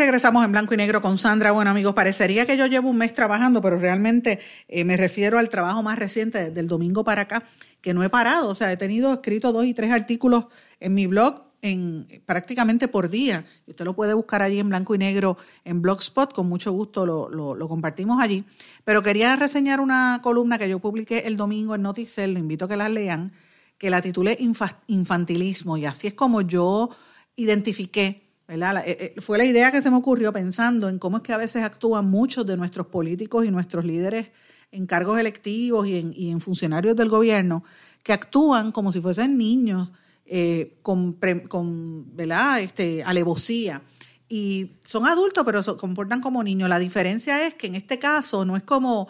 Regresamos 0.00 0.42
en 0.46 0.52
blanco 0.52 0.72
y 0.72 0.78
negro 0.78 1.02
con 1.02 1.18
Sandra. 1.18 1.52
Bueno, 1.52 1.70
amigos, 1.70 1.92
parecería 1.92 2.46
que 2.46 2.56
yo 2.56 2.66
llevo 2.66 2.88
un 2.88 2.96
mes 2.96 3.12
trabajando, 3.12 3.60
pero 3.60 3.78
realmente 3.78 4.40
eh, 4.66 4.82
me 4.84 4.96
refiero 4.96 5.38
al 5.38 5.50
trabajo 5.50 5.82
más 5.82 5.98
reciente 5.98 6.50
del 6.50 6.66
domingo 6.66 7.04
para 7.04 7.22
acá, 7.22 7.44
que 7.82 7.92
no 7.92 8.02
he 8.02 8.08
parado. 8.08 8.48
O 8.48 8.54
sea, 8.54 8.72
he 8.72 8.78
tenido 8.78 9.12
escrito 9.12 9.52
dos 9.52 9.66
y 9.66 9.74
tres 9.74 9.92
artículos 9.92 10.46
en 10.80 10.94
mi 10.94 11.06
blog 11.06 11.42
en 11.60 12.08
prácticamente 12.24 12.88
por 12.88 13.10
día. 13.10 13.44
Usted 13.66 13.84
lo 13.84 13.94
puede 13.94 14.14
buscar 14.14 14.40
allí 14.40 14.58
en 14.58 14.70
blanco 14.70 14.94
y 14.94 14.98
negro 14.98 15.36
en 15.66 15.82
Blogspot, 15.82 16.32
con 16.32 16.48
mucho 16.48 16.72
gusto 16.72 17.04
lo, 17.04 17.28
lo, 17.28 17.68
compartimos 17.68 18.22
allí. 18.22 18.44
Pero 18.84 19.02
quería 19.02 19.36
reseñar 19.36 19.80
una 19.80 20.20
columna 20.22 20.56
que 20.56 20.68
yo 20.68 20.78
publiqué 20.78 21.26
el 21.26 21.36
domingo 21.36 21.74
en 21.74 21.82
Noticel, 21.82 22.32
lo 22.32 22.38
invito 22.38 22.64
a 22.64 22.68
que 22.68 22.76
la 22.76 22.88
lean, 22.88 23.32
que 23.76 23.90
la 23.90 24.00
titulé 24.00 24.38
Infantilismo, 24.86 25.76
y 25.76 25.84
así 25.84 26.06
es 26.06 26.14
como 26.14 26.40
yo 26.40 26.88
identifiqué 27.36 28.29
eh, 28.50 29.14
eh, 29.16 29.20
fue 29.20 29.38
la 29.38 29.44
idea 29.44 29.70
que 29.70 29.80
se 29.80 29.90
me 29.90 29.96
ocurrió 29.96 30.32
pensando 30.32 30.88
en 30.88 30.98
cómo 30.98 31.18
es 31.18 31.22
que 31.22 31.32
a 31.32 31.36
veces 31.36 31.62
actúan 31.62 32.10
muchos 32.10 32.44
de 32.44 32.56
nuestros 32.56 32.88
políticos 32.88 33.46
y 33.46 33.50
nuestros 33.50 33.84
líderes 33.84 34.28
en 34.72 34.86
cargos 34.86 35.18
electivos 35.18 35.86
y 35.86 36.30
en, 36.30 36.40
funcionarios 36.40 36.96
del 36.96 37.08
gobierno, 37.08 37.64
que 38.02 38.12
actúan 38.12 38.72
como 38.72 38.92
si 38.92 39.00
fuesen 39.00 39.36
niños, 39.36 39.92
eh, 40.26 40.78
con, 40.82 41.18
con 41.48 42.16
¿verdad? 42.16 42.60
Este, 42.60 43.02
alevosía. 43.02 43.82
Y 44.28 44.76
son 44.84 45.06
adultos, 45.06 45.44
pero 45.44 45.62
se 45.62 45.74
comportan 45.76 46.20
como 46.20 46.42
niños. 46.42 46.68
La 46.68 46.78
diferencia 46.78 47.46
es 47.46 47.54
que 47.54 47.66
en 47.66 47.74
este 47.74 47.98
caso 47.98 48.44
no 48.44 48.56
es 48.56 48.62
como, 48.62 49.08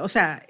o 0.00 0.08
sea, 0.08 0.44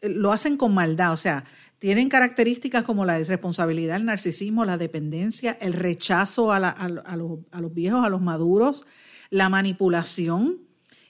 lo 0.00 0.32
hacen 0.32 0.56
con 0.56 0.72
maldad. 0.72 1.12
O 1.12 1.18
sea, 1.18 1.44
tienen 1.78 2.08
características 2.08 2.84
como 2.84 3.04
la 3.04 3.20
irresponsabilidad, 3.20 3.96
el 3.96 4.04
narcisismo, 4.04 4.64
la 4.64 4.78
dependencia, 4.78 5.56
el 5.60 5.72
rechazo 5.72 6.52
a, 6.52 6.58
los, 6.58 7.74
viejos, 7.74 8.04
a 8.04 8.08
los 8.08 8.20
maduros, 8.20 8.84
la 9.30 9.48
manipulación 9.48 10.58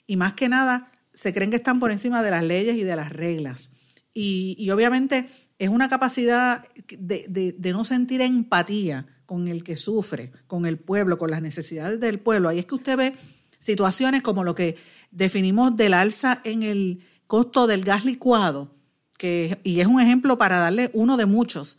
y 0.05 0.15
más 0.17 0.33
que 0.33 0.49
nada 0.49 0.91
se 1.13 1.33
creen 1.33 1.49
que 1.49 1.57
están 1.57 1.79
por 1.79 1.91
encima 1.91 2.21
de 2.21 2.31
las 2.31 2.43
leyes 2.43 2.77
y 2.77 2.83
de 2.83 2.95
las 2.95 3.11
reglas. 3.11 3.71
Y, 4.13 4.69
obviamente 4.69 5.27
es 5.57 5.69
una 5.69 5.89
capacidad 5.89 6.65
de, 6.87 7.53
de, 7.57 7.71
no 7.73 7.83
sentir 7.83 8.21
empatía 8.21 9.07
con 9.25 9.49
el 9.49 9.63
que 9.63 9.75
sufre, 9.75 10.31
con 10.47 10.65
el 10.65 10.77
pueblo, 10.77 11.17
con 11.17 11.31
las 11.31 11.41
necesidades 11.41 11.99
del 11.99 12.19
pueblo. 12.19 12.47
Ahí 12.47 12.59
es 12.59 12.65
que 12.65 12.75
usted 12.75 12.95
ve 12.97 13.13
situaciones 13.59 14.21
como 14.21 14.45
lo 14.45 14.55
que 14.55 14.77
definimos 15.11 15.75
del 15.75 15.93
alza 15.93 16.41
en 16.45 16.63
el 16.63 17.01
costo 17.27 17.67
del 17.67 17.83
gas 17.83 18.05
licuado 18.05 18.78
y 19.21 19.79
es 19.79 19.87
un 19.87 19.99
ejemplo 19.99 20.37
para 20.37 20.57
darle 20.59 20.89
uno 20.93 21.17
de 21.17 21.25
muchos, 21.25 21.77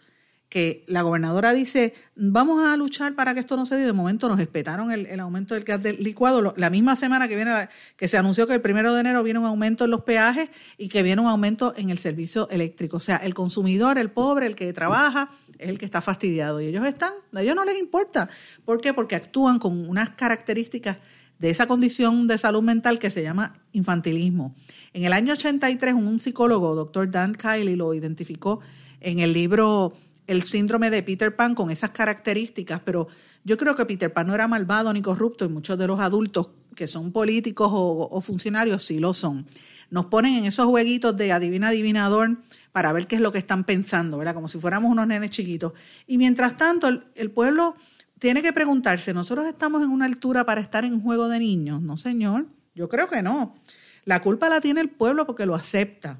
que 0.51 0.85
la 0.89 1.03
gobernadora 1.03 1.53
dice, 1.53 1.95
vamos 2.17 2.65
a 2.65 2.77
luchar 2.77 3.15
para 3.15 3.35
que 3.35 3.41
esto 3.41 3.57
no 3.57 3.67
se 3.67 3.77
dé. 3.77 3.87
De 3.87 3.93
momento 3.93 4.29
nos 4.29 4.41
espetaron 4.41 4.91
el, 4.91 5.21
aumento 5.21 5.55
del 5.55 5.63
gas 5.63 5.81
del 5.81 6.03
licuado. 6.03 6.53
La 6.57 6.71
misma 6.71 6.97
semana 6.97 7.29
que 7.29 7.37
viene, 7.37 7.69
que 7.97 8.09
se 8.09 8.19
anunció 8.19 8.49
que 8.49 8.55
el 8.55 8.61
primero 8.61 8.93
de 8.93 9.01
enero 9.01 9.23
viene 9.23 9.39
un 9.39 9.47
aumento 9.47 9.85
en 9.85 9.93
los 9.93 10.03
peajes 10.03 10.51
y 10.77 10.89
que 10.89 11.05
viene 11.05 11.23
un 11.23 11.29
aumento 11.29 11.73
en 11.77 11.91
el 11.91 12.01
servicio 12.01 12.49
eléctrico. 12.51 12.97
O 12.97 13.01
sea, 13.01 13.19
el 13.19 13.33
consumidor, 13.33 13.97
el 13.97 14.11
pobre, 14.11 14.47
el 14.47 14.57
que 14.57 14.73
trabaja, 14.73 15.31
es 15.57 15.69
el 15.69 15.79
que 15.79 15.85
está 15.85 16.01
fastidiado. 16.01 16.61
Y 16.61 16.67
ellos 16.67 16.85
están, 16.85 17.13
a 17.33 17.43
ellos 17.43 17.55
no 17.55 17.65
les 17.65 17.79
importa. 17.79 18.29
¿Por 18.65 18.81
qué? 18.81 18.93
Porque 18.93 19.15
actúan 19.15 19.61
con 19.61 19.89
unas 19.89 20.11
características 20.11 20.97
de 21.39 21.51
esa 21.51 21.69
condición 21.69 22.27
de 22.27 22.39
salud 22.39 22.63
mental 22.63 22.99
que 22.99 23.11
se 23.11 23.23
llama 23.23 23.55
infantilismo. 23.71 24.57
En 24.93 25.05
el 25.05 25.13
año 25.13 25.35
83, 25.35 25.95
un 25.95 26.19
psicólogo, 26.19 26.75
doctor 26.75 27.09
Dan 27.11 27.35
Kiley, 27.35 27.77
lo 27.77 27.95
identificó 27.95 28.61
en 29.01 29.21
el 29.21 29.33
libro 29.33 29.93
El 30.27 30.43
síndrome 30.43 30.91
de 30.91 31.05
Peter 31.05 31.37
Pan 31.37 31.55
con 31.55 31.71
esas 31.71 31.91
características, 31.91 32.81
pero 32.85 33.07
yo 33.45 33.57
creo 33.57 33.77
que 33.77 33.87
Peter 33.87 34.13
Pan 34.13 34.27
no 34.27 34.35
era 34.35 34.49
malvado 34.49 34.93
ni 34.93 35.01
corrupto 35.01 35.45
y 35.45 35.49
muchos 35.49 35.79
de 35.79 35.87
los 35.87 36.01
adultos 36.01 36.51
que 36.75 36.89
son 36.89 37.13
políticos 37.13 37.71
o, 37.73 38.21
funcionarios 38.21 38.83
sí 38.83 38.99
lo 38.99 39.15
son. 39.15 39.47
Nos 39.91 40.07
ponen 40.07 40.35
en 40.35 40.45
esos 40.45 40.67
jueguitos 40.67 41.17
de 41.17 41.33
adivina 41.33 41.69
adivinador 41.69 42.39
para 42.73 42.93
ver 42.93 43.07
qué 43.07 43.17
es 43.17 43.21
lo 43.21 43.31
que 43.31 43.39
están 43.39 43.65
pensando, 43.65 44.19
¿verdad? 44.19 44.35
Como 44.35 44.49
si 44.49 44.59
fuéramos 44.59 44.91
unos 44.91 45.07
nenes 45.07 45.31
chiquitos. 45.31 45.73
Y 46.07 46.19
mientras 46.19 46.57
tanto, 46.57 46.89
el 47.15 47.31
pueblo 47.31 47.77
tiene 48.19 48.43
que 48.43 48.53
preguntarse, 48.53 49.15
¿nosotros 49.15 49.47
estamos 49.47 49.83
en 49.83 49.91
una 49.91 50.05
altura 50.05 50.45
para 50.45 50.61
estar 50.61 50.85
en 50.85 51.01
juego 51.01 51.29
de 51.29 51.39
niños? 51.39 51.81
No, 51.81 51.97
señor, 51.97 52.47
yo 52.75 52.89
creo 52.89 53.09
que 53.09 53.23
no. 53.23 53.55
La 54.05 54.23
culpa 54.23 54.49
la 54.49 54.61
tiene 54.61 54.81
el 54.81 54.91
pueblo 54.91 55.27
porque 55.27 55.47
lo 55.47 55.55
acepta. 55.55 56.19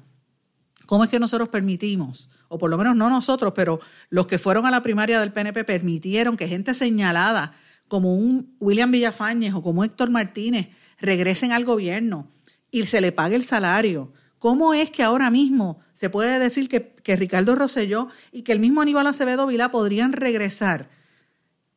¿Cómo 0.85 1.03
es 1.03 1.09
que 1.09 1.19
nosotros 1.19 1.49
permitimos, 1.49 2.29
o 2.49 2.57
por 2.57 2.69
lo 2.69 2.77
menos 2.77 2.95
no 2.95 3.09
nosotros, 3.09 3.53
pero 3.55 3.79
los 4.09 4.27
que 4.27 4.39
fueron 4.39 4.65
a 4.65 4.71
la 4.71 4.81
primaria 4.81 5.19
del 5.19 5.31
PNP 5.31 5.63
permitieron 5.63 6.35
que 6.35 6.47
gente 6.47 6.73
señalada 6.73 7.53
como 7.87 8.15
un 8.15 8.55
William 8.59 8.91
Villafañez 8.91 9.53
o 9.53 9.61
como 9.61 9.83
Héctor 9.83 10.09
Martínez 10.09 10.69
regresen 10.99 11.51
al 11.51 11.65
gobierno 11.65 12.27
y 12.71 12.85
se 12.87 13.01
le 13.01 13.11
pague 13.11 13.35
el 13.35 13.43
salario? 13.43 14.13
¿Cómo 14.39 14.73
es 14.73 14.89
que 14.89 15.03
ahora 15.03 15.29
mismo 15.29 15.79
se 15.93 16.09
puede 16.09 16.39
decir 16.39 16.67
que, 16.67 17.15
Ricardo 17.15 17.53
Rosselló 17.53 18.07
y 18.31 18.41
que 18.41 18.53
el 18.53 18.59
mismo 18.59 18.81
Aníbal 18.81 19.07
Acevedo 19.07 19.45
Vilá 19.45 19.71
podrían 19.71 20.13
regresar? 20.13 20.89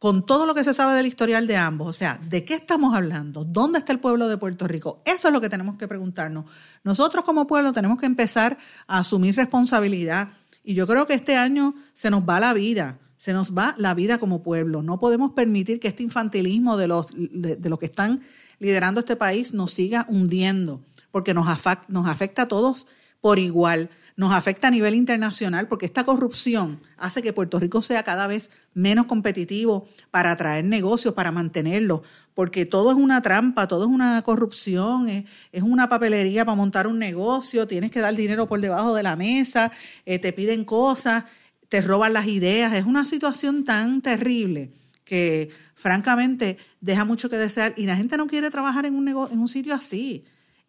Con 0.05 0.27
todo 0.27 0.45
lo 0.45 0.55
que 0.55 0.65
se 0.65 0.75
sabe 0.75 0.93
del 0.93 1.07
historial 1.07 1.47
de 1.47 1.57
ambos, 1.57 1.89
o 1.89 1.93
sea, 1.95 2.21
¿de 2.29 2.45
qué 2.45 2.53
estamos 2.53 2.95
hablando? 2.95 3.43
¿Dónde 3.43 3.79
está 3.79 3.91
el 3.91 4.01
pueblo 4.01 4.29
de 4.29 4.37
Puerto 4.37 4.69
Rico? 4.69 5.01
Eso 5.07 5.29
es 5.29 5.33
lo 5.33 5.41
que 5.41 5.49
tenemos 5.49 5.77
que 5.77 5.89
preguntarnos. 5.89 6.45
Nosotros 6.83 7.25
como 7.25 7.47
pueblo 7.47 7.73
tenemos 7.73 7.99
que 7.99 8.05
empezar 8.05 8.59
a 8.87 8.99
asumir 8.99 9.35
responsabilidad 9.35 10.29
y 10.63 10.75
yo 10.75 10.87
creo 10.87 11.07
que 11.07 11.15
este 11.15 11.37
año 11.37 11.75
se 11.95 12.11
nos 12.11 12.21
va 12.21 12.39
la 12.39 12.53
vida, 12.53 12.99
se 13.17 13.33
nos 13.33 13.55
va 13.55 13.75
la 13.79 13.95
vida 13.95 14.19
como 14.19 14.43
pueblo. 14.43 14.83
No 14.83 14.99
podemos 14.99 15.33
permitir 15.33 15.81
que 15.81 15.89
este 15.89 16.03
infantilismo 16.03 16.77
de 16.77 16.87
los, 16.87 17.07
de, 17.11 17.59
los 17.71 17.79
que 17.79 17.87
están 17.87 18.21
liderando 18.59 19.01
este 19.01 19.17
país 19.17 19.55
nos 19.55 19.73
siga 19.73 20.05
hundiendo, 20.11 20.83
porque 21.13 21.33
nos, 21.33 21.47
nos 21.89 22.07
afecta 22.07 22.43
a 22.43 22.49
todos 22.49 22.87
por 23.23 23.39
igual 23.39 23.89
nos 24.17 24.33
afecta 24.33 24.69
a 24.69 24.71
nivel 24.71 24.95
internacional 24.95 25.67
porque 25.67 25.87
esta 25.87 26.05
corrupción 26.05 26.81
hace 26.97 27.23
que 27.23 27.33
Puerto 27.33 27.59
Rico 27.59 27.83
sea 27.83 28.05
cada 28.05 28.27
vez 28.27 28.51
menos 28.73 29.07
competitivo 29.07 29.89
para 30.11 30.31
atraer 30.31 30.65
negocios, 30.65 31.15
para 31.15 31.33
mantenerlo, 31.33 32.03
porque 32.35 32.65
todo 32.65 32.93
es 32.93 32.97
una 32.97 33.23
trampa, 33.23 33.67
todo 33.67 33.85
es 33.85 33.91
una 33.91 34.23
corrupción, 34.23 35.09
es, 35.09 35.25
una 35.63 35.89
papelería 35.89 36.45
para 36.45 36.57
montar 36.57 36.87
un 36.87 36.99
negocio, 36.99 37.67
tienes 37.67 37.91
que 37.91 38.01
dar 38.01 38.15
dinero 38.15 38.47
por 38.47 38.61
debajo 38.61 38.95
de 38.95 39.03
la 39.03 39.17
mesa, 39.17 39.73
eh, 40.07 40.19
te 40.19 40.33
piden 40.33 40.65
cosas, 40.65 41.25
te 41.69 41.81
roban 41.81 42.13
las 42.13 42.27
ideas, 42.27 42.73
es 42.75 42.87
una 42.87 43.05
situación 43.05 43.65
tan 43.65 44.01
terrible 44.01 44.71
que 45.05 45.51
francamente 45.75 46.57
deja 46.81 47.05
mucho 47.05 47.29
que 47.29 47.37
desear 47.37 47.75
y 47.77 47.87
la 47.87 47.97
gente 47.97 48.17
no 48.17 48.27
quiere 48.27 48.51
trabajar 48.51 48.87
en 48.87 48.95
un, 48.95 49.09
en 49.09 49.39
un 49.39 49.49
sitio 49.49 49.75
así 49.75 50.25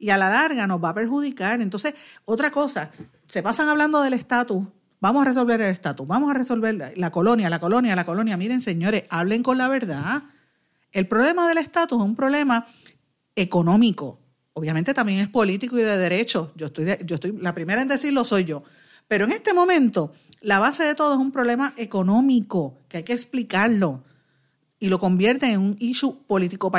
y 0.06 0.12
a 0.12 0.18
la 0.18 0.30
larga 0.30 0.68
nos 0.68 0.84
va 0.84 0.90
a 0.90 0.94
perjudicar. 0.94 1.62
Entonces, 1.62 1.96
otra 2.26 2.52
cosa, 2.52 2.92
se 3.26 3.42
pasan 3.42 3.70
hablando 3.70 4.04
del 4.04 4.14
estatus. 4.14 4.64
Vamos 5.02 5.24
a 5.24 5.26
resolver 5.26 5.60
el 5.60 5.72
estatus, 5.72 6.08
vamos 6.08 6.30
a 6.30 6.36
resolver 6.36 6.94
la, 6.96 7.10
colonia, 7.10 7.50
la 7.50 7.60
colonia, 7.60 7.96
la 7.96 8.06
colonia. 8.06 8.38
Miren, 8.38 8.62
señores, 8.62 9.06
hablen 9.10 9.42
con 9.42 9.58
la 9.58 9.68
verdad. 9.68 10.22
El 10.92 11.08
problema 11.08 11.48
del 11.48 11.58
estatus 11.58 11.98
es 11.98 12.06
un 12.06 12.16
problema 12.16 12.68
económico. 13.36 14.20
Obviamente 14.54 14.94
también 14.94 15.22
es 15.22 15.30
político 15.30 15.80
y 15.80 15.82
de 15.82 15.98
derecho. 15.98 16.52
Yo 16.56 16.68
estoy, 16.68 16.86
yo 17.04 17.16
estoy, 17.16 17.32
la 17.40 17.56
primera 17.56 17.82
en 17.82 17.88
decirlo 17.88 18.26
soy 18.26 18.44
yo. 18.44 18.62
Pero 19.08 19.26
en 19.26 19.32
este 19.32 19.56
momento, 19.56 20.14
la 20.42 20.60
base 20.60 20.84
de 20.84 20.94
todo 20.94 21.16
es 21.16 21.20
un 21.20 21.32
problema 21.32 21.74
económico 21.78 22.78
que 22.90 22.98
hay 22.98 23.04
que 23.04 23.14
explicarlo 23.14 24.04
y 24.80 24.90
lo 24.90 25.00
convierten 25.00 25.50
en 25.50 25.62
un 25.62 25.76
issue 25.80 26.16
político 26.28 26.72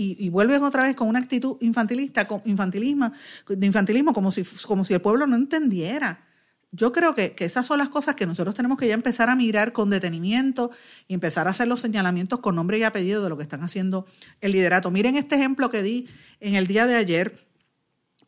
partidista 0.00 0.22
y, 0.22 0.28
vuelven 0.30 0.62
otra 0.62 0.84
vez 0.84 0.96
con 0.96 1.08
una 1.08 1.18
actitud 1.18 1.56
infantilista, 1.60 2.26
con 2.26 2.42
infantilismo, 2.44 3.12
de 3.48 3.66
infantilismo, 3.66 4.12
como 4.12 4.30
si, 4.30 4.44
como 4.66 4.84
si 4.84 4.94
el 4.94 5.00
pueblo 5.00 5.26
no 5.26 5.36
entendiera. 5.36 6.26
Yo 6.72 6.92
creo 6.92 7.14
que, 7.14 7.34
esas 7.38 7.66
son 7.66 7.78
las 7.78 7.90
cosas 7.90 8.14
que 8.14 8.26
nosotros 8.26 8.54
tenemos 8.54 8.78
que 8.78 8.86
ya 8.86 8.94
empezar 8.94 9.28
a 9.28 9.36
mirar 9.36 9.72
con 9.72 9.90
detenimiento 9.90 10.70
y 11.08 11.14
empezar 11.14 11.48
a 11.48 11.50
hacer 11.50 11.66
los 11.66 11.80
señalamientos 11.80 12.38
con 12.38 12.54
nombre 12.54 12.78
y 12.78 12.84
apellido 12.84 13.22
de 13.22 13.28
lo 13.28 13.36
que 13.36 13.42
están 13.42 13.62
haciendo 13.62 14.06
el 14.40 14.52
liderato. 14.52 14.90
Miren 14.90 15.16
este 15.16 15.34
ejemplo 15.34 15.68
que 15.68 15.82
di 15.82 16.08
en 16.38 16.54
el 16.54 16.66
día 16.66 16.86
de 16.86 16.96
ayer, 16.96 17.34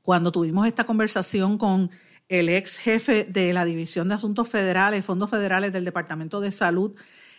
cuando 0.02 0.32
tuvimos 0.32 0.66
esta 0.66 0.84
conversación 0.84 1.56
con 1.56 1.90
el 2.28 2.48
ex 2.48 2.78
jefe 2.78 3.24
de 3.24 3.52
la 3.52 3.64
División 3.64 4.08
de 4.08 4.14
Asuntos 4.14 4.48
Federales, 4.48 5.04
Fondos 5.04 5.30
Federales 5.30 5.72
del 5.72 5.84
Departamento 5.84 6.40
de 6.40 6.50
Salud, 6.50 6.94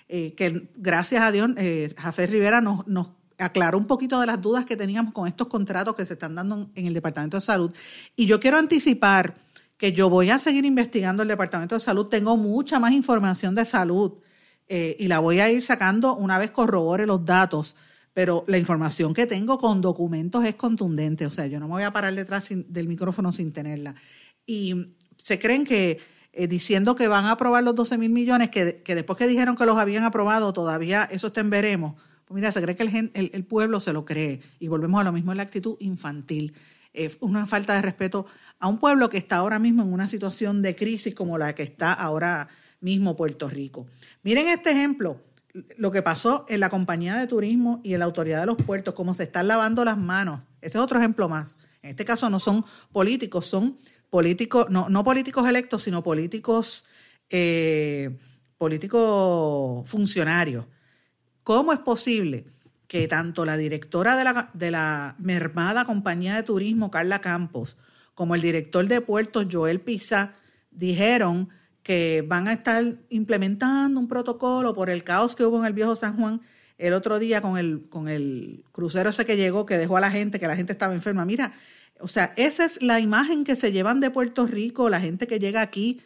eh, 0.08 0.34
que 0.36 0.70
gracias 0.76 1.22
a 1.22 1.32
Dios, 1.32 1.50
eh, 1.58 1.94
Jafé 1.98 2.28
Rivera 2.28 2.62
nos, 2.62 2.88
nos 2.88 3.10
aclaró 3.44 3.78
un 3.78 3.86
poquito 3.86 4.20
de 4.20 4.28
las 4.28 4.42
dudas 4.42 4.66
que 4.66 4.76
teníamos 4.76 5.14
con 5.14 5.28
estos 5.28 5.48
contratos 5.48 5.96
que 5.96 6.06
se 6.06 6.14
están 6.14 6.36
dando 6.36 6.70
en 6.76 6.88
el 6.88 6.94
Departamento 6.94 7.38
de 7.38 7.42
Salud. 7.42 7.74
Y 8.16 8.26
yo 8.26 8.40
quiero 8.40 8.58
anticipar 8.58 9.36
que 9.78 9.92
yo 9.92 10.10
voy 10.10 10.30
a 10.30 10.40
seguir 10.40 10.66
investigando 10.66 11.24
el 11.24 11.30
Departamento 11.30 11.76
de 11.76 11.82
Salud. 11.82 12.08
Tengo 12.08 12.38
mucha 12.38 12.80
más 12.80 12.94
información 12.94 13.56
de 13.56 13.66
salud 13.66 14.14
eh, 14.68 14.96
y 15.00 15.08
la 15.08 15.20
voy 15.20 15.40
a 15.40 15.52
ir 15.52 15.64
sacando 15.64 16.16
una 16.16 16.38
vez 16.38 16.52
corrobore 16.52 17.06
los 17.06 17.26
datos. 17.26 17.76
Pero 18.14 18.44
la 18.48 18.58
información 18.58 19.14
que 19.14 19.26
tengo 19.26 19.58
con 19.58 19.82
documentos 19.82 20.46
es 20.46 20.56
contundente. 20.56 21.26
O 21.26 21.32
sea, 21.32 21.48
yo 21.48 21.60
no 21.60 21.68
me 21.68 21.74
voy 21.74 21.84
a 21.84 21.92
parar 21.92 22.14
detrás 22.14 22.50
del 22.50 22.88
micrófono 22.88 23.32
sin 23.32 23.52
tenerla. 23.52 23.96
Y 24.46 24.96
se 25.18 25.40
creen 25.40 25.66
que 25.66 26.00
eh, 26.36 26.48
diciendo 26.48 26.96
que 26.96 27.08
van 27.08 27.26
a 27.26 27.32
aprobar 27.32 27.64
los 27.64 27.76
12 27.76 27.98
mil 28.00 28.12
millones, 28.12 28.50
que, 28.50 28.82
después 28.84 29.18
que 29.18 29.28
dijeron 29.28 29.56
que 29.56 29.68
los 29.68 29.78
habían 29.78 30.04
aprobado, 30.04 30.52
todavía 30.52 31.04
eso 31.12 31.28
está 31.28 31.44
veremos. 31.44 32.02
Pues 32.26 32.36
mira, 32.36 32.52
se 32.52 32.62
cree 32.62 32.76
que 32.76 32.84
el, 32.84 33.32
el, 33.34 33.46
pueblo 33.46 33.80
se 33.80 33.94
lo 33.94 34.06
cree. 34.06 34.40
Y 34.60 34.68
volvemos 34.68 35.02
a 35.02 35.04
lo 35.04 35.12
mismo 35.12 35.34
la 35.34 35.44
actitud 35.44 35.76
infantil. 35.80 36.54
Es 36.94 37.18
una 37.22 37.46
falta 37.46 37.74
de 37.76 37.82
respeto 37.82 38.26
a 38.60 38.68
un 38.68 38.80
pueblo 38.80 39.10
que 39.10 39.18
está 39.18 39.38
ahora 39.38 39.60
mismo 39.60 39.84
en 39.84 39.92
una 39.92 40.08
situación 40.08 40.62
de 40.62 40.76
crisis 40.76 41.14
como 41.16 41.38
la 41.38 41.54
que 41.54 41.64
está 41.64 41.92
ahora 41.94 42.48
mismo 42.80 43.16
Puerto 43.16 43.50
Rico. 43.50 43.88
Miren 44.24 44.48
este 44.48 44.72
ejemplo, 44.72 45.22
lo 45.78 45.92
que 45.92 46.02
pasó 46.02 46.46
en 46.50 46.60
la 46.60 46.70
compañía 46.70 47.16
de 47.18 47.28
turismo 47.28 47.82
y 47.84 47.94
en 47.94 48.00
la 48.00 48.06
autoridad 48.06 48.42
de 48.42 48.46
los 48.48 48.58
puertos, 48.58 48.94
cómo 48.94 49.14
se 49.14 49.24
están 49.24 49.48
lavando 49.48 49.86
las 49.86 49.98
manos. 49.98 50.44
Ese 50.62 50.78
es 50.78 50.84
otro 50.84 51.00
ejemplo 51.00 51.30
más. 51.30 51.58
En 51.82 51.92
este 51.92 52.06
caso 52.06 52.30
no 52.30 52.40
son 52.40 52.66
políticos, 52.92 53.48
son 53.48 53.78
políticos, 54.10 54.68
no, 54.70 54.90
no 54.90 55.04
políticos 55.04 55.48
electos, 55.48 55.84
sino 55.84 56.04
políticos, 56.04 56.86
eh, 57.30 58.18
políticos 58.58 59.90
funcionarios. 59.90 60.66
¿Cómo 61.44 61.74
es 61.74 61.80
posible 61.80 62.46
que 62.88 63.08
tanto 63.08 63.46
la 63.46 63.58
directora 63.58 64.16
de 64.16 64.24
la, 64.24 64.50
de 64.54 64.72
la 64.72 65.16
mermada 65.20 65.86
compañía 65.86 66.36
de 66.36 66.44
turismo, 66.44 66.92
Carla 66.92 67.20
Campos, 67.20 67.78
como 68.16 68.36
el 68.36 68.42
director 68.42 68.88
de 68.88 69.02
puertos, 69.02 69.48
Joel 69.52 69.82
Pisa, 69.82 70.34
dijeron 70.72 71.50
que 71.82 72.24
van 72.28 72.48
a 72.48 72.54
estar 72.54 72.96
implementando 73.10 74.00
un 74.00 74.08
protocolo 74.08 74.74
por 74.74 74.90
el 74.90 75.04
caos 75.04 75.36
que 75.36 75.44
hubo 75.44 75.60
en 75.60 75.66
el 75.66 75.74
viejo 75.74 75.96
San 75.96 76.16
Juan 76.16 76.42
el 76.78 76.94
otro 76.94 77.20
día 77.20 77.42
con 77.42 77.58
el, 77.58 77.86
con 77.90 78.08
el 78.08 78.64
crucero 78.72 79.10
ese 79.10 79.26
que 79.26 79.38
llegó, 79.38 79.66
que 79.66 79.78
dejó 79.78 79.98
a 79.98 80.02
la 80.02 80.12
gente, 80.12 80.40
que 80.40 80.48
la 80.48 80.56
gente 80.56 80.74
estaba 80.74 80.94
enferma. 80.94 81.26
Mira, 81.26 81.54
o 82.00 82.08
sea, 82.08 82.34
esa 82.36 82.66
es 82.66 82.82
la 82.82 83.00
imagen 83.00 83.44
que 83.44 83.56
se 83.56 83.72
llevan 83.72 84.00
de 84.00 84.12
Puerto 84.12 84.48
Rico, 84.48 84.90
la 84.90 85.00
gente 85.00 85.28
que 85.28 85.40
llega 85.40 85.62
aquí. 85.62 86.02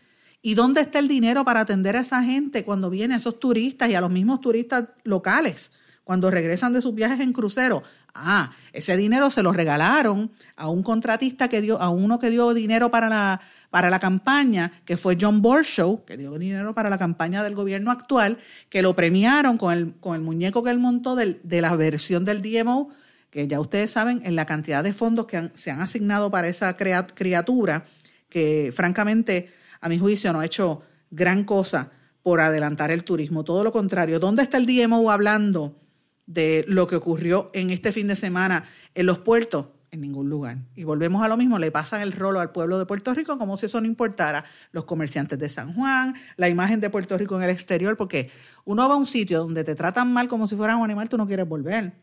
¿Y 0.47 0.53
dónde 0.53 0.79
está 0.79 0.99
el 0.99 1.10
dinero 1.10 1.43
para 1.43 1.60
atender 1.60 1.97
a 1.97 1.99
esa 1.99 2.23
gente 2.23 2.63
cuando 2.63 2.89
vienen 2.89 3.17
esos 3.17 3.38
turistas 3.38 3.89
y 3.89 3.95
a 3.95 3.99
los 3.99 4.10
mismos 4.10 4.39
turistas 4.39 4.86
locales, 5.03 5.71
cuando 6.05 6.31
regresan 6.31 6.71
de 6.71 6.81
sus 6.81 6.95
viajes 6.95 7.19
en 7.19 7.33
crucero? 7.33 7.83
Ah, 8.15 8.53
ese 8.71 8.95
dinero 8.95 9.29
se 9.29 9.43
lo 9.43 9.51
regalaron 9.51 10.31
a 10.55 10.69
un 10.69 10.83
contratista 10.83 11.49
que 11.49 11.60
dio, 11.60 11.81
a 11.81 11.89
uno 11.89 12.17
que 12.17 12.29
dio 12.29 12.53
dinero 12.53 12.89
para 12.89 13.10
la, 13.10 13.41
para 13.71 13.89
la 13.89 13.99
campaña, 13.99 14.71
que 14.86 14.95
fue 14.95 15.17
John 15.19 15.41
Borshow, 15.41 16.05
que 16.05 16.15
dio 16.15 16.39
dinero 16.39 16.73
para 16.73 16.89
la 16.89 16.97
campaña 16.97 17.43
del 17.43 17.53
gobierno 17.53 17.91
actual, 17.91 18.38
que 18.69 18.81
lo 18.81 18.95
premiaron 18.95 19.57
con 19.57 19.73
el, 19.73 19.95
con 19.95 20.15
el 20.15 20.21
muñeco 20.21 20.63
que 20.63 20.71
él 20.71 20.79
montó 20.79 21.17
de 21.17 21.62
la 21.62 21.75
versión 21.75 22.23
del 22.23 22.41
DMO 22.41 22.88
que 23.31 23.49
ya 23.49 23.60
ustedes 23.60 23.91
saben 23.91 24.21
en 24.23 24.38
la 24.38 24.45
cantidad 24.45 24.81
de 24.81 24.93
fondos 24.93 25.25
que 25.25 25.51
se 25.55 25.71
han 25.71 25.81
asignado 25.81 26.31
para 26.31 26.47
esa 26.47 26.77
criatura, 26.77 27.86
que 28.29 28.71
francamente, 28.73 29.51
a 29.82 29.90
mi 29.90 30.00
juicio, 30.00 30.34
no 30.34 30.40
ha 30.40 30.46
hecho 30.46 30.82
gran 31.12 31.44
cosa 31.44 31.92
por 32.24 32.42
adelantar 32.42 32.92
el 32.92 33.04
turismo. 33.04 33.44
Todo 33.44 33.63
lo 33.63 33.72
contrario, 33.72 34.20
¿dónde 34.20 34.44
está 34.44 34.58
el 34.58 34.66
DMO 34.66 35.10
hablando 35.12 35.80
de 36.26 36.66
lo 36.68 36.88
que 36.88 36.98
ocurrió 36.98 37.50
en 37.54 37.70
este 37.70 37.92
fin 37.92 38.08
de 38.08 38.16
semana 38.16 38.66
en 38.96 39.06
los 39.06 39.20
puertos? 39.20 39.68
En 39.90 40.02
ningún 40.02 40.30
lugar. 40.30 40.58
Y 40.76 40.84
volvemos 40.84 41.24
a 41.24 41.30
lo 41.30 41.38
mismo, 41.38 41.58
le 41.58 41.72
pasan 41.72 42.02
el 42.02 42.12
rolo 42.12 42.42
al 42.42 42.52
pueblo 42.52 42.78
de 42.78 42.86
Puerto 42.86 43.13
Rico 43.13 43.38
como 43.38 43.56
si 43.56 43.68
eso 43.68 43.80
no 43.80 43.88
importara. 43.88 44.44
Los 44.74 44.84
comerciantes 44.84 45.40
de 45.40 45.48
San 45.48 45.74
Juan, 45.74 46.16
la 46.36 46.50
imagen 46.50 46.82
de 46.82 46.90
Puerto 46.90 47.18
Rico 47.18 47.38
en 47.38 47.44
el 47.44 47.50
exterior, 47.50 47.96
porque 47.96 48.30
uno 48.66 48.90
va 48.90 48.96
a 48.96 48.98
un 48.98 49.06
sitio 49.06 49.40
donde 49.40 49.63
te 49.63 49.76
tratan 49.76 50.12
mal 50.12 50.28
como 50.28 50.48
si 50.48 50.58
fueras 50.58 50.76
un 50.76 50.84
animal, 50.84 51.08
tú 51.08 51.18
no 51.18 51.26
quieres 51.26 51.48
volver. 51.48 51.94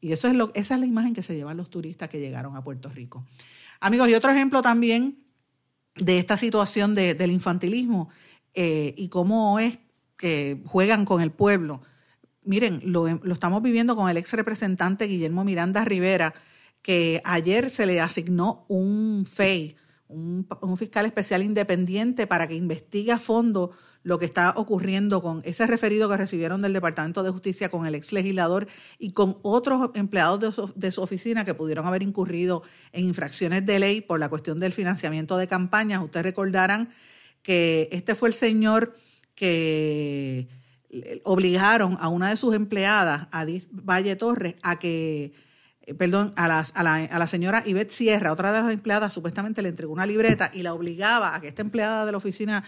Y 0.00 0.12
eso 0.12 0.28
es 0.28 0.36
lo, 0.36 0.52
esa 0.54 0.74
es 0.74 0.80
la 0.80 0.86
imagen 0.86 1.12
que 1.12 1.24
se 1.24 1.34
llevan 1.34 1.56
los 1.56 1.68
turistas 1.68 2.08
que 2.08 2.20
llegaron 2.20 2.54
a 2.54 2.62
Puerto 2.62 2.88
Rico. 2.88 3.26
Amigos, 3.80 4.08
y 4.08 4.14
otro 4.14 4.30
ejemplo 4.30 4.62
también 4.62 5.18
de 5.98 6.18
esta 6.18 6.36
situación 6.36 6.94
del 6.94 7.30
infantilismo 7.30 8.08
eh, 8.54 8.94
y 8.96 9.08
cómo 9.08 9.58
es 9.58 9.78
que 10.16 10.62
juegan 10.66 11.04
con 11.04 11.20
el 11.20 11.30
pueblo. 11.30 11.82
Miren, 12.44 12.80
lo, 12.84 13.08
lo 13.08 13.32
estamos 13.32 13.62
viviendo 13.62 13.94
con 13.94 14.08
el 14.08 14.16
ex 14.16 14.32
representante 14.32 15.06
Guillermo 15.06 15.44
Miranda 15.44 15.84
Rivera, 15.84 16.34
que 16.82 17.20
ayer 17.24 17.70
se 17.70 17.86
le 17.86 18.00
asignó 18.00 18.64
un 18.68 19.26
FEI, 19.26 19.76
un, 20.08 20.46
un 20.62 20.76
fiscal 20.76 21.06
especial 21.06 21.42
independiente 21.42 22.26
para 22.26 22.46
que 22.46 22.54
investigue 22.54 23.12
a 23.12 23.18
fondo 23.18 23.72
lo 24.02 24.18
que 24.18 24.24
está 24.24 24.54
ocurriendo 24.56 25.20
con 25.20 25.42
ese 25.44 25.66
referido 25.66 26.08
que 26.08 26.16
recibieron 26.16 26.62
del 26.62 26.72
Departamento 26.72 27.22
de 27.22 27.30
Justicia 27.30 27.68
con 27.68 27.86
el 27.86 27.94
ex 27.94 28.12
legislador 28.12 28.68
y 28.98 29.10
con 29.10 29.38
otros 29.42 29.90
empleados 29.94 30.74
de 30.74 30.92
su, 30.92 31.02
oficina 31.02 31.44
que 31.44 31.54
pudieron 31.54 31.86
haber 31.86 32.02
incurrido 32.02 32.62
en 32.92 33.04
infracciones 33.04 33.66
de 33.66 33.78
ley 33.78 34.00
por 34.00 34.20
la 34.20 34.28
cuestión 34.28 34.60
del 34.60 34.72
financiamiento 34.72 35.36
de 35.36 35.46
campañas. 35.46 36.02
Ustedes 36.02 36.24
recordarán 36.24 36.90
que 37.42 37.88
este 37.92 38.14
fue 38.14 38.28
el 38.28 38.34
señor 38.34 38.94
que 39.34 40.48
obligaron 41.24 41.98
a 42.00 42.08
una 42.08 42.30
de 42.30 42.36
sus 42.36 42.54
empleadas, 42.54 43.28
a 43.30 43.46
Valle 43.70 44.16
Torres, 44.16 44.54
a 44.62 44.78
que 44.78 45.32
eh, 45.88 45.94
perdón, 45.94 46.32
a 46.36 46.48
la, 46.48 46.66
a, 46.74 46.82
la, 46.82 46.94
a 46.96 47.18
la, 47.18 47.26
señora 47.26 47.62
Ivette 47.64 47.90
Sierra, 47.90 48.32
otra 48.32 48.52
de 48.52 48.60
las 48.60 48.72
empleadas, 48.72 49.14
supuestamente 49.14 49.62
le 49.62 49.70
entregó 49.70 49.92
una 49.92 50.04
libreta 50.04 50.50
y 50.52 50.62
la 50.62 50.74
obligaba 50.74 51.34
a 51.34 51.40
que 51.40 51.48
esta 51.48 51.62
empleada 51.62 52.04
de 52.04 52.12
la 52.12 52.18
oficina 52.18 52.64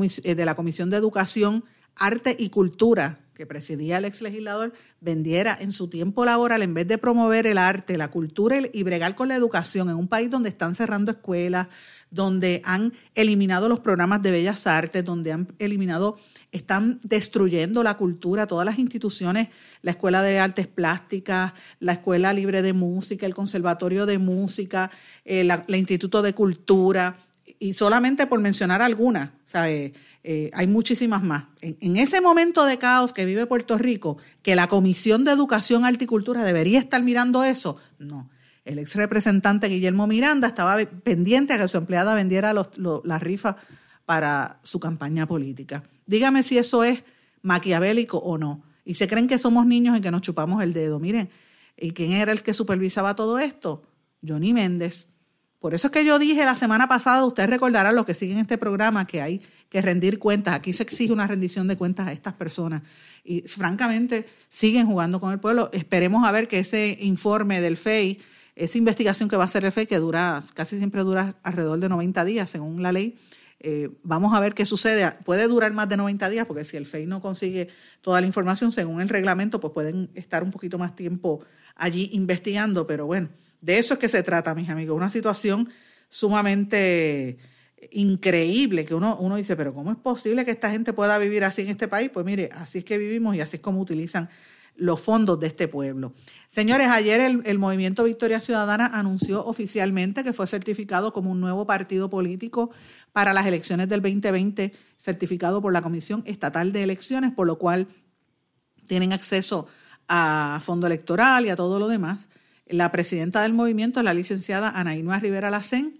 de 0.00 0.44
la 0.44 0.54
Comisión 0.54 0.90
de 0.90 0.96
Educación, 0.96 1.64
Arte 1.96 2.36
y 2.38 2.50
Cultura, 2.50 3.20
que 3.34 3.46
presidía 3.46 3.98
el 3.98 4.04
ex 4.04 4.22
legislador, 4.22 4.72
vendiera 5.00 5.56
en 5.60 5.72
su 5.72 5.88
tiempo 5.88 6.24
laboral, 6.24 6.62
en 6.62 6.72
vez 6.72 6.86
de 6.86 6.98
promover 6.98 7.46
el 7.46 7.58
arte, 7.58 7.98
la 7.98 8.10
cultura 8.10 8.58
y 8.72 8.82
bregar 8.84 9.16
con 9.16 9.28
la 9.28 9.34
educación 9.34 9.88
en 9.88 9.96
un 9.96 10.08
país 10.08 10.30
donde 10.30 10.48
están 10.48 10.74
cerrando 10.74 11.10
escuelas, 11.10 11.66
donde 12.10 12.62
han 12.64 12.92
eliminado 13.16 13.68
los 13.68 13.80
programas 13.80 14.22
de 14.22 14.30
bellas 14.30 14.68
artes, 14.68 15.04
donde 15.04 15.32
han 15.32 15.48
eliminado, 15.58 16.16
están 16.52 17.00
destruyendo 17.02 17.82
la 17.82 17.96
cultura, 17.96 18.46
todas 18.46 18.64
las 18.64 18.78
instituciones, 18.78 19.48
la 19.82 19.90
Escuela 19.90 20.22
de 20.22 20.38
Artes 20.38 20.68
Plásticas, 20.68 21.54
la 21.80 21.92
Escuela 21.92 22.32
Libre 22.32 22.62
de 22.62 22.72
Música, 22.72 23.26
el 23.26 23.34
Conservatorio 23.34 24.06
de 24.06 24.18
Música, 24.18 24.92
el 25.24 25.50
eh, 25.50 25.64
Instituto 25.68 26.22
de 26.22 26.34
Cultura, 26.34 27.16
y 27.58 27.74
solamente 27.74 28.26
por 28.26 28.40
mencionar 28.40 28.82
algunas, 28.82 29.30
eh, 30.26 30.50
hay 30.52 30.66
muchísimas 30.66 31.22
más. 31.22 31.44
En, 31.60 31.96
ese 31.96 32.20
momento 32.20 32.64
de 32.64 32.78
caos 32.78 33.12
que 33.12 33.24
vive 33.24 33.46
Puerto 33.46 33.78
Rico, 33.78 34.16
que 34.42 34.56
la 34.56 34.68
Comisión 34.68 35.24
de 35.24 35.32
Educación, 35.32 35.84
Arte 35.84 36.04
y 36.04 36.06
Cultura 36.06 36.44
debería 36.44 36.78
estar 36.78 37.02
mirando 37.02 37.44
eso, 37.44 37.76
no. 37.98 38.30
El 38.64 38.78
ex 38.78 38.94
representante 38.96 39.68
Guillermo 39.68 40.06
Miranda 40.06 40.48
estaba 40.48 40.78
pendiente 41.04 41.52
a 41.52 41.58
que 41.58 41.68
su 41.68 41.76
empleada 41.76 42.14
vendiera 42.14 42.54
los, 42.54 42.70
la 43.04 43.18
rifa 43.18 43.56
para 44.06 44.58
su 44.62 44.80
campaña 44.80 45.26
política. 45.26 45.82
Dígame 46.06 46.42
si 46.42 46.56
eso 46.56 46.82
es 46.82 47.04
maquiavélico 47.42 48.18
o 48.18 48.38
no. 48.38 48.62
Y 48.86 48.94
se 48.94 49.06
creen 49.06 49.28
que 49.28 49.38
somos 49.38 49.66
niños 49.66 49.98
y 49.98 50.00
que 50.00 50.10
nos 50.10 50.22
chupamos 50.22 50.62
el 50.62 50.72
dedo. 50.72 50.98
Miren, 50.98 51.28
¿y 51.76 51.90
quién 51.90 52.12
era 52.12 52.32
el 52.32 52.42
que 52.42 52.54
supervisaba 52.54 53.14
todo 53.14 53.38
esto? 53.38 53.82
Johnny 54.26 54.54
Méndez. 54.54 55.08
Por 55.64 55.72
eso 55.72 55.86
es 55.86 55.92
que 55.92 56.04
yo 56.04 56.18
dije 56.18 56.44
la 56.44 56.56
semana 56.56 56.88
pasada, 56.88 57.24
ustedes 57.24 57.48
recordarán 57.48 57.96
los 57.96 58.04
que 58.04 58.12
siguen 58.12 58.36
este 58.36 58.58
programa, 58.58 59.06
que 59.06 59.22
hay 59.22 59.40
que 59.70 59.80
rendir 59.80 60.18
cuentas. 60.18 60.54
Aquí 60.54 60.74
se 60.74 60.82
exige 60.82 61.10
una 61.10 61.26
rendición 61.26 61.68
de 61.68 61.78
cuentas 61.78 62.06
a 62.06 62.12
estas 62.12 62.34
personas. 62.34 62.82
Y 63.24 63.40
francamente 63.48 64.26
siguen 64.50 64.86
jugando 64.86 65.20
con 65.20 65.32
el 65.32 65.40
pueblo. 65.40 65.70
Esperemos 65.72 66.28
a 66.28 66.32
ver 66.32 66.48
que 66.48 66.58
ese 66.58 66.98
informe 67.00 67.62
del 67.62 67.78
FEI, 67.78 68.20
esa 68.54 68.76
investigación 68.76 69.26
que 69.26 69.38
va 69.38 69.44
a 69.44 69.46
hacer 69.46 69.64
el 69.64 69.72
FEI, 69.72 69.86
que 69.86 69.98
dura, 69.98 70.42
casi 70.52 70.76
siempre 70.76 71.00
dura 71.00 71.34
alrededor 71.42 71.80
de 71.80 71.88
90 71.88 72.26
días, 72.26 72.50
según 72.50 72.82
la 72.82 72.92
ley, 72.92 73.16
eh, 73.60 73.88
vamos 74.02 74.34
a 74.34 74.40
ver 74.40 74.52
qué 74.52 74.66
sucede. 74.66 75.10
Puede 75.24 75.48
durar 75.48 75.72
más 75.72 75.88
de 75.88 75.96
90 75.96 76.28
días, 76.28 76.44
porque 76.44 76.66
si 76.66 76.76
el 76.76 76.84
FEI 76.84 77.06
no 77.06 77.22
consigue 77.22 77.68
toda 78.02 78.20
la 78.20 78.26
información 78.26 78.70
según 78.70 79.00
el 79.00 79.08
reglamento, 79.08 79.60
pues 79.60 79.72
pueden 79.72 80.10
estar 80.14 80.42
un 80.42 80.50
poquito 80.50 80.76
más 80.76 80.94
tiempo 80.94 81.40
allí 81.74 82.10
investigando, 82.12 82.86
pero 82.86 83.06
bueno 83.06 83.30
de 83.64 83.78
eso 83.78 83.94
es 83.94 84.00
que 84.00 84.10
se 84.10 84.22
trata, 84.22 84.54
mis 84.54 84.68
amigos. 84.68 84.94
Una 84.94 85.08
situación 85.08 85.70
sumamente 86.10 87.38
increíble 87.92 88.84
que 88.84 88.94
uno, 88.94 89.16
uno 89.18 89.36
dice, 89.36 89.56
pero 89.56 89.72
¿cómo 89.72 89.90
es 89.90 89.96
posible 89.96 90.44
que 90.44 90.50
esta 90.50 90.70
gente 90.70 90.92
pueda 90.92 91.16
vivir 91.16 91.44
así 91.44 91.62
en 91.62 91.68
este 91.68 91.88
país? 91.88 92.10
Pues 92.12 92.26
mire, 92.26 92.50
así 92.52 92.78
es 92.78 92.84
que 92.84 92.98
vivimos 92.98 93.34
y 93.34 93.40
así 93.40 93.56
es 93.56 93.62
como 93.62 93.80
utilizan 93.80 94.28
los 94.76 95.00
fondos 95.00 95.40
de 95.40 95.46
este 95.46 95.66
pueblo. 95.66 96.12
Señores, 96.46 96.88
ayer 96.88 97.20
el, 97.20 97.42
el, 97.46 97.58
Movimiento 97.58 98.04
Victoria 98.04 98.40
Ciudadana 98.40 98.86
anunció 98.86 99.44
oficialmente 99.46 100.24
que 100.24 100.32
fue 100.32 100.46
certificado 100.46 101.12
como 101.12 101.30
un 101.30 101.40
nuevo 101.40 101.66
partido 101.66 102.10
político 102.10 102.70
para 103.12 103.32
las 103.32 103.46
elecciones 103.46 103.88
del 103.88 104.02
2020, 104.02 104.72
certificado 104.98 105.62
por 105.62 105.72
la 105.72 105.80
Comisión 105.80 106.22
Estatal 106.26 106.72
de 106.72 106.82
Elecciones, 106.82 107.32
por 107.32 107.46
lo 107.46 107.56
cual 107.56 107.86
tienen 108.86 109.12
acceso 109.12 109.68
a 110.08 110.60
fondo 110.62 110.86
electoral 110.86 111.46
y 111.46 111.50
a 111.50 111.56
todo 111.56 111.78
lo 111.78 111.88
demás. 111.88 112.28
La 112.66 112.90
presidenta 112.90 113.42
del 113.42 113.52
movimiento 113.52 114.02
la 114.02 114.14
licenciada 114.14 114.70
Anaíma 114.70 115.18
Rivera 115.18 115.50
Lacén 115.50 115.94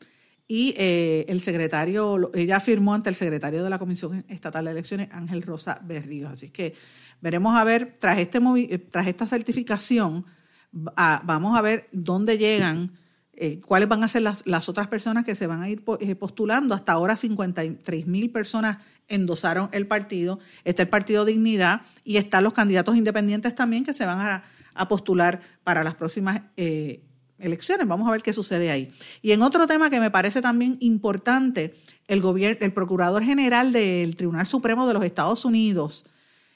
y 0.47 0.75
eh, 0.77 1.25
el 1.29 1.41
secretario, 1.41 2.31
ella 2.35 2.61
firmó 2.61 2.95
ante 2.95 3.09
el 3.09 3.17
secretario 3.17 3.65
de 3.65 3.71
la 3.71 3.79
Comisión 3.79 4.25
Estatal 4.29 4.67
de 4.67 4.73
Elecciones, 4.73 5.09
Ángel 5.13 5.43
Rosa 5.43 5.81
Berríos. 5.85 6.33
Así 6.33 6.51
que 6.51 6.75
veremos 7.21 7.57
a 7.57 7.65
ver, 7.65 7.97
tras, 7.99 8.19
este 8.19 8.39
eh, 8.39 8.79
tras 8.79 9.07
esta 9.07 9.27
certificación, 9.27 10.25
vamos 10.73 11.57
a 11.57 11.63
ver 11.63 11.89
dónde 11.93 12.37
llegan, 12.37 12.93
eh, 13.33 13.61
cuáles 13.61 13.89
van 13.89 14.05
a 14.05 14.09
ser 14.09 14.23
las, 14.23 14.47
las, 14.47 14.69
otras 14.69 14.89
personas 14.89 15.25
que 15.25 15.35
se 15.35 15.47
van 15.47 15.63
a 15.63 15.69
ir 15.71 15.83
postulando. 16.19 16.75
Hasta 16.75 16.93
ahora 16.93 17.17
53 17.17 18.07
mil 18.07 18.31
personas 18.31 18.79
endosaron 19.09 19.71
el 19.73 19.87
partido, 19.87 20.41
está 20.65 20.83
el 20.83 20.89
Partido 20.89 21.25
Dignidad 21.25 21.83
y 22.05 22.17
están 22.17 22.45
los 22.45 22.53
candidatos 22.53 22.97
independientes 22.97 23.55
también 23.55 23.85
que 23.85 23.95
se 23.95 24.07
van 24.07 24.19
a, 24.19 24.45
postular 24.89 25.41
para 25.63 25.85
las 25.85 25.95
próximas 25.95 26.43
eh, 26.57 27.03
elecciones. 27.39 27.87
Vamos 27.87 28.09
a 28.09 28.13
ver 28.13 28.23
qué 28.23 28.33
sucede 28.33 28.71
ahí. 28.71 28.93
Y 29.23 29.33
en 29.33 29.43
otro 29.43 29.67
tema 29.67 29.91
que 29.91 30.01
me 30.01 30.11
parece 30.11 30.43
también 30.43 30.77
importante, 30.81 31.75
el, 32.09 32.21
gobierno, 32.21 32.59
el 32.61 32.73
Procurador 32.73 33.23
General 33.23 33.73
del 33.73 34.17
Tribunal 34.17 34.47
Supremo 34.47 34.87
de 34.87 34.95
los 34.95 35.05
Estados 35.05 35.45
Unidos 35.45 36.05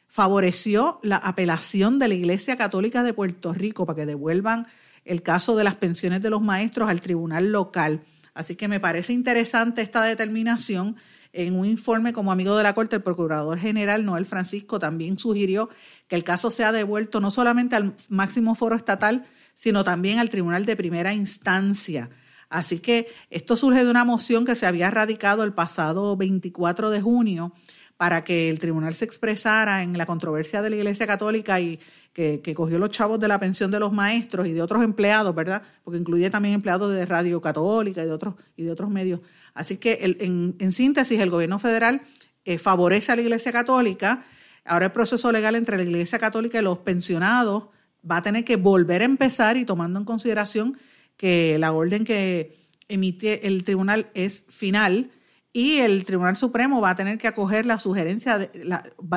favoreció 0.09 1.01
la 1.03 1.17
apelación 1.17 1.99
de 1.99 2.09
la 2.09 2.15
Iglesia 2.15 2.57
Católica 2.57 3.03
de 3.03 3.13
Puerto 3.13 3.53
Rico 3.53 3.87
para 3.87 3.97
que 3.97 4.07
devuelvan 4.07 4.67
el 5.05 5.23
caso 5.23 5.57
de 5.57 5.65
las 5.65 5.77
pensiones 5.77 6.23
de 6.23 6.31
los 6.31 6.43
maestros 6.43 6.89
al 6.89 7.01
tribunal 7.01 7.53
local. 7.53 8.01
Así 8.35 8.57
que 8.57 8.69
me 8.69 8.81
parece 8.81 9.13
interesante 9.13 9.83
esta 9.83 10.03
determinación 10.03 10.97
en 11.33 11.55
un 11.55 11.67
informe 11.67 12.13
como 12.13 12.33
amigo 12.33 12.57
de 12.57 12.63
la 12.63 12.75
Corte, 12.75 12.97
el 12.97 13.03
Procurador 13.03 13.59
General 13.59 14.05
Noel 14.05 14.27
Francisco 14.27 14.79
también 14.79 15.19
sugirió 15.19 15.69
que 16.07 16.17
el 16.17 16.25
caso 16.25 16.51
sea 16.51 16.73
devuelto 16.73 17.21
no 17.21 17.31
solamente 17.31 17.77
al 17.77 17.95
máximo 18.09 18.55
foro 18.55 18.77
estatal, 18.77 19.25
sino 19.55 19.85
también 19.85 20.19
al 20.19 20.31
Tribunal 20.31 20.67
de 20.67 20.77
Primera 20.77 21.13
Instancia. 21.13 22.11
Así 22.49 22.79
que 22.79 23.09
esto 23.31 23.57
surge 23.57 23.85
de 23.85 23.91
una 23.91 24.05
moción 24.05 24.45
que 24.45 24.57
se 24.57 24.67
había 24.67 24.91
radicado 24.91 25.45
el 25.45 25.53
pasado 25.53 26.17
24 26.17 26.91
de 26.91 27.01
junio 27.01 27.53
para 27.99 28.23
que 28.23 28.49
el 28.49 28.61
tribunal 28.61 28.95
se 28.95 29.05
expresara 29.05 29.83
en 29.83 29.99
la 29.99 30.07
controversia 30.07 30.63
de 30.63 30.71
la 30.71 30.77
Iglesia 30.77 31.07
Católica 31.07 31.61
y 31.61 31.81
que, 32.13 32.55
cogió 32.55 32.79
los 32.79 32.91
chavos 32.91 33.21
de 33.21 33.29
la 33.29 33.39
pensión 33.39 33.71
de 33.71 33.79
los 33.79 33.93
maestros 33.93 34.49
y 34.49 34.53
de 34.53 34.63
otros 34.63 34.83
empleados, 34.83 35.33
¿verdad? 35.35 35.63
Porque 35.85 35.99
incluye 35.99 36.31
también 36.31 36.55
empleados 36.55 36.93
de 36.93 37.07
Radio 37.07 37.41
Católica 37.41 38.03
y 38.03 38.07
de 38.07 38.13
otros, 38.13 38.35
y 38.57 38.65
de 38.65 38.73
otros 38.73 38.91
medios 38.91 39.21
Así 39.59 39.77
que 39.77 39.99
en, 40.01 40.73
síntesis, 40.73 41.19
el 41.19 41.31
gobierno 41.31 41.59
federal 41.59 42.01
eh, 42.45 42.59
favorece 42.59 43.11
a 43.11 43.17
la 43.17 43.23
Iglesia 43.23 43.51
Católica. 43.51 44.25
Ahora 44.65 44.87
el 44.87 44.93
proceso 44.93 45.33
legal 45.33 45.57
entre 45.57 45.77
la 45.77 45.83
Iglesia 45.83 46.21
Católica 46.21 46.61
y 46.61 46.63
los 46.63 46.79
pensionados 46.79 47.65
va 48.09 48.19
a 48.19 48.23
tener 48.23 48.45
que 48.45 48.55
volver 48.55 49.03
a 49.03 49.07
empezar 49.07 49.57
y 49.57 49.65
tomando 49.65 49.99
en 49.99 50.05
consideración 50.05 50.79
que 51.17 51.59
la 51.59 51.73
orden 51.73 52.05
que 52.05 52.57
emite 52.89 53.49
el 53.49 53.65
tribunal 53.65 54.07
es 54.15 54.45
final 54.49 55.11
y 55.53 55.79
el 55.79 56.05
Tribunal 56.05 56.37
Supremo 56.37 56.81
va 56.81 56.91
a 56.91 56.95
tener 56.95 57.19
que 57.19 57.27
acoger 57.27 57.67
la 57.67 57.81
sugerencia, 57.81 58.39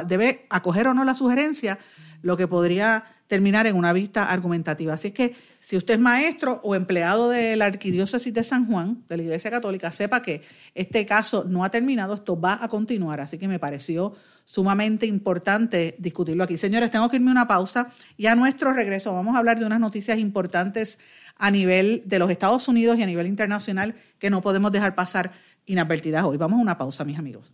debe 0.07 0.47
acoger 0.49 0.87
o 0.87 0.95
no 0.95 1.03
la 1.03 1.13
sugerencia, 1.13 1.77
lo 2.23 2.35
que 2.35 2.47
podría 2.47 3.05
terminar 3.31 3.65
en 3.65 3.77
una 3.77 3.93
vista 3.93 4.25
argumentativa. 4.25 4.95
Así 4.95 5.07
es 5.07 5.13
que 5.13 5.33
si 5.61 5.77
usted 5.77 5.93
es 5.93 5.99
maestro 6.01 6.59
o 6.65 6.75
empleado 6.75 7.29
de 7.29 7.55
la 7.55 7.63
Arquidiócesis 7.63 8.33
de 8.33 8.43
San 8.43 8.67
Juan, 8.67 9.05
de 9.07 9.15
la 9.15 9.23
Iglesia 9.23 9.49
Católica, 9.49 9.89
sepa 9.93 10.21
que 10.21 10.41
este 10.75 11.05
caso 11.05 11.45
no 11.47 11.63
ha 11.63 11.71
terminado, 11.71 12.13
esto 12.13 12.37
va 12.37 12.59
a 12.61 12.67
continuar. 12.67 13.21
Así 13.21 13.37
que 13.37 13.47
me 13.47 13.57
pareció 13.57 14.13
sumamente 14.43 15.05
importante 15.05 15.95
discutirlo 15.97 16.43
aquí. 16.43 16.57
Señores, 16.57 16.91
tengo 16.91 17.07
que 17.07 17.15
irme 17.15 17.31
una 17.31 17.47
pausa 17.47 17.93
y 18.17 18.25
a 18.25 18.35
nuestro 18.35 18.73
regreso 18.73 19.13
vamos 19.13 19.33
a 19.35 19.37
hablar 19.37 19.57
de 19.57 19.65
unas 19.65 19.79
noticias 19.79 20.19
importantes 20.19 20.99
a 21.37 21.51
nivel 21.51 22.03
de 22.05 22.19
los 22.19 22.29
Estados 22.29 22.67
Unidos 22.67 22.99
y 22.99 23.03
a 23.03 23.05
nivel 23.05 23.27
internacional 23.27 23.95
que 24.19 24.29
no 24.29 24.41
podemos 24.41 24.73
dejar 24.73 24.93
pasar 24.93 25.31
inadvertidas 25.65 26.25
hoy. 26.25 26.35
Vamos 26.35 26.59
a 26.59 26.61
una 26.63 26.77
pausa, 26.77 27.05
mis 27.05 27.17
amigos. 27.17 27.53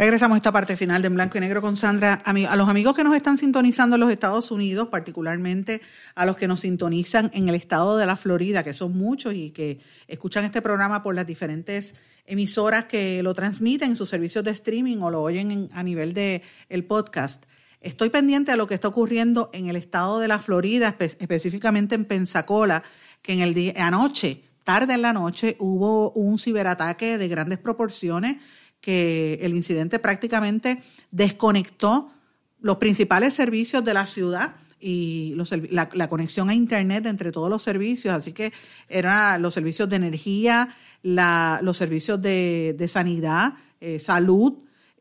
Regresamos 0.00 0.36
a 0.36 0.38
esta 0.38 0.50
parte 0.50 0.78
final 0.78 1.02
de 1.02 1.08
En 1.08 1.14
Blanco 1.14 1.36
y 1.36 1.42
Negro 1.42 1.60
con 1.60 1.76
Sandra. 1.76 2.22
A, 2.24 2.56
los 2.56 2.70
amigos 2.70 2.96
que 2.96 3.04
nos 3.04 3.14
están 3.14 3.36
sintonizando 3.36 3.96
en 3.96 4.00
los 4.00 4.10
Estados 4.10 4.50
Unidos, 4.50 4.88
particularmente 4.88 5.82
a 6.14 6.24
los 6.24 6.38
que 6.38 6.48
nos 6.48 6.60
sintonizan 6.60 7.30
en 7.34 7.50
el 7.50 7.54
estado 7.54 7.98
de 7.98 8.06
la 8.06 8.16
Florida, 8.16 8.62
que 8.62 8.72
son 8.72 8.96
muchos 8.96 9.34
y 9.34 9.50
que 9.50 9.78
escuchan 10.08 10.46
este 10.46 10.62
programa 10.62 11.02
por 11.02 11.14
las 11.14 11.26
diferentes 11.26 11.96
emisoras 12.24 12.86
que 12.86 13.22
lo 13.22 13.34
transmiten 13.34 13.90
en 13.90 13.96
sus 13.96 14.08
servicios 14.08 14.42
de 14.42 14.52
streaming 14.52 15.02
o 15.02 15.10
lo 15.10 15.20
oyen 15.20 15.68
a 15.74 15.82
nivel 15.82 16.14
de 16.14 16.40
el 16.70 16.86
podcast. 16.86 17.44
Estoy 17.82 18.08
pendiente 18.08 18.52
a 18.52 18.56
lo 18.56 18.66
que 18.66 18.72
está 18.72 18.88
ocurriendo 18.88 19.50
en 19.52 19.68
el 19.68 19.76
estado 19.76 20.18
de 20.18 20.28
la 20.28 20.38
Florida, 20.38 20.96
específicamente 20.98 21.94
en 21.94 22.06
Pensacola, 22.06 22.84
que 23.20 23.34
en 23.34 23.40
el 23.40 23.52
día 23.52 23.74
anoche, 23.76 24.44
tarde 24.64 24.94
en 24.94 25.02
la 25.02 25.12
noche, 25.12 25.56
hubo 25.58 26.10
un 26.12 26.38
ciberataque 26.38 27.18
de 27.18 27.28
grandes 27.28 27.58
proporciones 27.58 28.38
que 28.80 29.38
el 29.42 29.54
incidente 29.54 29.98
prácticamente 29.98 30.82
desconectó 31.10 32.12
los 32.60 32.76
principales 32.76 33.34
servicios 33.34 33.84
de 33.84 33.94
la 33.94 34.06
ciudad 34.06 34.54
y 34.80 35.36
la, 35.70 36.08
conexión 36.08 36.48
a 36.48 36.54
Internet 36.54 37.06
entre 37.06 37.32
todos 37.32 37.50
los 37.50 37.62
servicios. 37.62 38.14
Así 38.14 38.32
que 38.32 38.52
eran 38.88 39.42
los 39.42 39.52
servicios 39.54 39.88
de 39.88 39.96
energía, 39.96 40.74
los 41.02 41.76
servicios 41.76 42.20
de, 42.20 42.86
sanidad, 42.88 43.54
eh, 43.80 44.00
salud, 44.00 44.54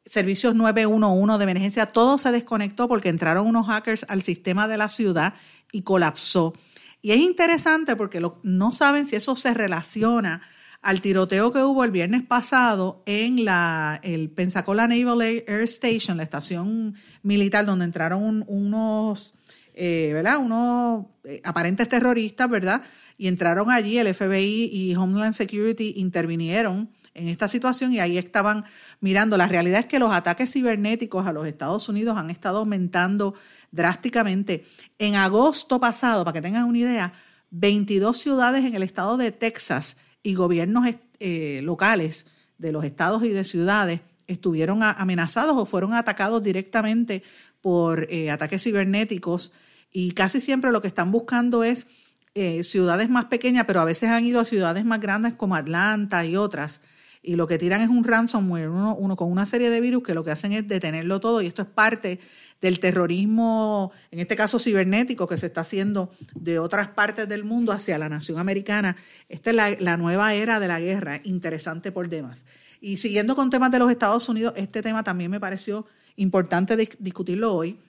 servicios 0.06 0.56
911 0.56 1.38
de 1.38 1.44
emergencia, 1.44 1.86
todo 1.86 2.18
se 2.18 2.32
desconectó 2.32 2.88
porque 2.88 3.10
entraron 3.10 3.48
unos 3.48 3.68
hackers 3.68 4.06
al 4.10 4.22
sistema 4.22 4.68
de 4.68 4.78
la 4.78 4.90
ciudad 4.90 5.36
y 5.72 5.84
colapsó. 5.84 6.54
Y 7.02 7.12
es 7.12 7.18
interesante 7.18 7.96
porque 7.96 8.22
no 8.44 8.72
saben 8.72 9.06
si 9.06 9.16
eso 9.16 9.36
se 9.36 9.54
relaciona 9.54 10.42
al 10.82 11.02
tiroteo 11.02 11.52
que 11.52 11.62
hubo 11.64 11.84
el 11.84 11.92
viernes 11.92 12.24
pasado 12.24 13.04
en 13.06 13.44
la, 13.44 14.00
el 14.04 14.30
Pensacola 14.30 14.88
Naval 14.88 15.22
Air 15.22 15.64
Station, 15.64 16.18
la 16.18 16.24
estación 16.24 16.96
militar 17.22 17.66
donde 17.66 17.86
entraron 17.86 18.46
unos, 18.48 19.34
eh, 19.74 20.12
¿verdad? 20.14 20.38
Unos 20.38 21.08
eh, 21.26 21.42
aparentes 21.44 21.90
terroristas, 21.90 22.50
¿verdad? 22.50 22.82
Y 23.18 23.28
entraron 23.28 23.70
allí, 23.70 23.98
el 23.98 24.14
FBI 24.14 24.70
y 24.72 24.96
Homeland 24.96 25.34
Security 25.34 25.96
intervinieron 25.98 26.90
en 27.14 27.28
esta 27.28 27.50
situación 27.50 27.92
y 27.92 28.00
ahí 28.00 28.18
estaban 28.18 28.64
mirando. 29.02 29.36
La 29.36 29.48
realidad 29.48 29.82
es 29.82 29.86
que 29.86 30.00
los 30.00 30.14
ataques 30.14 30.54
cibernéticos 30.54 31.28
a 31.28 31.34
los 31.34 31.46
Estados 31.46 31.90
Unidos 31.90 32.18
han 32.18 32.30
estado 32.30 32.60
aumentando 32.60 33.34
drásticamente. 33.72 34.64
En 34.98 35.16
agosto 35.16 35.82
pasado, 35.82 36.24
para 36.24 36.36
que 36.36 36.42
tengan 36.42 36.64
una 36.64 36.78
idea, 36.78 37.14
22 37.52 38.18
ciudades 38.18 38.64
en 38.64 38.76
el 38.76 38.84
estado 38.84 39.18
de 39.18 39.34
Texas 39.34 39.98
y 40.24 40.34
gobiernos 40.36 40.86
eh, 41.20 41.62
locales 41.64 42.26
de 42.58 42.72
los 42.72 42.84
estados 42.84 43.24
y 43.24 43.30
de 43.30 43.44
ciudades 43.44 44.02
estuvieron 44.28 44.84
amenazados 44.84 45.58
o 45.58 45.66
fueron 45.66 45.94
atacados 45.94 46.44
directamente 46.44 47.24
por 47.62 48.08
eh, 48.10 48.30
ataques 48.30 48.64
cibernéticos. 48.64 49.52
Y 49.92 50.12
casi 50.12 50.40
siempre 50.40 50.72
lo 50.72 50.82
que 50.82 50.88
están 50.88 51.12
buscando 51.12 51.64
es 51.64 51.88
eh, 52.36 52.64
ciudades 52.64 53.10
más 53.10 53.26
pequeñas, 53.26 53.66
pero 53.66 53.82
a 53.82 53.86
veces 53.86 54.10
han 54.10 54.24
ido 54.24 54.40
a 54.40 54.46
ciudades 54.46 54.86
más 54.86 55.00
grandes 55.00 55.34
como 55.34 55.56
Atlanta 55.56 56.24
y 56.26 56.36
otras, 56.36 56.82
y 57.22 57.36
lo 57.36 57.48
que 57.48 57.58
tiran 57.58 57.82
es 57.82 57.90
un 57.90 58.04
ransomware, 58.04 58.70
uno, 58.70 58.96
uno 58.96 59.16
con 59.16 59.32
una 59.32 59.46
serie 59.46 59.70
de 59.70 59.82
virus 59.82 60.04
que 60.04 60.14
lo 60.14 60.24
que 60.24 60.32
hacen 60.32 60.54
es 60.54 60.68
detenerlo 60.68 61.20
todo, 61.20 61.42
y 61.42 61.48
esto 61.48 61.64
es 61.64 61.68
parte 61.68 62.20
del 62.62 62.80
terrorismo, 62.80 63.92
en 64.12 64.20
este 64.20 64.36
caso 64.36 64.60
cibernético, 64.60 65.28
que 65.28 65.38
se 65.38 65.48
está 65.48 65.62
haciendo 65.62 66.12
de 66.36 66.60
otras 66.60 66.90
partes 66.90 67.28
del 67.30 67.44
mundo 67.44 67.72
hacia 67.72 67.98
la 67.98 68.10
nación 68.10 68.38
americana. 68.40 68.98
Esta 69.30 69.52
es 69.52 69.82
la, 69.82 69.98
nueva 69.98 70.34
era 70.34 70.60
de 70.60 70.68
la 70.68 70.80
guerra, 70.80 71.22
interesante 71.24 71.92
por 71.92 72.10
demás. 72.10 72.46
Y 72.82 72.98
siguiendo 72.98 73.36
con 73.36 73.50
temas 73.50 73.72
de 73.72 73.80
los 73.80 73.92
Estados 73.92 74.28
Unidos, 74.30 74.54
este 74.58 74.82
tema 74.82 75.04
también 75.04 75.32
me 75.32 75.40
pareció 75.40 75.86
importante 76.18 76.76
discutirlo 77.00 77.54
hoy. 77.54 77.80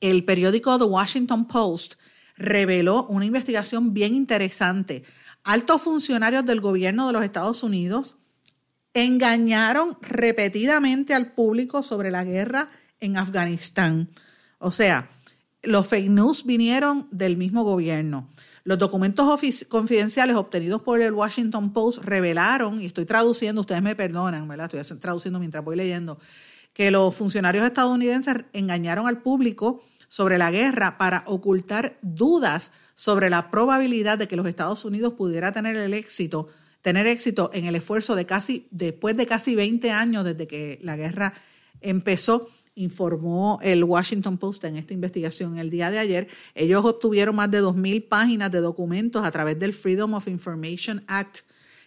El 0.00 0.24
periódico 0.24 0.78
The 0.78 0.84
Washington 0.84 1.46
Post 1.46 1.94
reveló 2.36 3.06
una 3.06 3.26
investigación 3.26 3.92
bien 3.92 4.14
interesante. 4.14 5.04
Altos 5.44 5.82
funcionarios 5.82 6.44
del 6.46 6.60
gobierno 6.60 7.06
de 7.06 7.12
los 7.12 7.24
Estados 7.24 7.62
Unidos 7.62 8.16
engañaron 8.94 9.98
repetidamente 10.00 11.14
al 11.14 11.32
público 11.32 11.82
sobre 11.82 12.10
la 12.10 12.24
guerra 12.24 12.70
en 13.00 13.16
Afganistán. 13.16 14.08
O 14.58 14.70
sea, 14.70 15.10
los 15.62 15.86
fake 15.86 16.10
news 16.10 16.44
vinieron 16.44 17.08
del 17.10 17.36
mismo 17.36 17.64
gobierno. 17.64 18.28
Los 18.64 18.78
documentos 18.78 19.40
confidenciales 19.68 20.36
obtenidos 20.36 20.82
por 20.82 21.00
el 21.00 21.12
Washington 21.12 21.72
Post 21.72 22.02
revelaron, 22.02 22.80
y 22.80 22.86
estoy 22.86 23.04
traduciendo, 23.04 23.60
ustedes 23.60 23.82
me 23.82 23.96
perdonan, 23.96 24.48
¿verdad? 24.48 24.74
Estoy 24.74 24.98
traduciendo 24.98 25.38
mientras 25.38 25.64
voy 25.64 25.76
leyendo, 25.76 26.18
que 26.72 26.90
los 26.90 27.14
funcionarios 27.14 27.64
estadounidenses 27.66 28.36
engañaron 28.52 29.06
al 29.06 29.22
público 29.22 29.82
sobre 30.08 30.38
la 30.38 30.50
guerra 30.50 30.98
para 30.98 31.24
ocultar 31.26 31.98
dudas 32.02 32.72
sobre 32.94 33.30
la 33.30 33.50
probabilidad 33.50 34.18
de 34.18 34.28
que 34.28 34.36
los 34.36 34.46
Estados 34.46 34.84
Unidos 34.84 35.14
pudiera 35.14 35.52
tener 35.52 35.76
el 35.76 35.94
éxito, 35.94 36.48
tener 36.82 37.06
éxito 37.06 37.50
en 37.52 37.64
el 37.66 37.76
esfuerzo 37.76 38.14
de 38.14 38.26
casi, 38.26 38.68
después 38.70 39.16
de 39.16 39.26
casi 39.26 39.54
20 39.54 39.90
años 39.90 40.24
desde 40.24 40.46
que 40.46 40.78
la 40.82 40.96
guerra 40.96 41.34
empezó 41.80 42.48
informó 42.74 43.58
el 43.62 43.84
Washington 43.84 44.38
Post 44.38 44.64
en 44.64 44.76
esta 44.76 44.94
investigación 44.94 45.58
el 45.58 45.70
día 45.70 45.90
de 45.90 45.98
ayer. 45.98 46.28
Ellos 46.54 46.84
obtuvieron 46.84 47.36
más 47.36 47.50
de 47.50 47.62
2.000 47.62 48.08
páginas 48.08 48.50
de 48.50 48.60
documentos 48.60 49.24
a 49.24 49.30
través 49.30 49.58
del 49.58 49.72
Freedom 49.72 50.14
of 50.14 50.28
Information 50.28 51.04
Act 51.06 51.40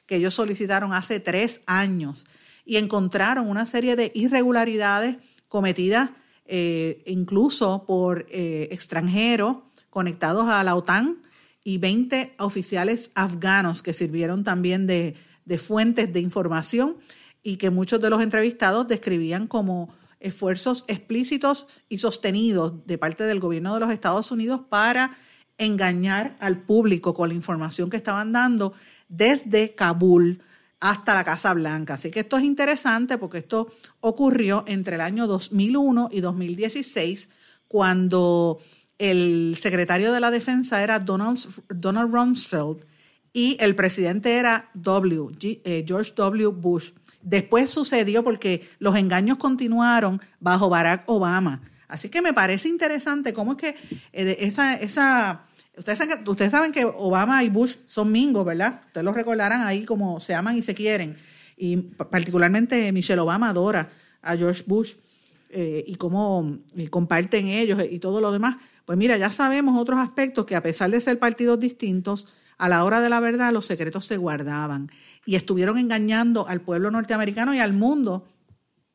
que 0.08 0.16
ellos 0.16 0.34
solicitaron 0.34 0.94
hace 0.94 1.20
tres 1.20 1.62
años 1.68 2.26
y 2.66 2.78
encontraron 2.78 3.50
una 3.50 3.66
serie 3.66 3.96
de 3.96 4.12
irregularidades 4.16 5.18
cometidas 5.50 6.12
eh, 6.46 7.04
incluso 7.06 7.84
por 7.86 8.26
eh, 8.30 8.70
extranjeros 8.72 9.58
conectados 9.90 10.50
a 10.50 10.64
la 10.64 10.76
OTAN 10.76 11.22
y 11.64 11.78
20 11.78 12.36
oficiales 12.40 13.12
afganos 13.16 13.84
que 13.84 13.94
sirvieron 13.94 14.46
también 14.46 14.88
de, 14.88 15.16
de 15.44 15.58
fuentes 15.58 16.12
de 16.14 16.22
información 16.22 16.96
y 17.44 17.58
que 17.58 17.70
muchos 17.70 18.00
de 18.00 18.10
los 18.10 18.22
entrevistados 18.22 18.88
describían 18.88 19.48
como 19.48 19.94
esfuerzos 20.20 20.86
explícitos 20.88 21.68
y 21.90 22.00
sostenidos 22.00 22.86
de 22.86 22.98
parte 22.98 23.24
del 23.24 23.40
gobierno 23.40 23.74
de 23.74 23.80
los 23.80 23.92
Estados 23.92 24.32
Unidos 24.32 24.62
para 24.70 25.18
engañar 25.58 26.36
al 26.40 26.62
público 26.62 27.14
con 27.14 27.30
la 27.30 27.36
información 27.36 27.90
que 27.90 27.98
estaban 27.98 28.32
dando 28.32 28.74
desde 29.10 29.74
Kabul 29.76 30.42
hasta 30.80 31.16
la 31.16 31.24
Casa 31.24 31.54
Blanca. 31.54 31.96
Así 31.96 32.12
que 32.12 32.22
esto 32.22 32.38
es 32.38 32.44
interesante 32.44 33.18
porque 33.18 33.40
esto 33.40 33.72
ocurrió 34.00 34.64
entre 34.68 34.96
el 34.96 35.02
año 35.02 35.28
2001 35.28 36.10
y 36.12 36.22
2016 36.22 37.30
cuando 37.68 38.60
el 38.98 39.56
secretario 39.58 40.12
de 40.12 40.20
la 40.20 40.32
Defensa 40.32 40.84
era 40.84 41.00
Donald, 41.00 41.40
Donald 41.70 42.14
Rumsfeld 42.14 42.86
y 43.34 43.58
el 43.60 43.76
presidente 43.76 44.38
era 44.38 44.70
w, 44.74 45.30
eh, 45.42 45.86
George 45.88 46.14
W. 46.16 46.48
Bush. 46.48 46.92
Después 47.28 47.70
sucedió 47.70 48.24
porque 48.24 48.70
los 48.80 48.96
engaños 48.96 49.38
continuaron 49.38 50.22
bajo 50.40 50.70
Barack 50.70 51.04
Obama. 51.08 51.62
Así 51.90 52.08
que 52.08 52.22
me 52.22 52.32
parece 52.32 52.70
interesante 52.70 53.34
cómo 53.34 53.52
es 53.52 53.58
que 53.58 53.76
eh, 54.14 54.38
esa, 54.40 54.76
esa 54.76 55.44
ustedes, 55.78 55.98
saben 55.98 56.24
que, 56.24 56.30
ustedes 56.30 56.52
saben 56.52 56.72
que 56.72 56.86
Obama 56.86 57.44
y 57.44 57.50
Bush 57.50 57.76
son 57.86 58.14
mingos, 58.14 58.46
¿verdad? 58.46 58.80
Ustedes 58.86 59.04
los 59.04 59.14
recordarán 59.14 59.68
ahí 59.68 59.84
como 59.84 60.22
se 60.22 60.36
aman 60.36 60.56
y 60.56 60.64
se 60.64 60.74
quieren. 60.74 61.18
Y 61.58 61.76
particularmente 61.76 62.94
Michelle 62.94 63.20
Obama 63.20 63.50
adora 63.50 63.92
a 64.22 64.38
George 64.38 64.64
Bush 64.66 64.94
eh, 65.50 65.84
y 65.86 65.96
cómo 65.96 66.60
comparten 66.90 67.50
ellos 67.50 67.84
y 67.92 68.00
todo 68.00 68.22
lo 68.22 68.32
demás. 68.32 68.56
Pues 68.86 68.98
mira, 68.98 69.18
ya 69.18 69.32
sabemos 69.32 69.78
otros 69.78 70.00
aspectos 70.00 70.46
que 70.46 70.56
a 70.56 70.64
pesar 70.64 70.92
de 70.92 71.02
ser 71.02 71.20
partidos 71.20 71.60
distintos, 71.60 72.34
a 72.58 72.70
la 72.70 72.84
hora 72.84 73.02
de 73.02 73.10
la 73.10 73.20
verdad 73.20 73.54
los 73.54 73.66
secretos 73.66 74.06
se 74.06 74.18
guardaban 74.18 74.92
y 75.26 75.36
estuvieron 75.36 75.78
engañando 75.78 76.48
al 76.48 76.62
pueblo 76.62 76.90
norteamericano 76.92 77.54
y 77.54 77.60
al 77.60 77.74
mundo 77.74 78.26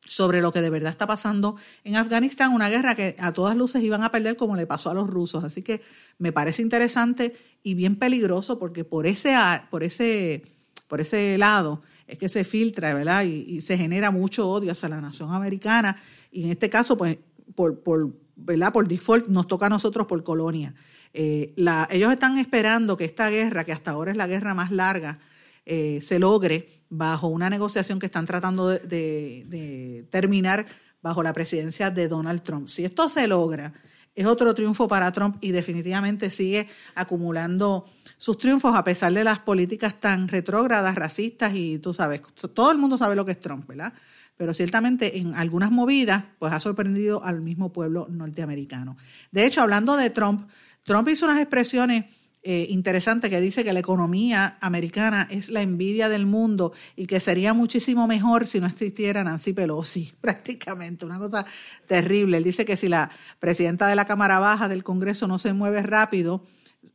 sobre 0.05 0.41
lo 0.41 0.51
que 0.51 0.61
de 0.61 0.69
verdad 0.69 0.91
está 0.91 1.07
pasando 1.07 1.55
en 1.83 1.95
Afganistán, 1.95 2.53
una 2.53 2.69
guerra 2.69 2.95
que 2.95 3.15
a 3.19 3.31
todas 3.31 3.55
luces 3.55 3.81
iban 3.81 4.03
a 4.03 4.11
perder 4.11 4.35
como 4.35 4.55
le 4.55 4.67
pasó 4.67 4.89
a 4.89 4.93
los 4.93 5.09
rusos. 5.09 5.43
Así 5.43 5.61
que 5.61 5.81
me 6.17 6.31
parece 6.31 6.61
interesante 6.61 7.35
y 7.61 7.73
bien 7.73 7.95
peligroso 7.95 8.59
porque 8.59 8.83
por 8.83 9.07
ese, 9.07 9.35
por 9.69 9.83
ese, 9.83 10.43
por 10.87 11.01
ese 11.01 11.37
lado 11.37 11.81
es 12.07 12.17
que 12.17 12.29
se 12.29 12.43
filtra, 12.43 12.93
¿verdad? 12.93 13.23
Y, 13.23 13.61
se 13.61 13.77
genera 13.77 14.11
mucho 14.11 14.49
odio 14.49 14.71
hacia 14.71 14.89
la 14.89 14.99
nación 14.99 15.33
americana 15.33 15.97
y 16.31 16.43
en 16.43 16.51
este 16.51 16.69
caso, 16.69 16.97
pues, 16.97 17.17
por, 17.55 17.79
por, 17.79 18.13
¿verdad? 18.35 18.73
por 18.73 18.87
default 18.87 19.27
nos 19.27 19.47
toca 19.47 19.67
a 19.67 19.69
nosotros 19.69 20.05
por 20.05 20.23
colonia. 20.23 20.73
Eh, 21.13 21.53
ellos 21.91 22.11
están 22.11 22.37
esperando 22.37 22.97
que 22.97 23.05
esta 23.05 23.29
guerra, 23.29 23.63
que 23.63 23.71
hasta 23.71 23.91
ahora 23.91 24.11
es 24.11 24.17
la 24.17 24.27
guerra 24.27 24.53
más 24.53 24.71
larga, 24.71 25.19
eh, 25.65 25.99
se 26.01 26.19
logre 26.19 26.67
bajo 26.89 27.27
una 27.27 27.49
negociación 27.49 27.99
que 27.99 28.07
están 28.07 28.25
tratando 28.25 28.69
de, 28.69 30.05
terminar 30.09 30.65
bajo 31.01 31.23
la 31.23 31.33
presidencia 31.33 31.89
de 31.89 32.07
Donald 32.07 32.43
Trump. 32.43 32.67
Si 32.67 32.83
esto 32.83 33.07
se 33.09 33.27
logra, 33.27 33.73
es 34.15 34.25
otro 34.25 34.53
triunfo 34.53 34.87
para 34.87 35.11
Trump 35.11 35.37
y 35.41 35.51
definitivamente 35.51 36.31
sigue 36.31 36.67
acumulando 36.95 37.85
sus 38.17 38.37
triunfos 38.37 38.75
a 38.75 38.83
pesar 38.83 39.13
de 39.13 39.23
las 39.23 39.39
políticas 39.39 39.99
tan 39.99 40.27
retrógradas, 40.27 40.95
racistas 40.95 41.53
y 41.55 41.79
tú 41.79 41.93
sabes, 41.93 42.21
todo 42.53 42.71
el 42.71 42.77
mundo 42.77 42.97
sabe 42.97 43.15
lo 43.15 43.25
que 43.25 43.31
es 43.31 43.39
Trump, 43.39 43.67
¿verdad? 43.67 43.93
Pero 44.37 44.53
ciertamente 44.53 45.17
en 45.17 45.35
algunas 45.35 45.71
movidas, 45.71 46.25
pues 46.39 46.53
ha 46.53 46.59
sorprendido 46.59 47.23
al 47.23 47.41
mismo 47.41 47.71
pueblo 47.71 48.07
norteamericano. 48.09 48.97
De 49.31 49.45
hecho, 49.45 49.61
hablando 49.61 49.95
de 49.95 50.09
Trump, 50.09 50.49
Trump 50.83 51.07
hizo 51.09 51.25
unas 51.25 51.39
expresiones 51.39 52.05
eh, 52.45 52.67
interesante 52.69 53.29
que 53.29 53.39
dice 53.39 53.63
que 53.63 53.71
la 53.71 53.79
economía 53.79 54.57
americana 54.59 55.29
es 55.31 55.49
la 55.49 55.61
envidia 55.61 56.09
del 56.09 56.25
mundo 56.25 56.73
y 56.97 57.05
que 57.05 57.21
sería 57.21 57.53
muchísimo 57.53 58.05
mejor 58.05 58.47
si 58.47 58.59
no 58.59 58.67
existiera 58.67 59.23
Nancy 59.23 59.53
Pelosi, 59.53 60.11
prácticamente, 60.21 61.05
una 61.05 61.19
cosa 61.19 61.45
terrible. 61.85 62.35
Él 62.35 62.43
dice 62.43 62.65
que 62.65 62.75
si 62.75 62.89
la 62.89 63.09
presidenta 63.39 63.87
de 63.87 63.95
la 63.95 64.03
Cámara 64.03 64.39
Baja 64.39 64.67
del 64.67 64.83
Congreso 64.83 65.25
no 65.25 65.37
se 65.37 65.53
mueve 65.53 65.83
rápido, 65.83 66.43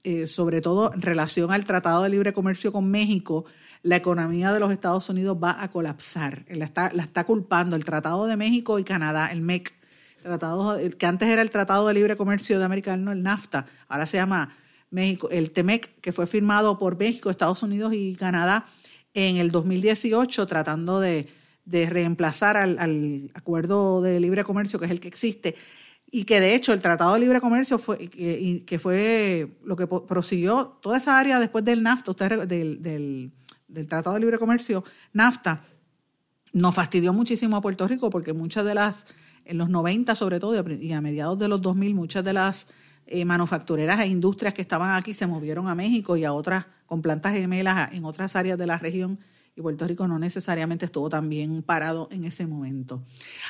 eh, 0.05 0.27
sobre 0.27 0.61
todo 0.61 0.93
en 0.93 1.01
relación 1.01 1.51
al 1.51 1.65
Tratado 1.65 2.03
de 2.03 2.11
Libre 2.11 2.35
Comercio 2.35 2.71
con 2.71 2.91
México, 2.91 3.47
la 3.83 3.97
economía 3.97 4.53
de 4.53 4.61
los 4.61 4.71
Estados 4.71 5.09
Unidos 5.09 5.39
va 5.43 5.63
a 5.63 5.71
colapsar. 5.71 6.45
La 6.51 6.67
está, 6.67 6.93
la 6.93 7.05
está 7.05 7.25
culpando 7.25 7.75
el 7.75 7.87
Tratado 7.87 8.27
de 8.27 8.37
México 8.37 8.79
y 8.79 8.85
Canadá, 8.85 9.33
el 9.33 9.41
MEC, 9.41 9.78
tratado, 10.23 10.79
que 10.99 11.07
antes 11.07 11.29
era 11.29 11.43
el 11.43 11.51
Tratado 11.51 11.87
de 11.89 11.95
Libre 11.95 12.17
Comercio 12.17 12.59
de 12.59 12.65
América 12.65 12.97
Norte, 12.97 13.19
el 13.19 13.23
NAFTA, 13.23 13.67
ahora 13.89 14.07
se 14.07 14.17
llama 14.17 14.55
México, 14.91 15.29
el 15.31 15.51
TEMEC, 15.51 16.01
que 16.01 16.13
fue 16.13 16.27
firmado 16.27 16.79
por 16.79 16.99
México, 16.99 17.31
Estados 17.31 17.63
Unidos 17.63 17.93
y 17.95 18.15
Canadá 18.15 18.67
en 19.15 19.37
el 19.37 19.51
2018, 19.51 20.47
tratando 20.47 21.01
de, 21.01 21.29
reemplazar 21.67 22.57
al, 22.57 23.31
acuerdo 23.35 24.01
de 24.01 24.21
libre 24.21 24.45
comercio, 24.45 24.79
que 24.79 24.87
es 24.87 24.91
el 24.91 25.01
que 25.01 25.09
existe, 25.09 25.55
y 26.11 26.25
que 26.25 26.41
de 26.41 26.55
hecho 26.55 26.73
el 26.73 26.81
Tratado 26.81 27.13
de 27.15 27.21
Libre 27.21 27.41
Comercio 27.41 27.79
fue, 27.79 27.99
que, 28.09 28.63
que 28.67 28.79
fue 28.79 29.59
lo 29.63 29.77
que 29.77 29.87
prosiguió 29.87 30.79
toda 30.81 30.97
esa 30.97 31.19
área 31.19 31.39
después 31.39 31.65
del 31.67 31.83
NAFTA, 31.83 32.47
del, 32.47 32.83
del, 32.83 33.31
del 33.69 33.87
Tratado 33.87 34.15
de 34.15 34.21
Libre 34.21 34.39
Comercio, 34.39 34.85
NAFTA, 35.13 35.63
nos 36.55 36.75
fastidió 36.75 37.13
muchísimo 37.13 37.57
a 37.57 37.61
Puerto 37.61 37.87
Rico 37.87 38.09
porque 38.09 38.33
muchas 38.33 38.65
de 38.65 38.75
las, 38.75 39.05
en 39.49 39.59
los 39.59 39.69
90 39.71 40.15
sobre 40.15 40.39
todo 40.39 40.55
y 40.55 40.93
a 40.93 41.01
mediados 41.01 41.39
de 41.39 41.49
los 41.49 41.61
2000, 41.61 41.95
muchas 41.95 42.25
de 42.25 42.33
las 42.33 42.69
eh, 43.07 43.25
manufactureras 43.25 43.99
e 44.01 44.07
industrias 44.07 44.55
que 44.55 44.63
estaban 44.63 44.95
aquí 44.95 45.15
se 45.15 45.27
movieron 45.27 45.69
a 45.69 45.75
México 45.75 46.17
y 46.17 46.25
a 46.25 46.33
otras, 46.33 46.67
con 46.87 47.03
plantas 47.03 47.33
gemelas 47.33 47.93
en 47.93 48.05
otras 48.05 48.37
áreas 48.37 48.59
de 48.59 48.67
la 48.67 48.79
región 48.79 49.19
y 49.57 49.63
Puerto 49.63 49.89
Rico 49.89 50.07
no 50.07 50.19
necesariamente 50.19 50.85
estuvo 50.85 51.09
tan 51.09 51.29
bien 51.29 51.63
parado 51.63 52.09
en 52.13 52.25
ese 52.25 52.47
momento. 52.47 53.03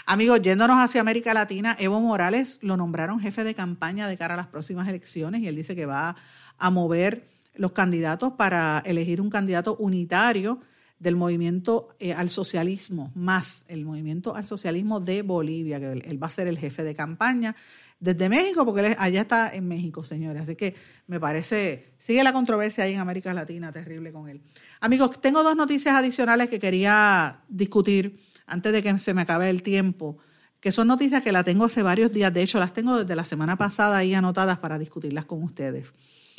Amigos, 0.07 0.40
yéndonos 0.40 0.78
hacia 0.78 1.01
América 1.01 1.34
Latina, 1.34 1.76
Evo 1.78 2.01
Morales 2.01 2.61
lo 2.62 2.76
nombraron 2.76 3.20
jefe 3.20 3.44
de 3.44 3.55
campaña 3.55 4.09
de 4.09 4.16
cara 4.16 4.34
a 4.34 4.36
las 4.38 4.46
próximas 4.46 4.88
elecciones 4.88 5.42
y 5.42 5.49
él 5.49 5.57
dice 5.57 5.76
que 5.76 5.84
va 5.84 6.16
a 6.57 6.70
mover 6.70 7.28
los 7.57 7.72
candidatos 7.72 8.34
para 8.34 8.82
elegir 8.86 9.20
un 9.20 9.28
candidato 9.28 9.76
unitario 9.76 10.61
del 10.99 11.16
movimiento 11.16 11.94
eh, 11.99 12.12
al 12.12 12.30
socialismo, 12.30 13.12
más 13.14 13.64
el 13.68 13.84
movimiento 13.84 14.34
al 14.34 14.46
socialismo 14.46 15.01
de 15.01 15.22
Bolivia, 15.22 15.78
que 15.78 15.92
él 15.92 16.22
va 16.22 16.26
a 16.26 16.30
ser 16.30 16.49
el 16.49 16.59
jefe 16.59 16.82
de 16.82 16.94
campaña 16.94 17.55
desde 18.01 18.28
México, 18.28 18.64
porque 18.64 18.86
él 18.86 18.96
allá 18.99 19.22
está 19.22 19.55
en 19.55 19.66
México, 19.66 20.05
señores. 20.05 20.42
Así 20.42 20.57
que 20.57 20.74
me 21.07 21.18
parece, 21.18 21.94
sigue 21.99 22.22
la 22.22 22.32
controversia 22.32 22.84
ahí 22.84 22.94
en 22.94 23.01
América 23.01 23.32
Latina, 23.34 23.72
terrible 23.72 24.12
con 24.12 24.28
él. 24.28 24.40
Amigos, 24.80 25.20
tengo 25.20 25.42
dos 25.42 25.57
noticias 25.57 25.94
adicionales 25.94 26.49
que 26.49 26.59
quería 26.59 27.40
discutir 27.49 28.20
antes 28.46 28.72
de 28.72 28.82
que 28.82 28.99
se 28.99 29.14
me 29.14 29.22
acabe 29.22 29.51
el 29.51 29.62
tiempo, 29.62 30.18
que 30.61 30.72
son 30.72 30.88
noticias 30.88 31.22
que 31.22 31.32
las 31.32 31.44
tengo 31.44 31.64
hace 31.64 31.82
varios 31.82 32.12
días, 32.12 32.32
de 32.32 32.42
hecho 32.42 32.59
las 32.59 32.72
tengo 32.72 32.99
desde 32.99 33.14
la 33.14 33.24
semana 33.24 33.57
pasada 33.57 33.99
ahí 33.99 34.14
anotadas 34.14 34.59
para 34.59 34.78
discutirlas 34.78 35.24
con 35.24 35.42
ustedes. 35.42 35.92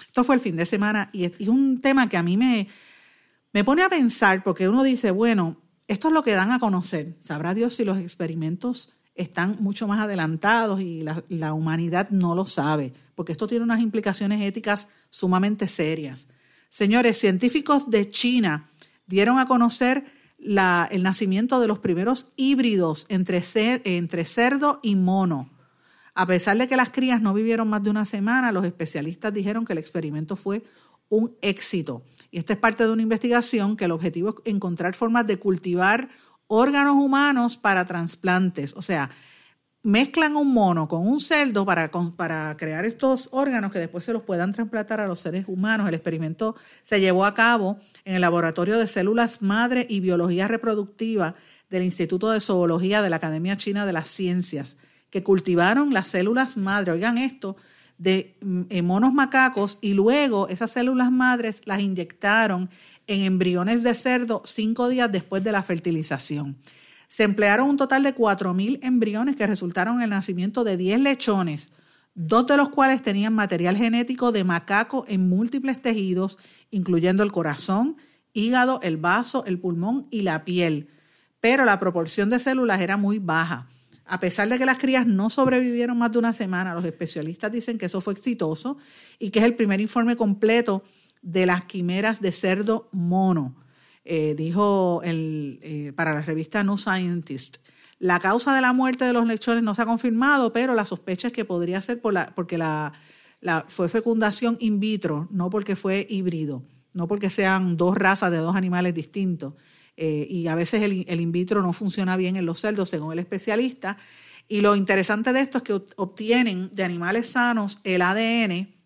Esto 0.05 0.23
fue 0.23 0.35
el 0.35 0.41
fin 0.41 0.55
de 0.55 0.65
semana 0.65 1.09
y 1.13 1.25
es 1.25 1.47
un 1.47 1.81
tema 1.81 2.09
que 2.09 2.17
a 2.17 2.23
mí 2.23 2.35
me, 2.35 2.67
me 3.53 3.63
pone 3.63 3.83
a 3.83 3.89
pensar, 3.89 4.43
porque 4.43 4.69
uno 4.69 4.83
dice, 4.83 5.11
bueno, 5.11 5.57
esto 5.87 6.09
es 6.09 6.13
lo 6.13 6.21
que 6.21 6.33
dan 6.33 6.51
a 6.51 6.59
conocer. 6.59 7.17
Sabrá 7.19 7.53
Dios 7.53 7.73
si 7.73 7.83
los 7.83 7.97
experimentos 7.97 8.91
están 9.15 9.57
mucho 9.59 9.87
más 9.87 9.99
adelantados 9.99 10.79
y 10.81 11.03
la, 11.03 11.53
humanidad 11.53 12.09
no 12.09 12.35
lo 12.35 12.47
sabe, 12.47 12.93
porque 13.15 13.33
esto 13.33 13.47
tiene 13.47 13.65
unas 13.65 13.81
implicaciones 13.81 14.41
éticas 14.41 14.87
sumamente 15.09 15.67
serias. 15.67 16.27
Señores, 16.69 17.17
científicos 17.17 17.89
de 17.89 18.09
China 18.09 18.69
dieron 19.07 19.39
a 19.39 19.47
conocer 19.47 20.05
el 20.37 21.03
nacimiento 21.03 21.59
de 21.59 21.67
los 21.67 21.79
primeros 21.79 22.27
híbridos 22.37 23.05
entre, 23.09 23.41
entre 23.83 24.23
cerdo 24.23 24.79
y 24.83 24.95
mono. 24.95 25.49
A 26.13 26.25
pesar 26.25 26.57
de 26.57 26.67
que 26.67 26.77
las 26.77 26.91
crías 26.91 27.21
no 27.21 27.33
vivieron 27.33 27.67
más 27.67 27.83
de 27.83 27.89
una 27.89 28.05
semana, 28.05 28.51
los 28.51 28.63
especialistas 28.63 29.33
dijeron 29.33 29.65
que 29.65 29.73
el 29.73 29.79
experimento 29.79 30.35
fue 30.35 30.63
un 31.09 31.35
éxito. 31.41 32.03
Y 32.31 32.39
esta 32.39 32.53
es 32.53 32.59
parte 32.59 32.83
de 32.83 32.91
una 32.91 33.01
investigación 33.01 33.75
que 33.75 33.85
el 33.85 33.91
objetivo 33.91 34.29
es 34.29 34.35
encontrar 34.45 34.95
formas 34.95 35.25
de 35.27 35.37
cultivar 35.37 36.09
órganos 36.47 36.95
humanos 36.95 37.57
para 37.57 37.85
trasplantes. 37.85 38.73
O 38.75 38.81
sea, 38.81 39.09
mezclan 39.81 40.35
un 40.35 40.53
mono 40.53 40.87
con 40.87 41.07
un 41.07 41.19
cerdo 41.19 41.65
para, 41.65 41.89
para 42.15 42.55
crear 42.57 42.85
estos 42.85 43.29
órganos 43.31 43.71
que 43.71 43.79
después 43.79 44.03
se 44.03 44.13
los 44.13 44.23
puedan 44.23 44.51
trasplantar 44.51 44.99
a 44.99 45.07
los 45.07 45.19
seres 45.19 45.45
humanos. 45.47 45.87
El 45.87 45.95
experimento 45.95 46.55
se 46.81 46.99
llevó 46.99 47.25
a 47.25 47.33
cabo 47.33 47.79
en 48.03 48.15
el 48.15 48.21
Laboratorio 48.21 48.77
de 48.77 48.87
Células 48.87 49.41
Madre 49.41 49.85
y 49.89 49.99
Biología 50.01 50.47
Reproductiva 50.47 51.35
del 51.69 51.83
Instituto 51.83 52.31
de 52.31 52.41
Zoología 52.41 53.01
de 53.01 53.09
la 53.09 53.17
Academia 53.17 53.57
China 53.57 53.85
de 53.85 53.93
las 53.93 54.09
Ciencias, 54.09 54.77
que 55.09 55.23
cultivaron 55.23 55.93
las 55.93 56.07
células 56.07 56.57
madre, 56.57 56.91
oigan 56.91 57.17
esto, 57.17 57.55
de 57.99 58.35
mm, 58.41 58.81
monos 58.81 59.13
macacos 59.13 59.77
y 59.81 59.93
luego 59.93 60.47
esas 60.47 60.71
células 60.71 61.11
madres 61.11 61.61
las 61.65 61.81
inyectaron 61.81 62.71
en 63.05 63.21
embriones 63.21 63.83
de 63.83 63.93
cerdo 63.93 64.41
cinco 64.45 64.87
días 64.87 65.11
después 65.11 65.43
de 65.43 65.51
la 65.51 65.61
fertilización. 65.61 66.57
Se 67.09 67.23
emplearon 67.23 67.69
un 67.69 67.77
total 67.77 68.03
de 68.03 68.15
4.000 68.15 68.79
embriones 68.83 69.35
que 69.35 69.47
resultaron 69.47 69.97
en 69.97 70.03
el 70.03 70.09
nacimiento 70.11 70.63
de 70.63 70.77
10 70.77 70.99
lechones, 71.01 71.71
dos 72.13 72.45
de 72.47 72.55
los 72.55 72.69
cuales 72.69 73.01
tenían 73.01 73.33
material 73.33 73.75
genético 73.75 74.31
de 74.31 74.43
macaco 74.43 75.05
en 75.07 75.27
múltiples 75.27 75.81
tejidos, 75.81 76.37
incluyendo 76.69 77.23
el 77.23 77.31
corazón, 77.31 77.97
hígado, 78.33 78.79
el 78.83 78.97
vaso, 78.97 79.43
el 79.45 79.59
pulmón 79.59 80.07
y 80.11 80.21
la 80.21 80.45
piel. 80.45 80.89
Pero 81.41 81.65
la 81.65 81.79
proporción 81.79 82.29
de 82.29 82.39
células 82.39 82.79
era 82.79 82.95
muy 82.95 83.19
baja. 83.19 83.67
A 84.09 84.19
pesar 84.19 84.49
de 84.49 84.57
que 84.57 84.65
las 84.65 84.79
crías 84.79 85.05
no 85.05 85.29
sobrevivieron 85.29 85.97
más 85.97 86.11
de 86.11 86.17
una 86.17 86.33
semana, 86.33 86.73
los 86.73 86.83
especialistas 86.83 87.51
dicen 87.51 87.77
que 87.77 87.85
eso 87.85 88.01
fue 88.01 88.13
exitoso 88.13 88.77
y 89.19 89.29
que 89.29 89.39
es 89.39 89.45
el 89.45 89.55
primer 89.55 89.79
informe 89.79 90.15
completo 90.15 90.83
de 91.21 91.45
las 91.45 91.65
quimeras 91.65 92.21
de 92.21 92.31
cerdo 92.31 92.89
mono, 92.91 93.55
eh, 94.05 94.33
dijo 94.35 95.01
el, 95.03 95.59
eh, 95.61 95.93
para 95.95 96.13
la 96.13 96.21
revista 96.21 96.63
New 96.63 96.77
Scientist. 96.77 97.57
La 97.99 98.19
causa 98.19 98.55
de 98.55 98.61
la 98.61 98.73
muerte 98.73 99.05
de 99.05 99.13
los 99.13 99.27
lechones 99.27 99.61
no 99.61 99.75
se 99.75 99.81
ha 99.81 99.85
confirmado, 99.85 100.53
pero 100.53 100.73
la 100.73 100.85
sospecha 100.85 101.27
es 101.27 101.33
que 101.33 101.45
podría 101.45 101.81
ser 101.81 102.01
por 102.01 102.13
la, 102.13 102.33
porque 102.33 102.57
la, 102.57 102.93
fue 103.67 103.89
fecundación 103.89 104.57
in 104.61 104.79
vitro, 104.79 105.27
no 105.31 105.49
porque 105.49 105.75
fue 105.75 106.07
híbrido, 106.09 106.63
no 106.93 107.07
porque 107.07 107.29
sean 107.29 107.75
dos 107.75 107.97
razas 107.97 108.31
de 108.31 108.37
dos 108.37 108.55
animales 108.55 108.93
distintos. 108.93 109.53
Eh, 109.97 110.27
y 110.29 110.47
a 110.47 110.55
veces 110.55 110.81
el, 110.81 111.21
in 111.21 111.31
vitro 111.31 111.61
no 111.61 111.73
funciona 111.73 112.15
bien 112.17 112.35
en 112.35 112.45
los 112.45 112.61
cerdos, 112.61 112.89
según 112.89 113.13
el 113.13 113.19
especialista. 113.19 113.97
Y 114.47 114.61
lo 114.61 114.75
interesante 114.75 115.33
de 115.33 115.41
esto 115.41 115.57
es 115.59 115.63
que 115.63 115.73
obtienen 115.95 116.69
de 116.73 116.83
animales 116.83 117.29
sanos 117.29 117.79
el 117.83 118.01
ADN 118.01 118.79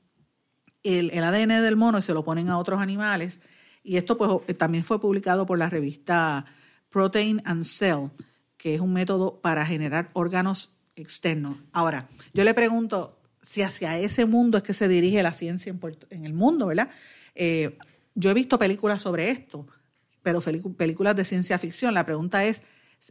el, 0.84 1.24
ADN 1.24 1.62
del 1.62 1.76
mono 1.76 1.98
y 1.98 2.02
se 2.02 2.14
lo 2.14 2.24
ponen 2.24 2.50
a 2.50 2.58
otros 2.58 2.80
animales. 2.80 3.40
Y 3.84 3.98
esto 3.98 4.18
pues 4.18 4.30
eh, 4.48 4.54
también 4.54 4.84
fue 4.84 5.00
publicado 5.00 5.46
por 5.46 5.58
la 5.58 5.70
revista 5.70 6.46
Protein 6.90 7.42
and 7.46 7.64
Cell, 7.64 8.10
que 8.58 8.76
es 8.76 8.82
un 8.82 8.94
método 8.94 9.42
para 9.42 9.66
generar 9.66 10.10
órganos 10.14 10.74
externos. 10.96 11.58
Ahora, 11.72 12.08
yo 12.34 12.44
le 12.44 12.54
pregunto 12.54 13.20
si 13.42 13.62
hacia 13.62 13.98
ese 13.98 14.26
mundo 14.26 14.58
es 14.58 14.64
que 14.64 14.74
se 14.74 14.88
dirige 14.88 15.24
la 15.24 15.34
ciencia 15.34 15.74
en, 16.10 16.26
el 16.26 16.34
mundo, 16.34 16.68
¿verdad? 16.68 16.90
Eh, 17.36 17.78
yo 18.16 18.30
he 18.30 18.34
visto 18.34 18.58
películas 18.60 19.02
sobre 19.02 19.30
esto, 19.30 19.68
pero 20.24 20.42
películas 20.42 21.16
de 21.16 21.26
ciencia 21.26 21.60
ficción. 21.60 21.94
La 21.94 22.06
pregunta 22.06 22.44
es, 22.46 22.64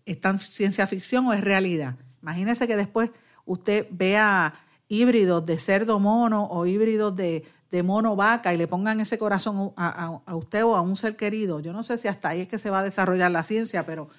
¿es 0.04 0.20
tan 0.20 0.40
ciencia 0.40 0.86
ficción 0.86 1.26
o 1.26 1.32
es 1.32 1.40
realidad? 1.40 1.96
Imagínese 2.22 2.66
que 2.66 2.76
después 2.76 3.10
usted 3.44 3.86
vea 3.90 4.54
híbridos 4.88 5.46
de 5.46 5.58
cerdo 5.58 5.98
mono 5.98 6.46
o 6.46 6.66
híbridos 6.66 7.14
de, 7.14 7.44
de 7.72 7.82
mono 7.82 8.14
vaca 8.14 8.52
y 8.52 8.58
le 8.58 8.68
pongan 8.68 9.00
ese 9.00 9.16
corazón 9.16 9.72
a, 9.76 10.34
usted 10.34 10.62
o 10.62 10.76
a 10.76 10.82
un 10.82 10.94
ser 10.94 11.16
querido. 11.16 11.58
Yo 11.58 11.72
no 11.72 11.82
sé 11.82 11.96
si 11.96 12.06
hasta 12.06 12.28
ahí 12.28 12.42
es 12.42 12.48
que 12.48 12.58
se 12.58 12.68
va 12.68 12.80
a 12.80 12.84
desarrollar 12.84 13.30
la 13.30 13.42
ciencia, 13.42 13.86
pero 13.86 14.10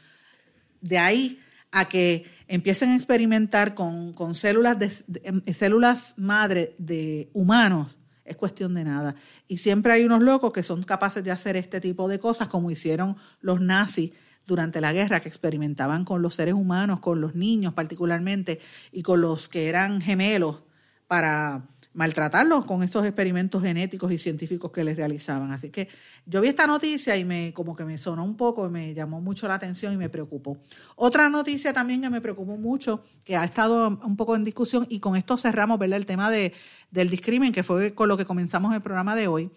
de 0.81 0.97
ahí 0.97 1.39
a 1.71 1.85
que 1.85 2.25
empiecen 2.47 2.89
a 2.89 2.95
experimentar 2.95 3.75
con, 3.75 4.15
células, 4.33 4.79
de, 4.79 5.21
em, 5.23 5.41
células 5.53 6.15
madre 6.17 6.75
de 6.79 7.29
humanos, 7.33 7.99
es 8.25 8.37
cuestión 8.37 8.73
de 8.73 8.83
nada. 8.83 9.15
Y 9.47 9.57
siempre 9.57 9.93
hay 9.93 10.03
unos 10.03 10.21
locos 10.21 10.51
que 10.51 10.63
son 10.63 10.83
capaces 10.83 11.23
de 11.23 11.31
hacer 11.31 11.55
este 11.55 11.81
tipo 11.81 12.07
de 12.07 12.19
cosas, 12.19 12.47
como 12.47 12.71
hicieron 12.71 13.17
los 13.41 13.61
nazis 13.61 14.11
durante 14.45 14.81
la 14.81 14.93
guerra, 14.93 15.19
que 15.19 15.29
experimentaban 15.29 16.05
con 16.05 16.21
los 16.21 16.35
seres 16.35 16.53
humanos, 16.53 16.99
con 16.99 17.21
los 17.21 17.35
niños 17.35 17.73
particularmente, 17.73 18.59
y 18.91 19.01
con 19.01 19.21
los 19.21 19.47
que 19.47 19.69
eran 19.69 20.01
gemelos 20.01 20.63
para 21.07 21.67
maltratarlos 21.93 22.65
con 22.65 22.83
estos 22.83 23.05
experimentos 23.05 23.61
genéticos 23.61 24.11
y 24.11 24.17
científicos 24.17 24.71
que 24.71 24.83
les 24.83 24.97
realizaban. 24.97 25.51
Así 25.51 25.69
que 25.69 25.87
yo 26.25 26.41
vi 26.41 26.49
esta 26.49 26.65
noticia 26.65 27.15
y 27.15 27.23
me 27.23 27.53
como 27.53 27.75
que 27.75 27.85
me 27.85 27.97
sonó 27.97 28.23
un 28.23 28.35
poco, 28.35 28.69
me 28.69 28.93
llamó 28.93 29.21
mucho 29.21 29.47
la 29.47 29.55
atención 29.55 29.93
y 29.93 29.97
me 29.97 30.09
preocupó. 30.09 30.57
Otra 30.95 31.29
noticia 31.29 31.73
también 31.73 32.01
que 32.01 32.09
me 32.09 32.21
preocupó 32.21 32.57
mucho, 32.57 33.03
que 33.23 33.35
ha 33.35 33.43
estado 33.43 33.99
un 34.03 34.17
poco 34.17 34.35
en 34.35 34.43
discusión 34.43 34.87
y 34.89 34.99
con 34.99 35.15
esto 35.15 35.37
cerramos 35.37 35.79
¿verdad? 35.79 35.97
el 35.97 36.05
tema 36.05 36.31
de, 36.31 36.53
del 36.91 37.09
discrimen, 37.09 37.53
que 37.53 37.63
fue 37.63 37.93
con 37.93 38.07
lo 38.09 38.17
que 38.17 38.25
comenzamos 38.25 38.73
el 38.73 38.81
programa 38.81 39.15
de 39.15 39.27
hoy, 39.27 39.51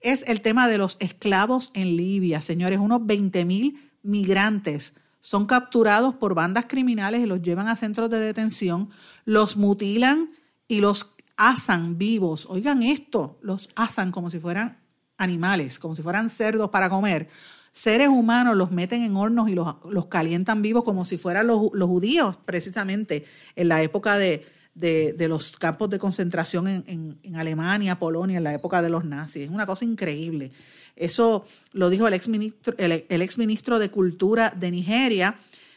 es 0.00 0.24
el 0.26 0.40
tema 0.40 0.68
de 0.68 0.78
los 0.78 0.96
esclavos 1.00 1.70
en 1.74 1.96
Libia. 1.96 2.40
Señores, 2.40 2.78
unos 2.78 3.06
20 3.06 3.44
mil 3.44 3.90
migrantes 4.02 4.94
son 5.20 5.46
capturados 5.46 6.14
por 6.16 6.34
bandas 6.34 6.64
criminales 6.66 7.20
y 7.20 7.26
los 7.26 7.42
llevan 7.42 7.68
a 7.68 7.76
centros 7.76 8.10
de 8.10 8.18
detención, 8.18 8.90
los 9.24 9.56
mutilan 9.56 10.30
y 10.66 10.80
los 10.80 11.14
asan 11.42 11.98
vivos. 11.98 12.46
Oigan 12.48 12.84
esto, 12.84 13.38
los 13.42 13.68
asan 13.74 14.12
como 14.12 14.30
si 14.30 14.38
fueran 14.38 14.78
animales, 15.18 15.80
como 15.80 15.96
si 15.96 16.02
fueran 16.02 16.30
cerdos 16.30 16.70
para 16.70 16.88
comer. 16.88 17.28
Seres 17.72 18.08
humanos 18.08 18.56
los 18.56 18.70
meten 18.70 19.02
en 19.02 19.16
hornos 19.16 19.48
y 19.48 19.54
los, 19.54 19.74
los 19.90 20.06
calientan 20.06 20.62
vivos 20.62 20.84
como 20.84 21.04
si 21.04 21.18
fueran 21.18 21.48
los, 21.48 21.70
los, 21.72 21.88
judíos, 21.88 22.38
precisamente 22.44 23.24
en 23.56 23.68
la 23.68 23.82
época 23.82 24.18
de, 24.18 24.46
de, 24.74 25.14
de 25.14 25.26
los 25.26 25.56
campos 25.56 25.90
de 25.90 25.98
concentración 25.98 26.68
en, 26.68 27.18
en, 27.22 27.36
Alemania, 27.36 27.98
Polonia, 27.98 28.38
en 28.38 28.44
la 28.44 28.54
época 28.54 28.80
de 28.80 28.90
los 28.90 29.04
nazis. 29.04 29.42
Es 29.42 29.50
una 29.50 29.66
cosa 29.66 29.84
increíble. 29.84 30.52
Eso 30.94 31.44
lo 31.72 31.90
dijo 31.90 32.06
el 32.06 32.14
exministro, 32.14 32.74
el, 32.78 33.04
el 33.08 33.78
de 33.80 33.90
Cultura 33.90 34.50
de 34.50 34.70
Nigeria, 34.70 35.36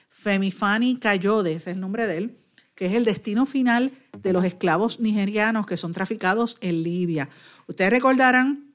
Femifani 0.09 0.97
Kayode, 0.97 1.53
ese 1.53 1.72
es 1.72 1.76
el 1.76 1.80
nombre 1.80 2.05
de 2.05 2.18
él 2.18 2.38
que 2.76 2.86
es 2.88 2.93
el 2.93 3.05
destino 3.05 3.45
final 3.45 3.91
de 4.21 4.34
los 4.34 4.45
esclavos 4.45 4.99
nigerianos 4.99 5.65
que 5.65 5.78
son 5.78 5.93
traficados 5.93 6.57
en 6.61 6.84
Libia. 6.84 7.30
Ustedes 7.67 7.89
recordarán 7.89 8.73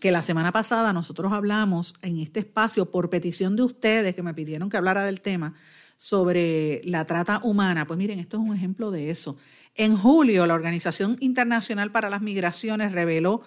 que 0.00 0.10
la 0.10 0.22
semana 0.22 0.52
pasada 0.52 0.92
nosotros 0.92 1.32
hablamos 1.32 1.94
en 2.02 2.18
este 2.18 2.40
espacio 2.40 2.90
por 2.90 3.10
petición 3.10 3.56
de 3.56 3.62
ustedes 3.62 4.14
que 4.14 4.22
me 4.22 4.34
pidieron 4.34 4.70
que 4.70 4.76
hablara 4.76 5.04
del 5.04 5.20
tema 5.20 5.54
sobre 5.96 6.80
la 6.84 7.04
trata 7.04 7.40
humana. 7.42 7.86
Pues 7.86 7.98
miren, 7.98 8.18
esto 8.18 8.36
es 8.36 8.42
un 8.42 8.56
ejemplo 8.56 8.90
de 8.90 9.10
eso. 9.10 9.36
En 9.74 9.96
julio, 9.96 10.46
la 10.46 10.54
Organización 10.54 11.16
Internacional 11.20 11.92
para 11.92 12.10
las 12.10 12.22
Migraciones 12.22 12.92
reveló 12.92 13.42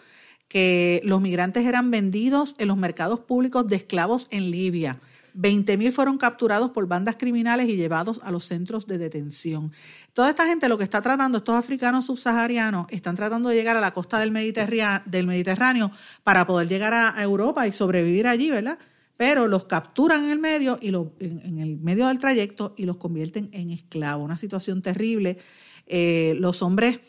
que 0.47 1.01
los 1.03 1.21
migrantes 1.21 1.65
eran 1.65 1.91
vendidos 1.91 2.55
en 2.59 2.67
los 2.67 2.77
mercados 2.77 3.19
públicos 3.19 3.67
de 3.67 3.75
esclavos 3.75 4.27
en 4.31 4.51
Libia. 4.51 4.99
20.000 5.36 5.91
fueron 5.91 6.17
capturados 6.17 6.71
por 6.71 6.88
bandas 6.88 7.17
criminales 7.17 7.67
y 7.69 7.75
llevados 7.75 8.21
a 8.23 8.31
los 8.31 8.45
centros 8.45 8.88
de 8.88 8.97
detención. 8.97 9.71
Toda 10.13 10.29
esta 10.29 10.47
gente 10.47 10.69
lo 10.69 10.77
que 10.77 10.83
está 10.83 11.01
tratando, 11.01 11.38
estos 11.38 11.55
africanos 11.55 12.05
subsaharianos, 12.05 12.88
están 12.89 13.15
tratando 13.15 13.49
de 13.49 13.55
llegar 13.55 13.75
a 13.75 13.81
la 13.81 13.91
costa 13.91 14.19
del 14.19 14.31
Mediterráneo, 14.31 15.91
para 16.23 16.47
poder 16.47 16.67
llegar 16.67 16.93
a 16.93 17.21
Europa 17.21 17.67
y 17.67 17.73
sobrevivir 17.73 18.27
allí, 18.27 18.49
¿verdad? 18.49 18.79
Pero 19.17 19.47
los 19.47 19.65
capturan 19.65 20.25
en 20.25 20.31
el 20.31 20.39
medio 20.39 20.77
y 20.81 20.89
en, 20.89 21.59
el 21.59 21.77
medio 21.77 22.07
del 22.07 22.19
trayecto 22.19 22.73
y 22.77 22.86
los 22.86 22.97
convierten 22.97 23.49
en 23.53 23.71
esclavos. 23.71 24.25
Una 24.25 24.38
situación 24.38 24.81
terrible. 24.81 25.38
Eh, 25.86 26.36
los 26.39 26.61
hombres 26.61 26.99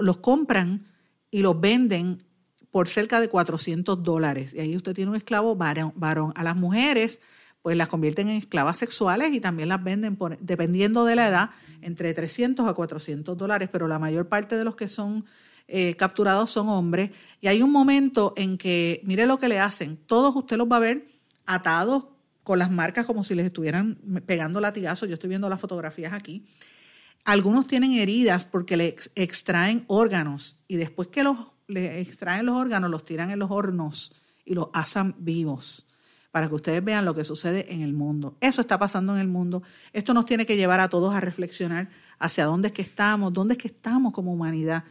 los 0.00 0.16
compran 0.18 0.86
y 1.30 1.40
los 1.40 1.60
venden 1.60 2.24
por 2.70 2.88
cerca 2.88 3.20
de 3.20 3.28
400 3.28 4.02
dólares. 4.02 4.52
Y 4.52 4.60
ahí 4.60 4.76
usted 4.76 4.94
tiene 4.94 5.10
un 5.10 5.16
esclavo 5.16 5.54
varón. 5.54 6.32
A 6.34 6.42
las 6.42 6.56
mujeres 6.56 7.20
pues 7.64 7.78
las 7.78 7.88
convierten 7.88 8.28
en 8.28 8.36
esclavas 8.36 8.76
sexuales 8.76 9.32
y 9.32 9.40
también 9.40 9.70
las 9.70 9.82
venden, 9.82 10.16
por, 10.16 10.38
dependiendo 10.38 11.06
de 11.06 11.16
la 11.16 11.28
edad, 11.28 11.50
entre 11.80 12.12
300 12.12 12.68
a 12.68 12.74
400 12.74 13.38
dólares, 13.38 13.70
pero 13.72 13.88
la 13.88 13.98
mayor 13.98 14.28
parte 14.28 14.58
de 14.58 14.64
los 14.64 14.76
que 14.76 14.86
son 14.86 15.24
eh, 15.66 15.94
capturados 15.94 16.50
son 16.50 16.68
hombres. 16.68 17.12
Y 17.40 17.48
hay 17.48 17.62
un 17.62 17.72
momento 17.72 18.34
en 18.36 18.58
que, 18.58 19.00
mire 19.04 19.24
lo 19.24 19.38
que 19.38 19.48
le 19.48 19.60
hacen, 19.60 19.96
todos 19.96 20.36
usted 20.36 20.58
los 20.58 20.68
va 20.70 20.76
a 20.76 20.80
ver 20.80 21.06
atados 21.46 22.08
con 22.42 22.58
las 22.58 22.70
marcas 22.70 23.06
como 23.06 23.24
si 23.24 23.34
les 23.34 23.46
estuvieran 23.46 23.98
pegando 24.26 24.60
latigazos, 24.60 25.08
yo 25.08 25.14
estoy 25.14 25.30
viendo 25.30 25.48
las 25.48 25.58
fotografías 25.58 26.12
aquí. 26.12 26.44
Algunos 27.24 27.66
tienen 27.66 27.92
heridas 27.92 28.44
porque 28.44 28.76
le 28.76 28.94
extraen 29.14 29.84
órganos 29.86 30.62
y 30.68 30.76
después 30.76 31.08
que 31.08 31.24
los, 31.24 31.38
le 31.66 32.02
extraen 32.02 32.44
los 32.44 32.56
órganos 32.58 32.90
los 32.90 33.06
tiran 33.06 33.30
en 33.30 33.38
los 33.38 33.50
hornos 33.50 34.20
y 34.44 34.52
los 34.52 34.68
asan 34.74 35.14
vivos 35.16 35.86
para 36.34 36.48
que 36.48 36.56
ustedes 36.56 36.82
vean 36.82 37.04
lo 37.04 37.14
que 37.14 37.22
sucede 37.22 37.72
en 37.72 37.82
el 37.82 37.92
mundo. 37.92 38.36
Eso 38.40 38.60
está 38.60 38.76
pasando 38.76 39.14
en 39.14 39.20
el 39.20 39.28
mundo. 39.28 39.62
Esto 39.92 40.12
nos 40.14 40.26
tiene 40.26 40.44
que 40.44 40.56
llevar 40.56 40.80
a 40.80 40.88
todos 40.88 41.14
a 41.14 41.20
reflexionar 41.20 41.90
hacia 42.18 42.46
dónde 42.46 42.66
es 42.66 42.72
que 42.72 42.82
estamos, 42.82 43.32
dónde 43.32 43.52
es 43.52 43.58
que 43.58 43.68
estamos 43.68 44.12
como 44.12 44.32
humanidad, 44.32 44.82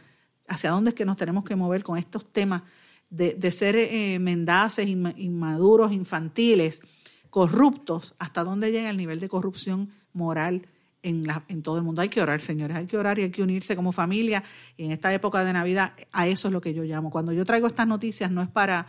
hacia 0.48 0.70
dónde 0.70 0.88
es 0.88 0.94
que 0.94 1.04
nos 1.04 1.18
tenemos 1.18 1.44
que 1.44 1.54
mover 1.54 1.84
con 1.84 1.98
estos 1.98 2.24
temas 2.32 2.62
de, 3.10 3.34
de 3.34 3.50
ser 3.50 3.76
eh, 3.76 4.18
mendaces, 4.20 4.88
inmaduros, 4.88 5.92
infantiles, 5.92 6.80
corruptos, 7.28 8.14
hasta 8.18 8.42
dónde 8.42 8.72
llega 8.72 8.88
el 8.88 8.96
nivel 8.96 9.20
de 9.20 9.28
corrupción 9.28 9.90
moral 10.14 10.66
en, 11.02 11.26
en, 11.48 11.62
todo 11.62 11.76
el 11.76 11.82
mundo. 11.82 12.00
Hay 12.00 12.08
que 12.08 12.22
orar, 12.22 12.40
señores, 12.40 12.74
hay 12.74 12.86
que 12.86 12.96
orar 12.96 13.18
y 13.18 13.24
hay 13.24 13.30
que 13.30 13.42
unirse 13.42 13.76
como 13.76 13.92
familia. 13.92 14.44
Y 14.78 14.86
en 14.86 14.92
esta 14.92 15.12
época 15.12 15.44
de 15.44 15.52
Navidad, 15.52 15.92
a 16.10 16.26
eso 16.26 16.48
es 16.48 16.54
lo 16.54 16.62
que 16.62 16.72
yo 16.72 16.84
llamo. 16.84 17.10
Cuando 17.10 17.34
yo 17.34 17.44
traigo 17.44 17.66
estas 17.66 17.86
noticias, 17.86 18.30
no 18.30 18.40
es 18.40 18.48
para, 18.48 18.86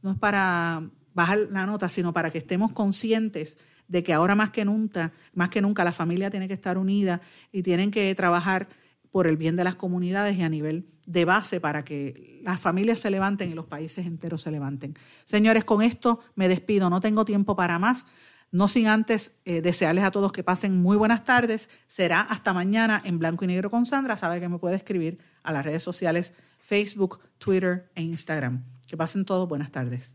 no 0.00 0.12
es 0.12 0.16
para 0.16 0.88
bajar 1.18 1.48
la 1.50 1.66
nota, 1.66 1.88
sino 1.88 2.12
para 2.12 2.30
que 2.30 2.38
estemos 2.38 2.70
conscientes 2.70 3.58
de 3.88 4.04
que 4.04 4.12
ahora 4.12 4.36
más 4.36 4.50
que 4.50 4.64
nunca, 4.64 5.12
más 5.34 5.48
que 5.48 5.60
nunca 5.60 5.82
la 5.82 5.92
familia 5.92 6.30
tiene 6.30 6.46
que 6.46 6.54
estar 6.54 6.78
unida 6.78 7.20
y 7.50 7.64
tienen 7.64 7.90
que 7.90 8.14
trabajar 8.14 8.68
por 9.10 9.26
el 9.26 9.36
bien 9.36 9.56
de 9.56 9.64
las 9.64 9.74
comunidades 9.74 10.36
y 10.36 10.42
a 10.44 10.48
nivel 10.48 10.86
de 11.06 11.24
base 11.24 11.60
para 11.60 11.84
que 11.84 12.40
las 12.44 12.60
familias 12.60 13.00
se 13.00 13.10
levanten 13.10 13.50
y 13.50 13.54
los 13.54 13.66
países 13.66 14.06
enteros 14.06 14.42
se 14.42 14.52
levanten. 14.52 14.94
Señores, 15.24 15.64
con 15.64 15.82
esto 15.82 16.20
me 16.36 16.46
despido, 16.46 16.88
no 16.88 17.00
tengo 17.00 17.24
tiempo 17.24 17.56
para 17.56 17.80
más. 17.80 18.06
No 18.50 18.68
sin 18.68 18.86
antes 18.86 19.32
eh, 19.44 19.60
desearles 19.60 20.04
a 20.04 20.10
todos 20.10 20.32
que 20.32 20.44
pasen 20.44 20.80
muy 20.80 20.96
buenas 20.96 21.24
tardes. 21.24 21.68
Será 21.88 22.20
hasta 22.20 22.54
mañana 22.54 23.02
en 23.04 23.18
blanco 23.18 23.44
y 23.44 23.48
negro 23.48 23.70
con 23.70 23.84
Sandra. 23.84 24.16
Sabe 24.16 24.40
que 24.40 24.48
me 24.48 24.58
puede 24.58 24.76
escribir 24.76 25.18
a 25.42 25.52
las 25.52 25.64
redes 25.64 25.82
sociales 25.82 26.32
Facebook, 26.58 27.20
Twitter 27.38 27.90
e 27.94 28.02
Instagram. 28.02 28.62
Que 28.86 28.96
pasen 28.96 29.24
todos 29.24 29.48
buenas 29.48 29.70
tardes. 29.70 30.14